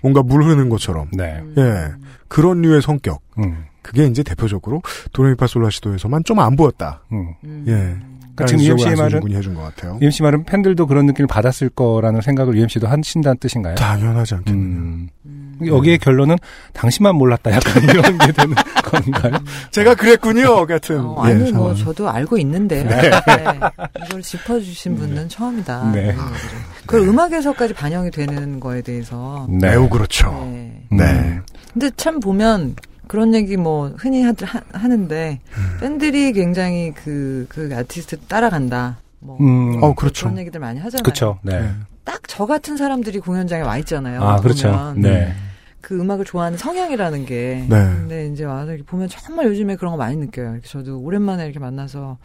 [0.02, 1.42] 뭔가 물 흐르는 것처럼 네.
[1.58, 1.88] 예
[2.28, 3.66] 그런 류의 성격 음.
[3.86, 4.82] 그게 이제 대표적으로
[5.14, 7.34] 도레미파솔라시도에서만 좀 안 보였다 음.
[7.68, 7.96] 예
[8.36, 12.56] 그러니까 지금 UMC의 말은 해준 것 같아요 UMC 말은 팬들도 그런 느낌을 받았을 거라는 생각을
[12.58, 13.76] UMC도 하신다는 뜻인가요?
[13.76, 14.66] 당연하지 않겠네요.
[14.66, 15.10] 음.
[15.66, 16.36] 여기의 결론은
[16.74, 18.54] 당신만 몰랐다 약간 이런 게 되는
[18.84, 19.40] 건가요?
[19.72, 21.76] 제가 그랬군요 같은 어, 아니 예, 뭐 상황.
[21.76, 23.00] 저도 알고 있는데 네.
[23.00, 23.60] 네.
[24.06, 25.92] 이걸 짚어주신 분은 처음이다.
[25.94, 26.08] 네.
[26.10, 26.18] 얘기를.
[26.86, 29.70] 그걸 음악에서까지 반영이 되는 거에 대해서 네.
[29.70, 30.82] 매우 그렇죠 네.
[30.92, 31.40] 네.
[31.72, 32.76] 근데 참 보면
[33.08, 34.34] 그런 얘기 뭐 흔히 하,
[34.72, 35.78] 하, 는데 음.
[35.80, 38.98] 팬들이 굉장히 그, 그 아티스트 따라간다.
[39.20, 39.82] 뭐 음.
[39.82, 40.26] 어, 그렇죠.
[40.26, 41.04] 그런 얘기들 많이 하잖아요.
[41.04, 41.40] 그렇죠.
[41.44, 41.72] 네.
[42.04, 44.22] 딱 저 같은 사람들이 공연장에 와 있잖아요.
[44.22, 44.94] 아, 그렇죠.
[44.98, 45.34] 네.
[45.80, 47.66] 그 음악을 좋아하는 성향이라는 게.
[47.70, 47.76] 네.
[47.78, 50.52] 근데 이제 와서 이렇게 보면 정말 요즘에 그런 거 많이 느껴요.
[50.52, 52.18] 이렇게 저도 오랜만에 이렇게 만나서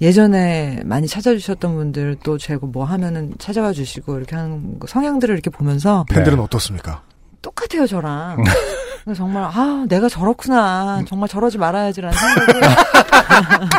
[0.00, 5.50] 예전에 많이 찾아주셨던 분들 또 제가 뭐 하면은 찾아와 주시고 이렇게 하는 거 성향들을 이렇게
[5.50, 7.02] 보면서 팬들은 어떻습니까?
[7.40, 8.44] 똑같아요, 저랑.
[9.14, 11.02] 정말, 아, 내가 저렇구나.
[11.06, 12.62] 정말 저러지 말아야지라는 생각을.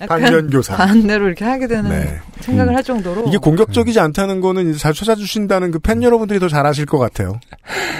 [0.00, 0.76] 약간 반면 교사.
[0.76, 2.18] 반대로 이렇게 하게 되는 네.
[2.40, 3.24] 생각을 할 정도로.
[3.28, 7.38] 이게 공격적이지 않다는 거는 이제 자주 찾아주신다는 그 팬 여러분들이 더 잘 아실 것 같아요.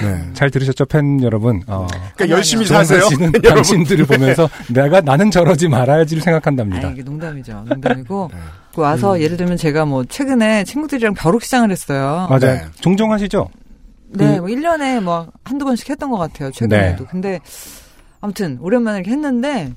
[0.03, 0.21] 네.
[0.35, 1.63] 잘 들으셨죠, 팬 여러분?
[1.69, 1.87] 어,
[2.17, 3.03] 그러니까 열심히 사세요.
[3.03, 3.31] 씨는.
[3.33, 4.17] 당신들을 네.
[4.17, 6.89] 보면서 내가 나는 저러지 말아야지를 생각한답니다.
[6.89, 7.65] 아, 이게 농담이죠.
[7.69, 8.31] 농담이고.
[8.33, 8.39] 네.
[8.75, 9.21] 그 와서 음.
[9.21, 12.27] 예를 들면 제가 뭐 최근에 친구들이랑 벼룩시장을 했어요.
[12.29, 12.63] 맞아요.
[12.81, 13.49] 종종 하시죠?
[14.13, 16.51] 네, 그- 뭐 1년에 뭐 한두 번씩 했던 것 같아요.
[16.51, 16.59] 네.
[16.59, 17.07] 최근에도.
[17.07, 17.41] 근데
[18.21, 19.73] 아무튼 오랜만에 이렇게 했는데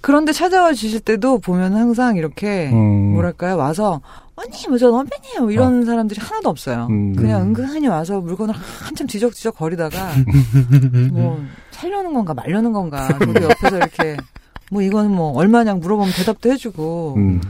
[0.00, 3.12] 그런데 찾아와 주실 때도 보면 항상 이렇게 음.
[3.14, 3.56] 뭐랄까요?
[3.56, 4.00] 와서
[4.36, 5.50] 언니 뭐저 너무 팬이에요.
[5.50, 6.88] 이런 사람들이 하나도 없어요.
[6.90, 7.14] 음.
[7.16, 10.10] 그냥 은근히 와서 물건을 한참 뒤적뒤적 거리다가
[11.12, 14.16] 뭐 살려는 건가 말려는 건가 저도 옆에서 이렇게
[14.70, 17.40] 뭐 이거는 뭐 얼마냐 물어보면 대답도 해주고 음.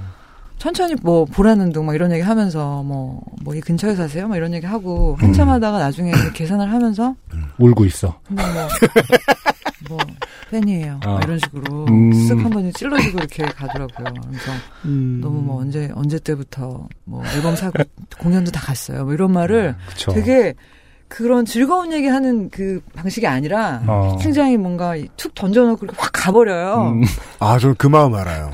[0.64, 4.26] 천천히 뭐 보라는 둥 막 이런 얘기 하면서 뭐 뭐 이 근처에 사세요?
[4.26, 7.14] 막 이런 얘기 하고 한참 하다가 나중에 계산을 하면서
[7.58, 8.18] 울고 있어.
[8.26, 8.68] 근데 뭐,
[9.90, 9.98] 뭐
[10.50, 11.00] 팬이에요.
[11.04, 11.08] 아.
[11.12, 12.10] 막 이런 식으로 음.
[12.10, 14.06] 쓱 한번 찔러주고 이렇게 가더라고요.
[14.28, 14.52] 그래서
[14.86, 15.20] 음.
[15.22, 17.82] 너무 뭐 언제 언제 때부터 뭐 앨범 사고
[18.18, 19.04] 공연도 다 갔어요.
[19.04, 20.12] 뭐 이런 말을 그쵸.
[20.12, 20.54] 되게
[21.08, 24.16] 그런 즐거운 얘기 하는 그 방식이 아니라 어.
[24.22, 26.92] 굉장히 뭔가 툭 던져놓고 이렇게 확 가버려요.
[26.94, 27.02] 음.
[27.40, 28.50] 아, 저는 그 마음 알아요.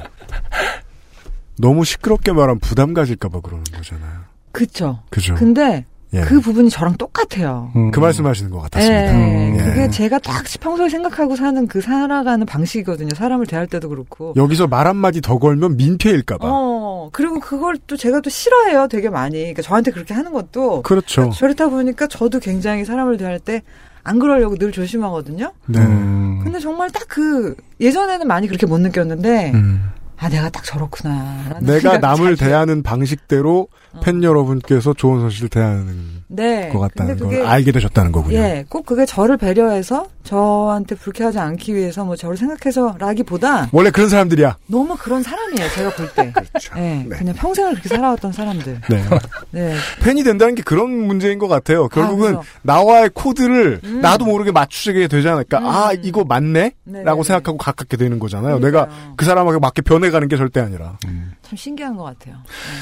[1.60, 4.20] 너무 시끄럽게 말하면 부담 가질까봐 그러는 거잖아요.
[4.52, 5.00] 그쵸.
[5.10, 5.34] 그죠.
[5.34, 6.22] 근데 예.
[6.22, 7.70] 그 부분이 저랑 똑같아요.
[7.76, 7.92] 음.
[7.92, 9.14] 그 말씀 하시는 것 같았습니다.
[9.14, 9.62] 예, 예.
[9.62, 13.10] 그게 제가 딱 평소에 생각하고 사는 그 살아가는 방식이거든요.
[13.14, 14.34] 사람을 대할 때도 그렇고.
[14.36, 16.48] 여기서 말 한마디 더 걸면 민폐일까봐.
[16.50, 18.88] 어, 그리고 그걸 또 제가 또 싫어해요.
[18.88, 19.38] 되게 많이.
[19.38, 20.82] 그러니까 저한테 그렇게 하는 것도.
[20.82, 21.30] 그렇죠.
[21.38, 23.62] 그렇다 보니까 저도 굉장히 사람을 대할 때
[24.02, 25.52] 안 그러려고 늘 조심하거든요.
[25.66, 25.78] 네.
[25.80, 26.40] 음.
[26.42, 29.90] 근데 정말 딱 그, 예전에는 많이 그렇게 못 느꼈는데, 음.
[30.20, 31.58] 아, 내가 딱 저렇구나.
[31.62, 34.00] 내가 남을 자주- 대하는 방식대로 어.
[34.00, 36.68] 팬 여러분께서 조원선 씨를 대하는 네.
[36.68, 38.36] 것 같다는 근데 걸 그게- 알게 되셨다는 거군요.
[38.38, 44.56] 예, 꼭 그게 저를 배려해서 저한테 불쾌하지 않기 위해서 뭐 저를 생각해서라기보다 원래 그런 사람들이야.
[44.66, 45.68] 너무 그런 사람이에요.
[45.70, 46.30] 제가 볼 때.
[46.32, 46.72] 그렇죠.
[46.78, 48.80] 예, 그냥 평생을 그렇게 살아왔던 사람들.
[48.90, 49.02] 네.
[49.50, 49.74] 네.
[50.02, 51.88] 팬이 된다는 게 그런 문제인 것 같아요.
[51.88, 52.42] 결국은 그래서.
[52.62, 54.00] 나와의 코드를 음.
[54.00, 55.58] 나도 모르게 맞추게 되지 않을까.
[55.58, 56.72] 아, 이거 맞네?
[56.84, 57.04] 네네네.
[57.04, 58.58] 라고 생각하고 가깝게 되는 거잖아요.
[58.60, 60.96] 내가 그 사람에게 맞게 변해가는 게 절대 아니라.
[61.02, 62.36] 참 신기한 것 같아요.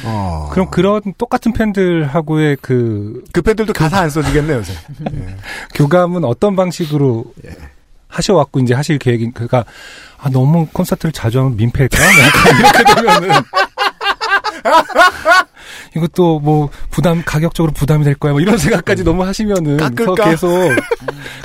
[0.05, 0.49] 어.
[0.53, 4.73] 그럼 그런 똑같은 팬들하고의 그그 팬들도 가사 안 써지겠네요, 요새.
[5.77, 7.51] 교감은 어떤 방식으로 예.
[8.09, 9.65] 하셔왔고 이제 하실 계획인 그가
[10.19, 11.99] 아 너무 콘서트를 자주 하면 민폐일까?
[12.59, 13.29] 이렇게 되면은
[15.97, 20.31] 이것도 뭐 부담 가격적으로 부담이 될 거야 뭐 이런 생각까지 너무 하시면은 서 깎을까?
[20.31, 20.49] 계속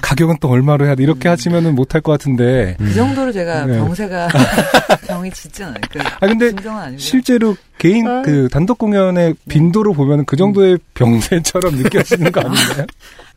[0.02, 3.77] 가격은 또 얼마로 해야 돼 이렇게 하시면은 못할 것 같은데 그 정도로 제가 네.
[3.77, 4.27] 병세가
[5.07, 5.81] 병이 짙진 않아요.
[5.90, 6.52] 그아 근데.
[6.98, 12.85] 실제로 개인 그 단독 공연의 빈도로 보면은 그 정도의 병세처럼 느껴지는 거 아닌가요?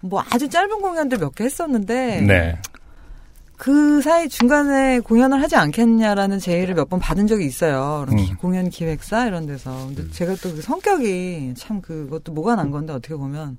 [0.01, 2.57] 뭐 아주 짧은 공연들 몇 개 했었는데 네.
[3.59, 8.05] 그 사이 중간에 공연을 하지 않겠냐라는 제의를 몇 번 받은 적이 있어요.
[8.13, 8.37] 음.
[8.37, 9.71] 공연 기획사 이런 데서.
[9.87, 13.59] 근데 제가 또 그 성격이 참 그것도 뭐가 난 건데 어떻게 보면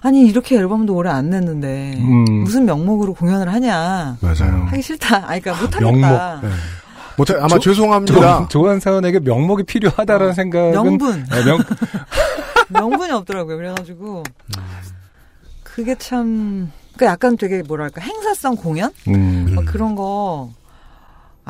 [0.00, 2.24] 아니 이렇게 앨범도 오래 안 냈는데 음.
[2.44, 4.18] 무슨 명목으로 공연을 하냐.
[4.20, 4.66] 맞아요.
[4.68, 5.28] 하기 싫다.
[5.28, 6.04] 아니 그러니까 못 명목.
[6.04, 6.40] 하겠다.
[6.42, 6.48] 네.
[7.16, 8.42] 뭐, 저- 아마 조- 죄송합니다.
[8.42, 11.24] 조, 조한사원에게 명목이 필요하다라는 생각은 명분.
[11.28, 11.58] 네, 명,
[12.68, 13.56] 명분이 없더라고요.
[13.56, 14.22] 그래가지고
[15.64, 19.54] 그게 참 그 약간 되게 뭐랄까 행사성 공연 음.
[19.54, 20.50] 막 그런 거.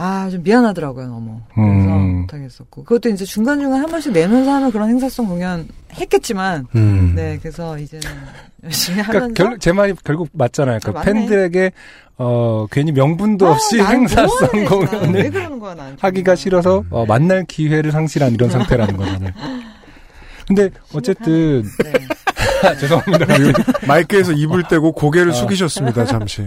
[0.00, 1.40] 아, 좀 미안하더라고요, 너무.
[1.52, 2.20] 그래서 음.
[2.20, 2.84] 못하겠었고.
[2.84, 7.14] 그것도 이제 중간중간 한 번씩 내면서 하는 그런 행사성 공연 했겠지만, 음.
[7.16, 8.06] 네, 그래서 이제는
[8.62, 9.34] 열심히 그러니까 하면서.
[9.34, 10.78] 결, 제 말이 결국 맞잖아요.
[10.84, 11.20] 그러니까 아, 맞네.
[11.20, 11.72] 팬들에게
[12.18, 15.96] 어 괜히 명분도 아, 없이 난 행사성 공연을 거야, 난.
[15.98, 19.32] 하기가 싫어서 어, 만날 기회를 상실한 이런 상태라는 거잖아요.
[20.46, 21.92] 근데 어쨌든 네.
[22.62, 23.26] 아, 죄송합니다.
[23.86, 24.92] 마이크에서 입을 떼고 어.
[24.92, 26.42] 고개를 숙이셨습니다, 잠시.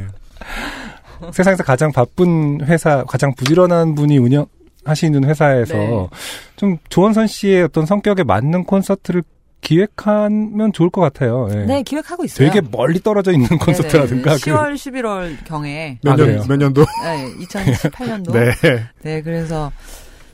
[1.32, 4.48] 세상에서 가장 바쁜 회사, 가장 부지런한 분이 운영
[4.84, 6.08] 하시는 회사에서 네.
[6.56, 9.24] 좀 조원선 씨의 어떤 성격에 맞는 콘서트를
[9.62, 11.48] 기획하면 좋을 것 같아요.
[11.52, 11.66] 예.
[11.66, 12.50] 네, 기획하고 있어요.
[12.50, 16.00] 되게 멀리 떨어져 있는 콘서트라든가 그 10월, 11월 경에.
[16.04, 16.48] 몇 아, 년?
[16.48, 16.84] 몇 년도?
[17.04, 18.34] 네, 2018년도.
[18.34, 18.52] 네.
[19.04, 19.72] 네, 그래서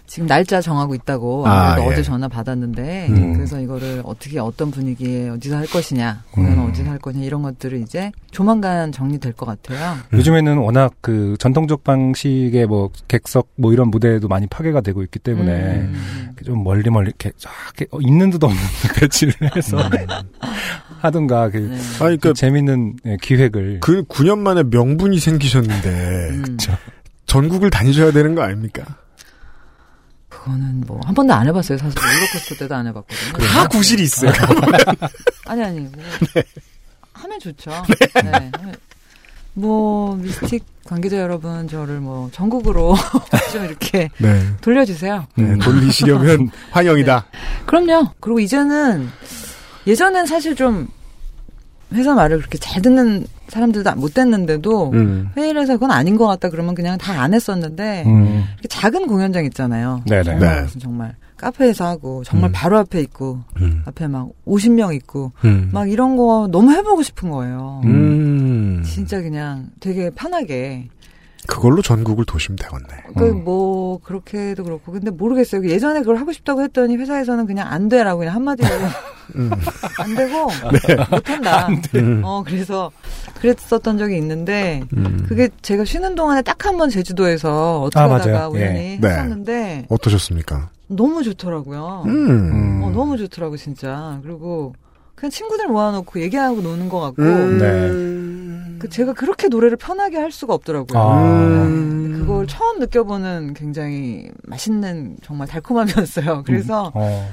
[0.08, 1.86] 지금 날짜 정하고 있다고 아, 예.
[1.86, 3.34] 어제 전화 받았는데 음.
[3.34, 6.70] 그래서 이거를 어떻게 어떤 분위기에 어디서 할 것이냐 공연은 음.
[6.70, 9.98] 어디서 할 것이냐 이런 것들을 이제 조만간 정리될 것 같아요.
[10.14, 15.52] 요즘에는 워낙 그 전통적 방식의 뭐 객석 뭐 이런 무대도 많이 파괴가 되고 있기 때문에
[15.52, 16.36] 음.
[16.46, 19.78] 좀 멀리 멀리 이렇게 쫙 이렇게 어, 있는 듯 없는 듯 배치를 해서
[21.00, 22.06] 하든가 그, 네.
[22.06, 26.58] 아니, 그, 그 재밌는 예, 기획을 그 9년 만에 명분이 생기셨는데, 음.
[27.26, 28.84] 전국을 다니셔야 되는 거 아닙니까?
[30.48, 31.78] 그거는 뭐 한 번도 안 해봤어요.
[31.78, 33.48] 사실 롤러코스터 때도 안 해봤거든요.
[33.48, 34.32] 다 구실이 있어요.
[35.46, 35.92] 아니 아니 뭐
[36.34, 36.44] 네.
[37.14, 37.72] 하면 좋죠.
[38.24, 38.52] 네.
[38.54, 38.76] 하면-
[39.54, 42.96] 뭐 미스틱 관계자 여러분 저를 뭐 전국으로
[43.52, 44.48] 좀 이렇게 네.
[44.62, 45.28] 돌려주세요.
[45.36, 47.26] 네, 돌리시려면 환영이다.
[47.66, 48.12] 그럼요.
[48.20, 49.10] 그리고 이제는
[49.88, 50.88] 예전엔 사실 좀
[51.94, 55.30] 회사 말을 그렇게 잘 듣는 사람들도 못 됐는데도 음.
[55.38, 58.44] 회의를 해서 그건 아닌 것 같다 그러면 그냥 다 안 했었는데 음.
[58.70, 60.02] 작은 공연장 있잖아요.
[60.08, 60.24] 네네.
[60.24, 60.80] 정말 네.
[60.80, 62.54] 정말 카페에서 하고 정말 음.
[62.54, 63.82] 바로 앞에 있고 음.
[63.86, 65.70] 앞에 막 50명 있고 음.
[65.72, 67.82] 막 이런 거 너무 해보고 싶은 거예요.
[67.86, 68.84] 음.
[68.86, 70.90] 진짜 그냥 되게 편하게
[71.48, 73.04] 그걸로 전국을 도시면 되겠네.
[73.18, 73.44] 그 음.
[73.44, 75.68] 뭐 그렇게도 그렇고 근데 모르겠어요.
[75.68, 78.68] 예전에 그걸 하고 싶다고 했더니 회사에서는 그냥 안 돼라고 그냥 한마디로
[79.36, 79.50] 음.
[80.00, 80.48] 안 되고
[80.88, 80.96] 네.
[81.12, 81.68] 못한다.
[81.96, 82.22] 음.
[82.24, 82.92] 어 그래서
[83.40, 85.26] 그랬었던 적이 있는데 음.
[85.28, 88.50] 그게 제가 쉬는 동안에 딱 한 번 제주도에서 어떻게 아, 하다가.
[88.50, 88.98] 우연히 예.
[89.00, 89.08] 네.
[89.10, 90.70] 했었는데 어떠셨습니까?
[90.88, 92.04] 너무 좋더라고요.
[92.06, 92.30] 음.
[92.30, 92.84] 음.
[92.84, 94.20] 어, 너무 좋더라고 진짜.
[94.24, 94.74] 그리고
[95.18, 98.78] 그냥 친구들 모아놓고 얘기하고 노는 것 같고 음.
[98.80, 101.00] 그 제가 그렇게 노래를 편하게 할 수가 없더라고요.
[101.00, 101.64] 아.
[101.64, 102.12] 음.
[102.12, 102.20] 네.
[102.20, 106.44] 그걸 처음 느껴보는 굉장히 맛있는 정말 달콤함이었어요.
[106.46, 107.30] 그래서 어.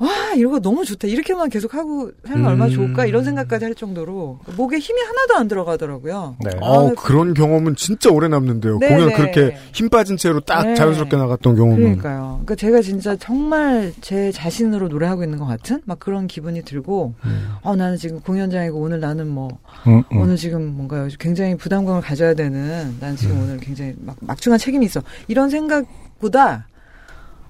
[0.00, 1.08] 와 이거 너무 좋다.
[1.08, 2.48] 이렇게만 계속 하고 살면 음.
[2.48, 6.36] 얼마나 좋을까 이런 생각까지 할 정도로 목에 힘이 하나도 안 들어가더라고요.
[6.42, 6.50] 네.
[6.62, 8.78] 어, 아, 그런 경험은 진짜 오래 남는데요.
[8.78, 9.14] 네, 공연 네.
[9.14, 10.74] 그렇게 힘 빠진 채로 딱 네.
[10.74, 11.76] 자연스럽게 나갔던 경험은.
[11.76, 12.40] 그러니까요.
[12.44, 17.48] 그러니까 제가 진짜 정말 제 자신으로 노래하고 있는 것 같은 막 그런 기분이 들고, 음.
[17.60, 20.16] 어 나는 지금 공연장이고 오늘 나는 뭐 음, 음.
[20.18, 25.02] 오늘 지금 뭔가 굉장히 부담감을 가져야 되는 난 지금 오늘 굉장히 막 막중한 책임이 있어
[25.28, 25.84] 이런 생각
[26.20, 26.68] 보다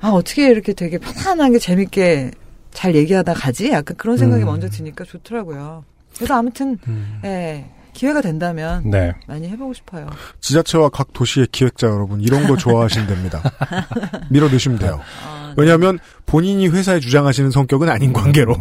[0.01, 2.31] 아 어떻게 이렇게 되게 편안하게 재밌게
[2.73, 4.47] 잘 얘기하다 가지 약간 그런 생각이 음.
[4.47, 5.85] 먼저 드니까 좋더라고요.
[6.17, 6.79] 그래서 아무튼
[7.25, 9.13] 예 기회가 된다면 네.
[9.27, 10.09] 많이 해보고 싶어요.
[10.41, 13.43] 지자체와 각 도시의 기획자 여러분 이런 거 좋아하신답니다.
[14.31, 15.01] 밀어넣으시면 돼요.
[15.27, 15.55] 아, 네.
[15.63, 18.57] 왜냐하면 본인이 회사에 주장하시는 성격은 아닌 관계로.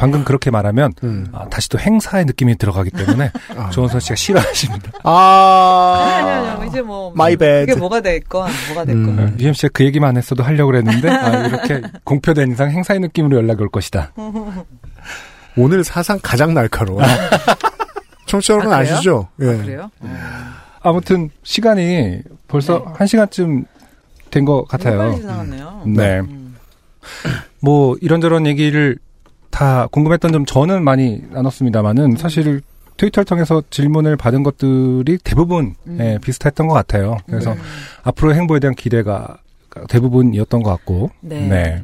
[0.00, 0.10] 음.
[0.10, 1.26] 방금 그렇게 말하면 음.
[1.32, 3.70] 아, 다시 또 행사의 느낌이 들어가기 때문에 아.
[3.70, 4.92] 조원선 씨가 싫어하십니다.
[5.04, 6.16] 아.
[6.18, 7.12] 아니, 아니, 아니, 이제 뭐.
[7.12, 7.66] My bad.
[7.66, 9.18] 그게 뭐가 됐건, 뭐가 됐건.
[9.18, 9.36] 음.
[9.38, 13.60] 유엠 씨가 그 얘기만 안 했어도 하려고 그랬는데 아, 이렇게 공표된 이상 행사의 느낌으로 연락이
[13.62, 14.12] 올 것이다.
[15.56, 17.02] 오늘 사상 가장 날카로워.
[18.26, 18.94] 청취자 여러분 아, 그래요?
[18.94, 19.28] 아시죠?
[19.40, 19.44] 예.
[19.56, 19.90] 그래요?
[20.82, 23.64] 아무튼 시간이 벌써 한 시간쯤
[24.30, 24.96] 된 것 같아요.
[24.98, 25.82] 빨리 지나갔네요.
[25.86, 26.22] 네.
[27.60, 28.96] 뭐 이런저런 얘기를
[29.50, 32.60] 다 궁금했던 점 저는 많이 나눴습니다만은 사실
[32.96, 35.98] 트위터를 통해서 질문을 받은 것들이 대부분 음.
[36.00, 37.16] 예, 비슷했던 것 같아요.
[37.26, 37.58] 그래서 음.
[38.02, 39.38] 앞으로 행보에 대한 기대가
[39.88, 41.82] 대부분이었던 것 같고, 네.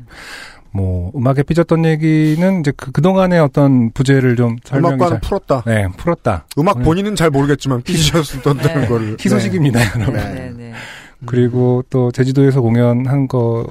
[0.72, 5.62] 뭐 음악에 삐졌던 얘기는 이제 그 그동안의 어떤 부재를 좀 설명이 음악과는 잘- 풀었다.
[5.64, 6.46] 네, 풀었다.
[6.58, 8.86] 음악 오늘 본인은 잘 모르겠지만 삐지셨던 네.
[8.86, 9.16] 거를.
[9.18, 9.86] 희소식입니다, 네.
[10.00, 10.14] 여러분.
[10.16, 10.34] 네.
[10.34, 10.72] 네, 네.
[11.24, 13.66] 그리고 또 제주도에서 공연한 거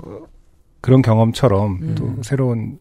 [0.81, 1.95] 그런 경험처럼 음.
[1.95, 2.79] 또 새로운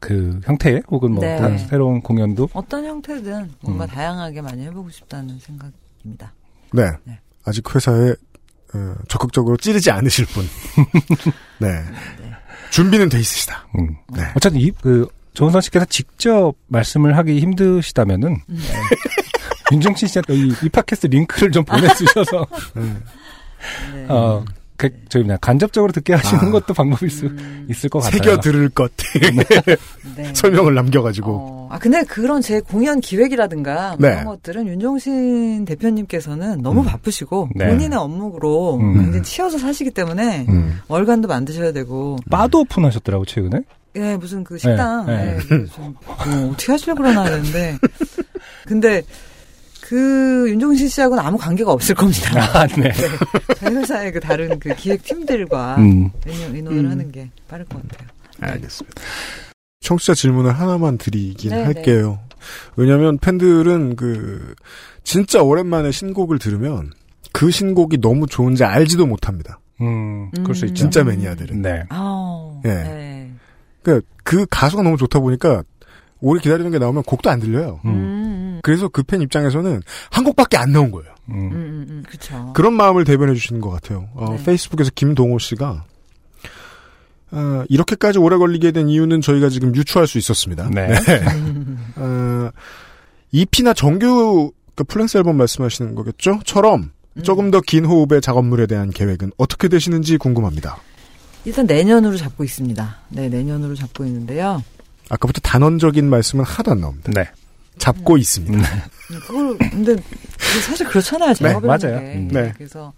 [0.00, 1.36] 그 형태 혹은 뭐 네.
[1.36, 3.88] 다른 새로운 공연도 어떤 형태든 뭔가 음.
[3.88, 6.32] 다양하게 많이 해보고 싶다는 생각입니다.
[6.72, 6.90] 네.
[7.04, 7.18] 네.
[7.44, 8.14] 아직 회사에
[8.74, 10.44] 어, 적극적으로 찌르지 않으실 분.
[11.58, 11.68] 네.
[12.70, 13.66] 준비는 돼 있으시다.
[13.78, 13.96] 음.
[14.12, 14.24] 네.
[14.34, 18.40] 어쨌든 이, 그, 조은선 씨께서 직접 말씀을 하기 힘드시다면은, 음.
[18.48, 18.56] 네.
[19.72, 22.46] 윤정신 씨한테 이, 이 팟캐스트 링크를 좀 보내주셔서,
[23.94, 24.06] 네.
[24.08, 24.44] 어,
[24.76, 26.50] 그, 저희 그냥 간접적으로 듣게 하시는 아.
[26.50, 27.66] 것도 방법일 수 음.
[27.70, 28.18] 있을 것 같아요.
[28.18, 28.90] 새겨 들을 것.
[30.16, 30.34] 네.
[30.34, 31.32] 설명을 남겨가지고.
[31.32, 34.14] 어, 아, 근데 그런 제 공연 기획이라든가 뭐 네.
[34.14, 36.86] 그런 것들은 윤종신 대표님께서는 너무 음.
[36.86, 37.68] 바쁘시고 네.
[37.68, 38.94] 본인의 업무로 음.
[38.94, 40.80] 굉장히 치여서 사시기 때문에 음.
[40.88, 43.62] 월간도 만드셔야 되고 바도 오픈하셨더라고, 최근에.
[43.96, 47.78] 예 무슨 그 식당 네, 예, 그 좀, 뭐 어떻게 하시려고 그러나 했는데
[48.66, 49.02] 근데
[49.86, 52.40] 그 윤종신 씨하고는 아무 관계가 없을 겁니다.
[52.58, 52.90] 아, 네.
[53.58, 56.10] 저희 회사의 그 다른 그 기획 팀들과 음.
[56.26, 56.90] 의논- 의논을 음.
[56.90, 58.08] 하는 게 빠를 것 같아요.
[58.40, 59.02] 알겠습니다.
[59.80, 62.18] 청취자 질문을 하나만 드리긴 네, 할게요.
[62.76, 64.54] 왜냐면 팬들은 그,
[65.02, 66.90] 진짜 오랜만에 신곡을 들으면
[67.32, 69.60] 그 신곡이 너무 좋은지 알지도 못합니다.
[69.82, 70.68] 음, 그럴 수 음.
[70.68, 70.74] 있죠.
[70.84, 71.60] 진짜 매니아들은.
[71.60, 71.82] 네.
[71.90, 72.68] 아, 예.
[72.70, 73.30] 네.
[73.82, 75.62] 그, 그 가수가 너무 좋다 보니까
[76.20, 77.80] 오래 기다리는 게 나오면 곡도 안 들려요.
[77.84, 77.90] 음,
[78.54, 81.12] 음, 음, 그래서 그 팬 입장에서는 한 곡밖에 안 나온 거예요.
[81.30, 81.52] 음, 음.
[81.52, 82.52] 음, 음, 그쵸.
[82.54, 84.08] 그런 마음을 대변해 주시는 것 같아요.
[84.14, 84.44] 어, 네.
[84.44, 85.84] 페이스북에서 김동호 씨가
[87.30, 90.68] 어, 이렇게까지 오래 걸리게 된 이유는 저희가 지금 유추할 수 있었습니다.
[90.70, 90.88] 네.
[91.96, 92.50] 어,
[93.32, 96.40] EP나 정규 그 full-length 앨범 말씀하시는 거겠죠?
[96.44, 97.22] 처럼 음.
[97.22, 100.78] 조금 더 긴 호흡의 작업물에 대한 계획은 어떻게 되시는지 궁금합니다.
[101.44, 102.96] 일단 내년으로 잡고 있습니다.
[103.10, 104.62] 네, 내년으로 잡고 있는데요.
[105.10, 107.12] 아까부터 단언적인 말씀은 하나도 안 나옵니다.
[107.14, 107.28] 네.
[107.78, 108.68] 잡고 있습니다.
[109.10, 109.96] 음, 그걸 근데
[110.66, 111.34] 사실 그렇잖아요.
[111.34, 112.00] 작업이라는 맞아요.
[112.00, 112.14] 게.
[112.16, 112.28] 음.
[112.32, 112.52] 네.
[112.56, 112.92] 그래서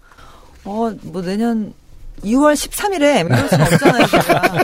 [0.63, 1.73] 어 뭐 내년
[2.23, 4.07] 2월 13일에 이럴 수는 없잖아요.
[4.07, 4.41] 제가.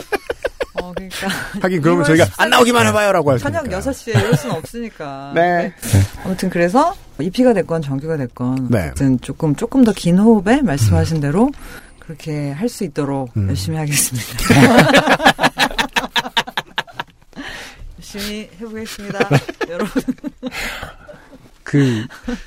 [0.82, 1.28] 어 그러니까
[1.62, 3.80] 하긴 그러면 2월 저희가 13일 안 나오기만 해봐요라고 할 저녁 테니까.
[3.90, 5.32] 6시에 이럴 수는 없으니까.
[5.36, 5.72] 네.
[6.24, 8.78] 아무튼 그래서 EP가 됐건 정규가 됐건 네.
[8.86, 11.50] 어쨌든 조금 조금 더 긴 호흡에 말씀하신 대로
[12.00, 13.48] 그렇게 할 수 있도록 음.
[13.48, 14.28] 열심히 하겠습니다.
[18.14, 19.18] 열심히 해보겠습니다,
[19.68, 20.02] 여러분.
[21.64, 22.04] 그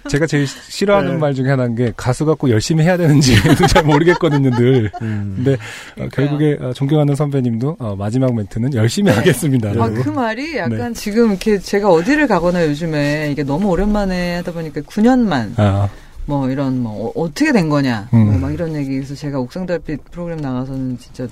[0.09, 1.17] 제가 제일 싫어하는 네.
[1.17, 3.35] 말 중에 하나인 게 가수가 꼭 열심히 해야 되는지
[3.67, 4.91] 잘 모르겠거든요 늘.
[5.01, 5.33] 음.
[5.35, 5.57] 근데 어,
[5.95, 6.09] 그러니까요.
[6.11, 9.71] 결국에 어, 존경하는 선배님도 어, 마지막 멘트는 열심히 하겠습니다.
[9.71, 9.95] 아, 라고.
[9.95, 10.93] 그 말이 약간 네.
[10.93, 15.89] 지금 이렇게 제가 어디를 가거나 요즘에 이게 너무 오랜만에 하다 보니까 9년만 아,
[16.25, 18.25] 뭐 이런 뭐 어, 떻게 된 거냐 음.
[18.25, 21.27] 뭐 막 이런 얘기에서 제가 옥상달빛 프로그램 나가서는 진짜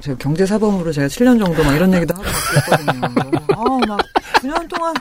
[0.00, 3.00] 제가 경제사범으로 제가 7년 정도 막 이런 얘기도 하고 그랬거든요.
[3.56, 4.00] 아막
[4.40, 4.94] 9년 동안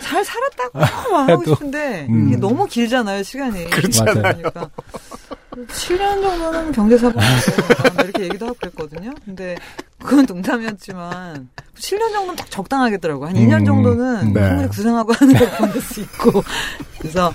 [0.00, 2.28] 잘 살았다고 막 하고 또, 싶은데 음.
[2.28, 3.70] 이게 너무 길잖아요 시간이.
[3.70, 4.22] 그렇잖아요.
[4.22, 4.70] 그러니까
[5.52, 7.52] 7년 정도는 경제사범이죠.
[8.04, 9.12] 이렇게 얘기도 하고 그랬거든요.
[9.24, 9.56] 근데
[10.02, 13.26] 그건 농담이었지만 7년 정도는 딱 적당하겠더라고.
[13.26, 14.48] 한 2년 음, 정도는 네.
[14.48, 16.42] 충분히 구상하고 하는 걸 보낼 수 있고.
[16.98, 17.32] 그래서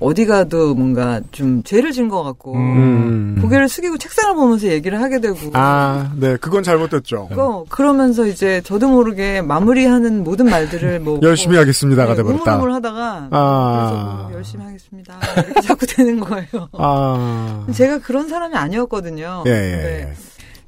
[0.00, 3.38] 어디 가도 뭔가 좀 죄를 진 것 같고 음.
[3.42, 7.28] 고개를 숙이고 책상을 보면서 얘기를 하게 되고 아, 네, 그건 잘못됐죠.
[7.34, 12.42] 그, 그러면서 이제 저도 모르게 마무리하는 모든 말들을 뭐 열심히 뭐, 하겠습니다가 네, 돼버렸다.
[12.56, 13.88] 우물우물 하다가 아.
[13.88, 16.68] 그래서 뭐 열심히 하겠습니다 이렇게 자꾸 되는 거예요.
[16.72, 19.44] 아, 제가 그런 사람이 아니었거든요.
[19.46, 20.12] 예, 예, 예.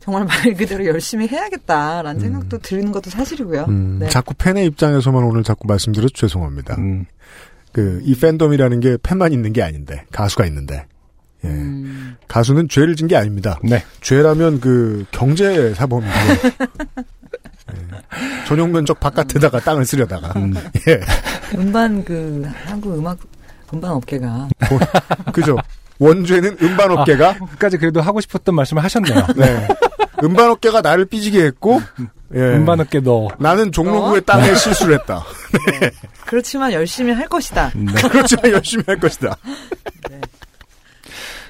[0.01, 3.66] 정말 말 그대로 열심히 해야겠다라는 생각도 드는 것도 사실이고요.
[3.69, 4.09] 음, 네.
[4.09, 6.74] 자꾸 팬의 입장에서만 오늘 자꾸 말씀드려서 죄송합니다.
[6.78, 7.05] 음,
[7.73, 10.87] 그, 이 팬덤이라는 게 팬만 있는 게 아닌데, 가수가 있는데.
[11.45, 11.49] 예.
[11.49, 13.59] 음, 가수는 죄를 진 게 아닙니다.
[13.63, 13.83] 네.
[14.03, 16.11] 죄라면 그, 경제 사범이고.
[17.73, 18.45] 예.
[18.47, 20.33] 전용 면적 바깥에다가 땅을 쓰려다가.
[20.39, 20.53] 음.
[20.89, 21.01] 예.
[21.57, 23.19] 음반 그 한국 음악
[23.73, 24.49] 음반 업계가
[25.33, 25.57] 그죠.
[26.01, 29.27] 원죄는 음반 업계가, 끝까지 그래도 하고 싶었던 말씀을 하셨네요.
[29.37, 29.69] 네.
[30.25, 31.81] 음반 업계가 나를 삐지게 했고,
[32.35, 32.39] 예.
[32.39, 33.28] 음반 늦게 넣어.
[33.39, 35.24] 나는 종로구의 땅에 실수를 했다.
[36.27, 37.73] 그렇지만 열심히 할 것이다.
[37.74, 37.93] 네.
[38.09, 39.36] 그렇지만 열심히 할 것이다.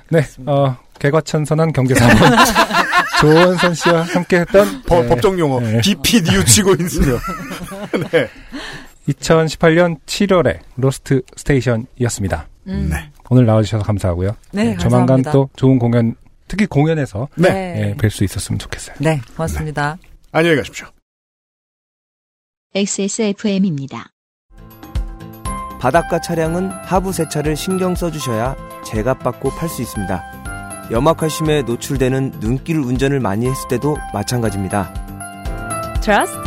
[0.08, 2.16] 네, 어, 개과천선한 경제사원
[3.20, 5.08] 조원선 씨와 함께 했던 법, 네.
[5.08, 5.80] 법정 용어 네.
[5.80, 7.18] BP 뉘우치고 있으며.
[8.10, 8.28] 네.
[9.08, 12.48] 2018년 7월에 로스트 스테이션이었습니다.
[12.68, 12.88] 음.
[12.90, 13.10] 네.
[13.28, 14.34] 오늘 나와주셔서 감사하고요.
[14.52, 15.32] 네, 조만간 감사합니다.
[15.32, 16.14] 또 좋은 공연,
[16.48, 17.94] 특히 공연에서 네.
[17.98, 18.96] 뵐수 있었으면 좋겠어요.
[18.98, 19.98] 네, 고맙습니다.
[20.32, 20.86] 안녕히 가십시오.
[22.74, 24.10] XSFM입니다.
[25.80, 28.54] 바닷가 차량은 하부 세차를 신경 써주셔야
[28.84, 30.88] 제값 받고 팔 수 있습니다.
[30.92, 34.92] 염화칼슘에 노출되는 눈길 운전을 많이 했을 때도 마찬가지입니다.
[36.00, 36.38] 트러스트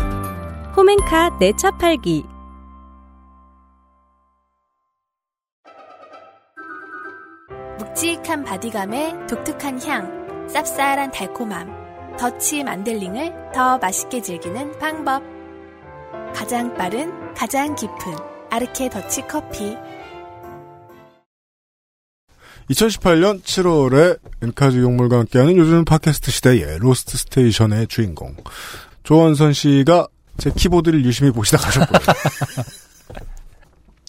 [0.75, 2.23] 홈앤카 내 차 팔기
[7.79, 11.82] 묵직한 바디감에 독특한 향, 쌉쌀한 달콤함,
[12.17, 15.23] 더치 만델링을 더 맛있게 즐기는 방법.
[16.33, 17.97] 가장 빠른, 가장 깊은
[18.49, 19.75] 아르케 더치 커피.
[22.69, 28.35] 2018년 7월에 엔카즈 용물과 함께하는 요즘 팟캐스트 시대의 로스트 스테이션의 주인공
[29.03, 30.07] 조원선 씨가
[30.37, 31.99] 제 키보드를 유심히 보시다 가셨고요.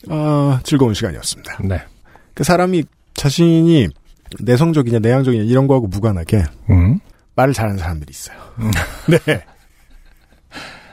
[0.11, 1.59] 아, 즐거운 시간이었습니다.
[1.65, 1.83] 네.
[2.35, 3.89] 그 사람이 자신이
[4.41, 7.01] 내성적이냐 내향적이냐 이런 거하고 무관하게 음.
[7.37, 8.37] 말을 잘하는 사람들이 있어요.
[9.09, 9.45] 네.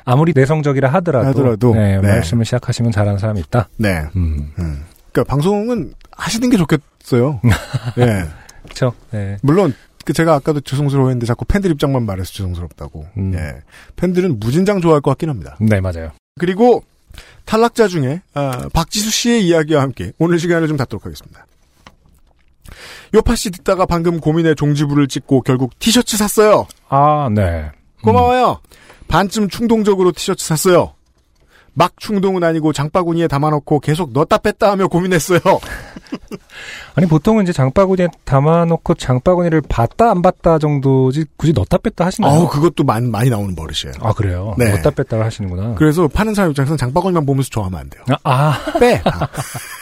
[0.04, 2.08] 아무리 내성적이라 하더라도, 하더라도, 네, 네.
[2.08, 3.70] 말씀을 시작하시면 잘하는 사람이 있다.
[3.78, 4.02] 네.
[4.16, 4.52] 음.
[4.58, 4.84] 음.
[5.12, 7.42] 그러니까 방송은 하시는 게 좋겠어요.
[8.00, 8.28] 예.
[8.64, 8.94] 그렇죠.
[9.12, 9.38] 네.
[9.42, 9.74] 물론
[10.06, 13.08] 그 제가 아까도 죄송스러워했는데 자꾸 팬들 입장만 말해서 죄송스럽다고.
[13.18, 13.34] 음.
[13.36, 13.62] 예.
[13.96, 15.58] 팬들은 무진장 좋아할 것 같긴 합니다.
[15.60, 16.12] 네, 맞아요.
[16.40, 16.84] 그리고
[17.46, 21.46] 탈락자 중에 아, 박지수 씨의 이야기와 함께 오늘 시간을 좀 갖도록 하겠습니다.
[23.14, 26.68] 요파 씨 듣다가 방금 고민의 종지부를 찍고 결국 티셔츠 샀어요.
[26.90, 27.70] 아, 네.
[28.04, 28.60] 고마워요.
[29.08, 30.94] 반쯤 충동적으로 티셔츠 샀어요.
[31.74, 35.40] 막 충동은 아니고 장바구니에 담아놓고 계속 넣었다 뺐다 하며 고민했어요.
[36.96, 42.32] 아니, 보통은 이제 장바구니에 담아놓고 장바구니를 봤다, 안 봤다 정도지, 굳이 넣었다 뺐다 하시나요?
[42.34, 43.94] 아우 그것도 많이, 많이 나오는 버릇이에요.
[44.02, 44.54] 아, 그래요?
[44.58, 44.70] 네.
[44.72, 45.76] 넣었다 뺐다 하시는구나.
[45.76, 48.04] 그래서 파는 사람 입장에서는 장바구니만 보면서 좋아하면 안 돼요.
[48.10, 48.80] 아, 아.
[48.80, 49.02] 빼.
[49.02, 49.30] 다.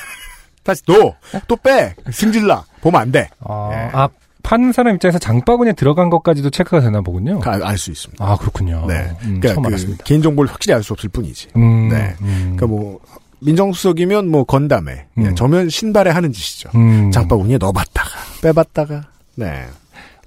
[0.63, 1.15] 다시 넣어.
[1.47, 1.95] 또 빼.
[2.11, 2.63] 승질나.
[2.81, 3.29] 보면 안 돼.
[3.41, 3.89] 아, 네.
[3.93, 4.09] 아,
[4.43, 7.39] 파는 사람 입장에서 장바구니에 들어간 것까지도 체크가 되나 보군요.
[7.43, 8.23] 알 수 있습니다.
[8.25, 8.85] 아, 그렇군요.
[8.87, 9.11] 네.
[9.23, 10.03] 음, 그러니까 그 알았습니다.
[10.05, 11.49] 개인 정보를 확실히 알 수 없을 뿐이지.
[11.57, 12.15] 음, 네.
[12.21, 12.55] 음.
[12.55, 12.99] 그러니까 뭐
[13.41, 15.25] 민정수석이면 뭐 건담에 음.
[15.25, 16.69] 예, 저면 신발에 하는 짓이죠.
[16.75, 17.11] 음.
[17.11, 18.09] 장바구니에 넣어봤다가
[18.41, 19.03] 빼봤다가
[19.35, 19.65] 네.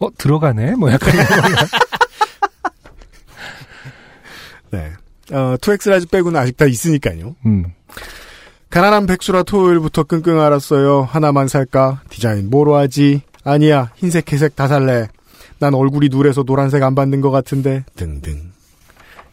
[0.01, 0.75] 어, 들어가네?
[0.77, 1.11] 뭐 약간.
[4.71, 4.93] 네.
[5.33, 7.35] 어, 2X large 빼고는 아직 다 있으니까요.
[7.47, 7.65] 음.
[8.73, 11.03] 가난한 백수라 토요일부터 끙끙 앓았어요.
[11.03, 12.01] 하나만 살까?
[12.09, 13.21] 디자인 뭐로 하지?
[13.45, 13.91] 아니야.
[13.97, 15.09] 흰색, 회색 다 살래.
[15.59, 17.85] 난 얼굴이 누래서 노란색 안 받는 것 같은데.
[17.97, 18.51] 등등.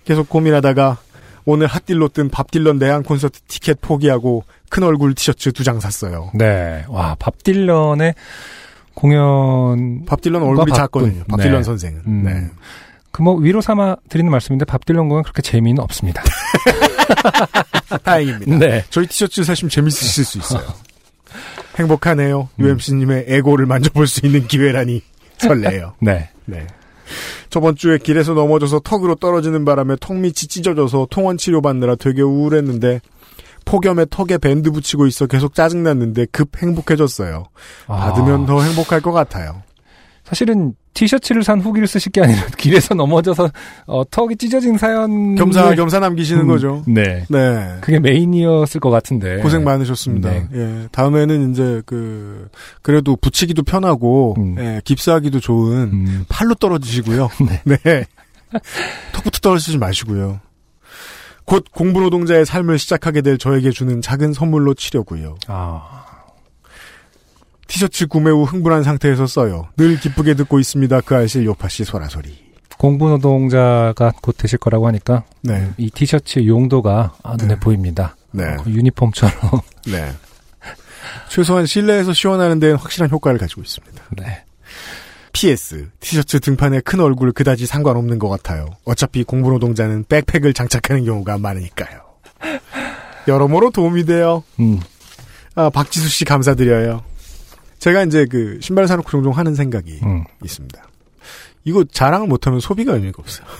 [0.04, 0.98] 계속 고민하다가
[1.46, 5.80] 오늘 hot deal로 뜬 밥 딜런 내한 콘서트 티켓 포기하고 큰 얼굴 티셔츠 두 장
[5.80, 6.32] 샀어요.
[6.34, 6.84] 네.
[6.90, 8.16] 와, 밥 딜런의
[8.94, 10.04] 공연.
[10.06, 10.74] 밥 딜런 얼굴이.
[10.74, 11.24] 작거든요.
[11.30, 11.44] 밥 네.
[11.44, 12.02] 딜런 선생은.
[12.06, 12.24] 음.
[12.26, 12.50] 네.
[13.12, 16.24] 그 뭐 위로 삼아 드리는 말씀인데 밥 딜런 공연 그렇게 재미는 없습니다.
[18.04, 18.58] 다행입니다.
[18.58, 18.86] 네.
[18.90, 20.64] 저희 티셔츠 사시면 재밌으실 수 있어요.
[21.78, 22.50] 행복하네요.
[22.60, 22.66] 음.
[22.66, 25.02] UMC님의 에고를 만져볼 수 있는 기회라니
[25.38, 25.96] 설레요.
[26.02, 26.30] 네.
[26.46, 26.68] 네.
[27.50, 33.02] 저번 주에 길에서 넘어져서 턱으로 떨어지는 바람에 턱 밑이 찢어져서 통원 치료받느라 되게 우울했는데
[33.66, 37.46] 폭염에 턱에 밴드 붙이고 있어 계속 짜증났는데 급 행복해졌어요.
[37.88, 38.46] 받으면 아.
[38.46, 39.64] 더 행복할 것 같아요.
[40.30, 43.50] 사실은 티셔츠를 산 후기를 쓰실 게 아니라 길에서 넘어져서
[43.88, 46.84] 어, 턱이 찢어진 사연 겸사 겸사 남기시는 거죠.
[46.88, 47.26] 네.
[47.30, 47.78] 네.
[47.82, 49.38] 그게 메인이었을 것 같은데.
[49.38, 50.30] 고생 많으셨습니다.
[50.30, 50.48] 네.
[50.54, 50.88] 예.
[50.92, 52.48] 다음에는 이제 그
[52.84, 54.56] 그래도 붙이기도 편하고 음.
[54.60, 56.26] 예, 깁스하기도 좋은 음.
[56.30, 57.30] 팔로 떨어지시고요.
[57.66, 58.06] 네.
[59.14, 60.40] 턱부터 떨어지지 마시고요.
[61.46, 65.38] 곧 공부 노동자의 삶을 시작하게 될 저에게 주는 작은 선물로 치려고요.
[65.48, 65.99] 아.
[67.70, 69.68] 티셔츠 구매 후 흥분한 상태에서 써요.
[69.78, 71.02] 늘 기쁘게 듣고 있습니다.
[71.02, 72.50] 그 알실 요파씨 소라소리.
[72.80, 75.70] 공부 노동자가 곧 되실 거라고 하니까 네.
[75.78, 77.60] 이 티셔츠 용도가 아, 눈에 네.
[77.60, 78.16] 보입니다.
[78.32, 78.44] 네.
[78.44, 79.62] 어, 유니폼처럼.
[79.88, 80.12] 네.
[81.30, 84.04] 최소한 실내에서 시원하는 데는 확실한 효과를 가지고 있습니다.
[84.18, 84.44] 네.
[85.32, 85.90] PS.
[86.00, 88.66] 티셔츠 등판에 큰 얼굴 그다지 상관없는 것 같아요.
[88.84, 92.02] 어차피 공부 노동자는 백팩을 장착하는 경우가 많으니까요.
[93.28, 94.44] 여러모로 도움이 돼요.
[94.60, 94.80] 음.
[95.54, 97.04] 아, 박지수 씨 감사드려요.
[97.80, 100.24] 제가 이제 그 신발 사놓고 종종 하는 생각이 음.
[100.44, 100.84] 있습니다.
[101.66, 103.48] 이거 자랑을 못하면 소비가 의미가 없어요.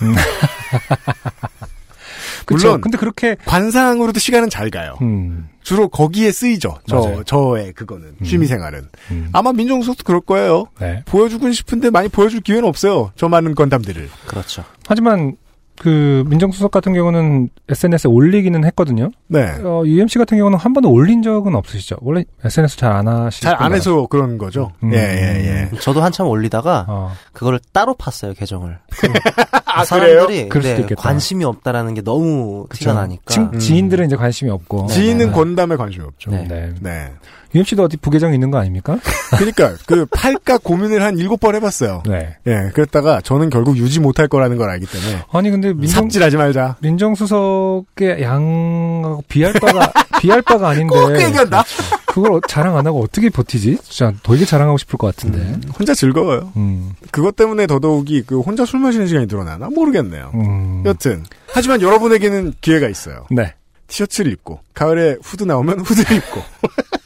[2.46, 2.68] 그쵸.
[2.68, 4.96] 물론 근데 그렇게 관상으로도 시간은 잘 가요.
[5.02, 5.48] 음.
[5.62, 6.78] 주로 거기에 쓰이죠.
[6.86, 7.24] 저 맞아요.
[7.24, 9.28] 저의 그거는 취미 생활은 음.
[9.32, 10.66] 아마 민정수석도 그럴 거예요.
[10.80, 11.02] 네.
[11.06, 13.12] 보여주고 싶은데 많이 보여줄 기회는 없어요.
[13.16, 14.08] 저 많은 건담들을.
[14.26, 14.64] 그렇죠.
[14.86, 15.36] 하지만
[15.82, 19.10] 그 민정수석 같은 경우는 SNS에 올리기는 했거든요.
[19.28, 19.46] 네.
[19.64, 21.96] 어, UMC 같은 경우는 한 번도 올린 적은 없으시죠?
[22.02, 23.44] 원래 SNS 잘 안 하시죠?
[23.48, 24.72] 잘 안 해서 그런 거죠.
[24.82, 24.92] 음.
[24.92, 25.78] 예, 예, 예.
[25.78, 27.12] 저도 한참 올리다가 어.
[27.32, 28.76] 그거를 따로 팠어요 계정을.
[29.64, 30.94] 아, 사람들이 그럴 수도 네.
[30.94, 33.22] 관심이 없다라는 게 너무 티가 나니까.
[33.32, 34.88] 친- 지인들은 이제 관심이 없고.
[34.88, 36.30] 지인은 건담에 관심이 없죠.
[36.30, 36.72] 네.
[36.80, 37.12] 네.
[37.54, 38.98] UMC도 어디 부계정 있는 거 아닙니까?
[39.36, 42.02] 그러니까 그 팔까 고민을 한 일곱 번 해봤어요.
[42.06, 42.36] 네.
[42.46, 46.76] 예, 그랬다가 저는 결국 유지 못할 거라는 걸 알기 때문에 아니 근데 민정 삽질하지 말자.
[46.80, 51.64] 민정수석의 양하고 비할 바가 비할 바가 아닌데 꼭 얘기한다.
[52.06, 53.78] 그걸 자랑 안 하고 어떻게 버티지?
[53.82, 55.68] 진짜 되게 자랑하고 싶을 것 같은데.
[55.78, 56.52] 혼자 즐거워요.
[56.56, 56.92] 음.
[57.12, 60.32] 그것 때문에 더더욱이 그 혼자 술 마시는 시간이 늘어나나 모르겠네요.
[60.34, 60.82] 음.
[60.86, 63.26] 여튼 하지만 여러분에게는 기회가 있어요.
[63.30, 63.54] 네.
[63.86, 66.40] 티셔츠를 입고 가을에 후드 나오면 후드를 입고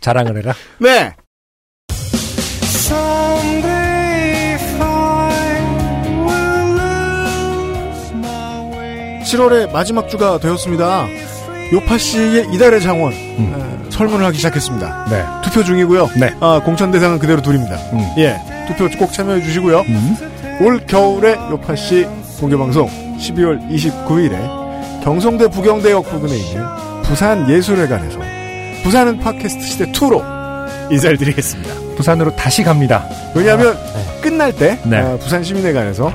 [0.00, 0.54] 자랑을 해라.
[0.78, 1.14] 네.
[9.28, 11.06] 7월의 마지막 주가 되었습니다.
[11.72, 15.06] 요파 씨의 이달의 장원 어, 설문을 하기 시작했습니다.
[15.10, 15.24] 네.
[15.44, 16.08] 투표 중이고요.
[16.40, 17.76] 아, 공천 대상은 그대로 둘입니다.
[17.92, 17.98] 음.
[18.16, 19.84] 예, 투표 꼭 참여해 주시고요.
[20.62, 22.06] 올 겨울의 요파 씨
[22.40, 22.88] 공개 방송
[23.18, 26.64] 12월 29일에 경성대 부경대역 부근에 있는
[27.04, 28.18] 부산 예술회관에서
[28.84, 30.22] 부산은 팟캐스트 시대 2로
[30.90, 31.74] 인사를 드리겠습니다.
[31.96, 33.04] 부산으로 다시 갑니다.
[33.34, 33.76] 왜냐하면
[34.22, 35.00] 끝날 때 네.
[35.00, 36.12] 어, 부산 시민회관에서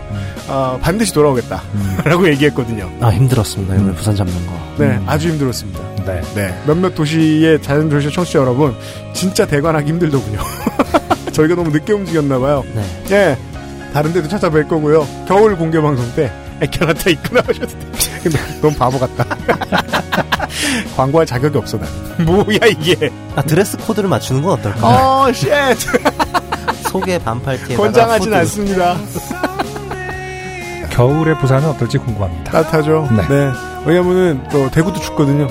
[0.47, 2.89] 어, 반드시 돌아오겠다라고 얘기했거든요.
[3.01, 3.75] 아 힘들었습니다.
[3.75, 4.53] 이번에 부산 잡는 거.
[4.77, 5.79] 네, 아주 힘들었습니다.
[6.05, 6.21] 네.
[6.35, 8.75] 네, 몇몇 도시의 자연 도시 청취자 여러분,
[9.13, 10.39] 진짜 대관하기 힘들더군요.
[11.31, 12.63] 저희가 너무 늦게 움직였나 봐요.
[12.73, 12.83] 네.
[13.11, 13.37] 예,
[13.93, 15.07] 다른 데도 찾아뵐 거고요.
[15.27, 16.31] 겨울 공개 방송 때
[16.79, 17.77] 하나 입고 나오셔도 돼.
[18.23, 19.25] 근데 너무 바보 같다.
[20.95, 21.89] 광고할 자격이 없어, 난.
[22.25, 23.09] 뭐야, 이게.
[23.35, 24.87] 아 드레스 코드를 맞추는 건 어떨까?
[25.23, 25.49] 어, shit!
[26.89, 28.35] 속에 반팔 티에다가 권장하진 후드.
[28.35, 28.97] 않습니다.
[30.91, 32.51] 겨울의 부산은 어떨지 궁금합니다.
[32.51, 33.07] 따뜻하죠?
[33.11, 33.27] 네.
[33.27, 33.51] 네.
[33.85, 35.47] 왜냐면은, 또, 대구도 춥거든요.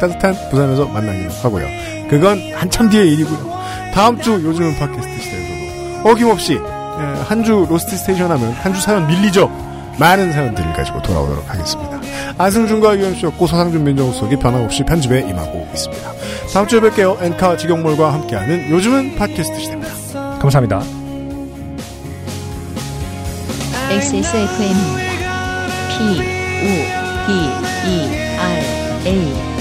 [0.00, 1.66] 따뜻한 부산에서 만나기로 하고요.
[2.08, 3.58] 그건 한참 뒤의 일이고요.
[3.92, 9.50] 다음 주 요즘은 팟캐스트 시대에서도 어김없이 예, 한주 로스트 스테이션 하면 한 주 사연 밀리죠.
[9.98, 12.00] 많은 사연들을 가지고 돌아오도록 하겠습니다.
[12.38, 16.12] 안승준과 유현수였고 서상준 민정수석이 변함없이 편집에 임하고 있습니다.
[16.52, 17.22] 다음 주에 뵐게요.
[17.22, 20.38] 엔카 직영몰과 함께하는 요즘은 팟캐스트 시대입니다.
[20.38, 20.82] 감사합니다.
[23.90, 25.08] XSFM입니다.
[25.88, 26.68] P, O,
[27.26, 27.32] D,
[27.88, 29.57] E, R, A.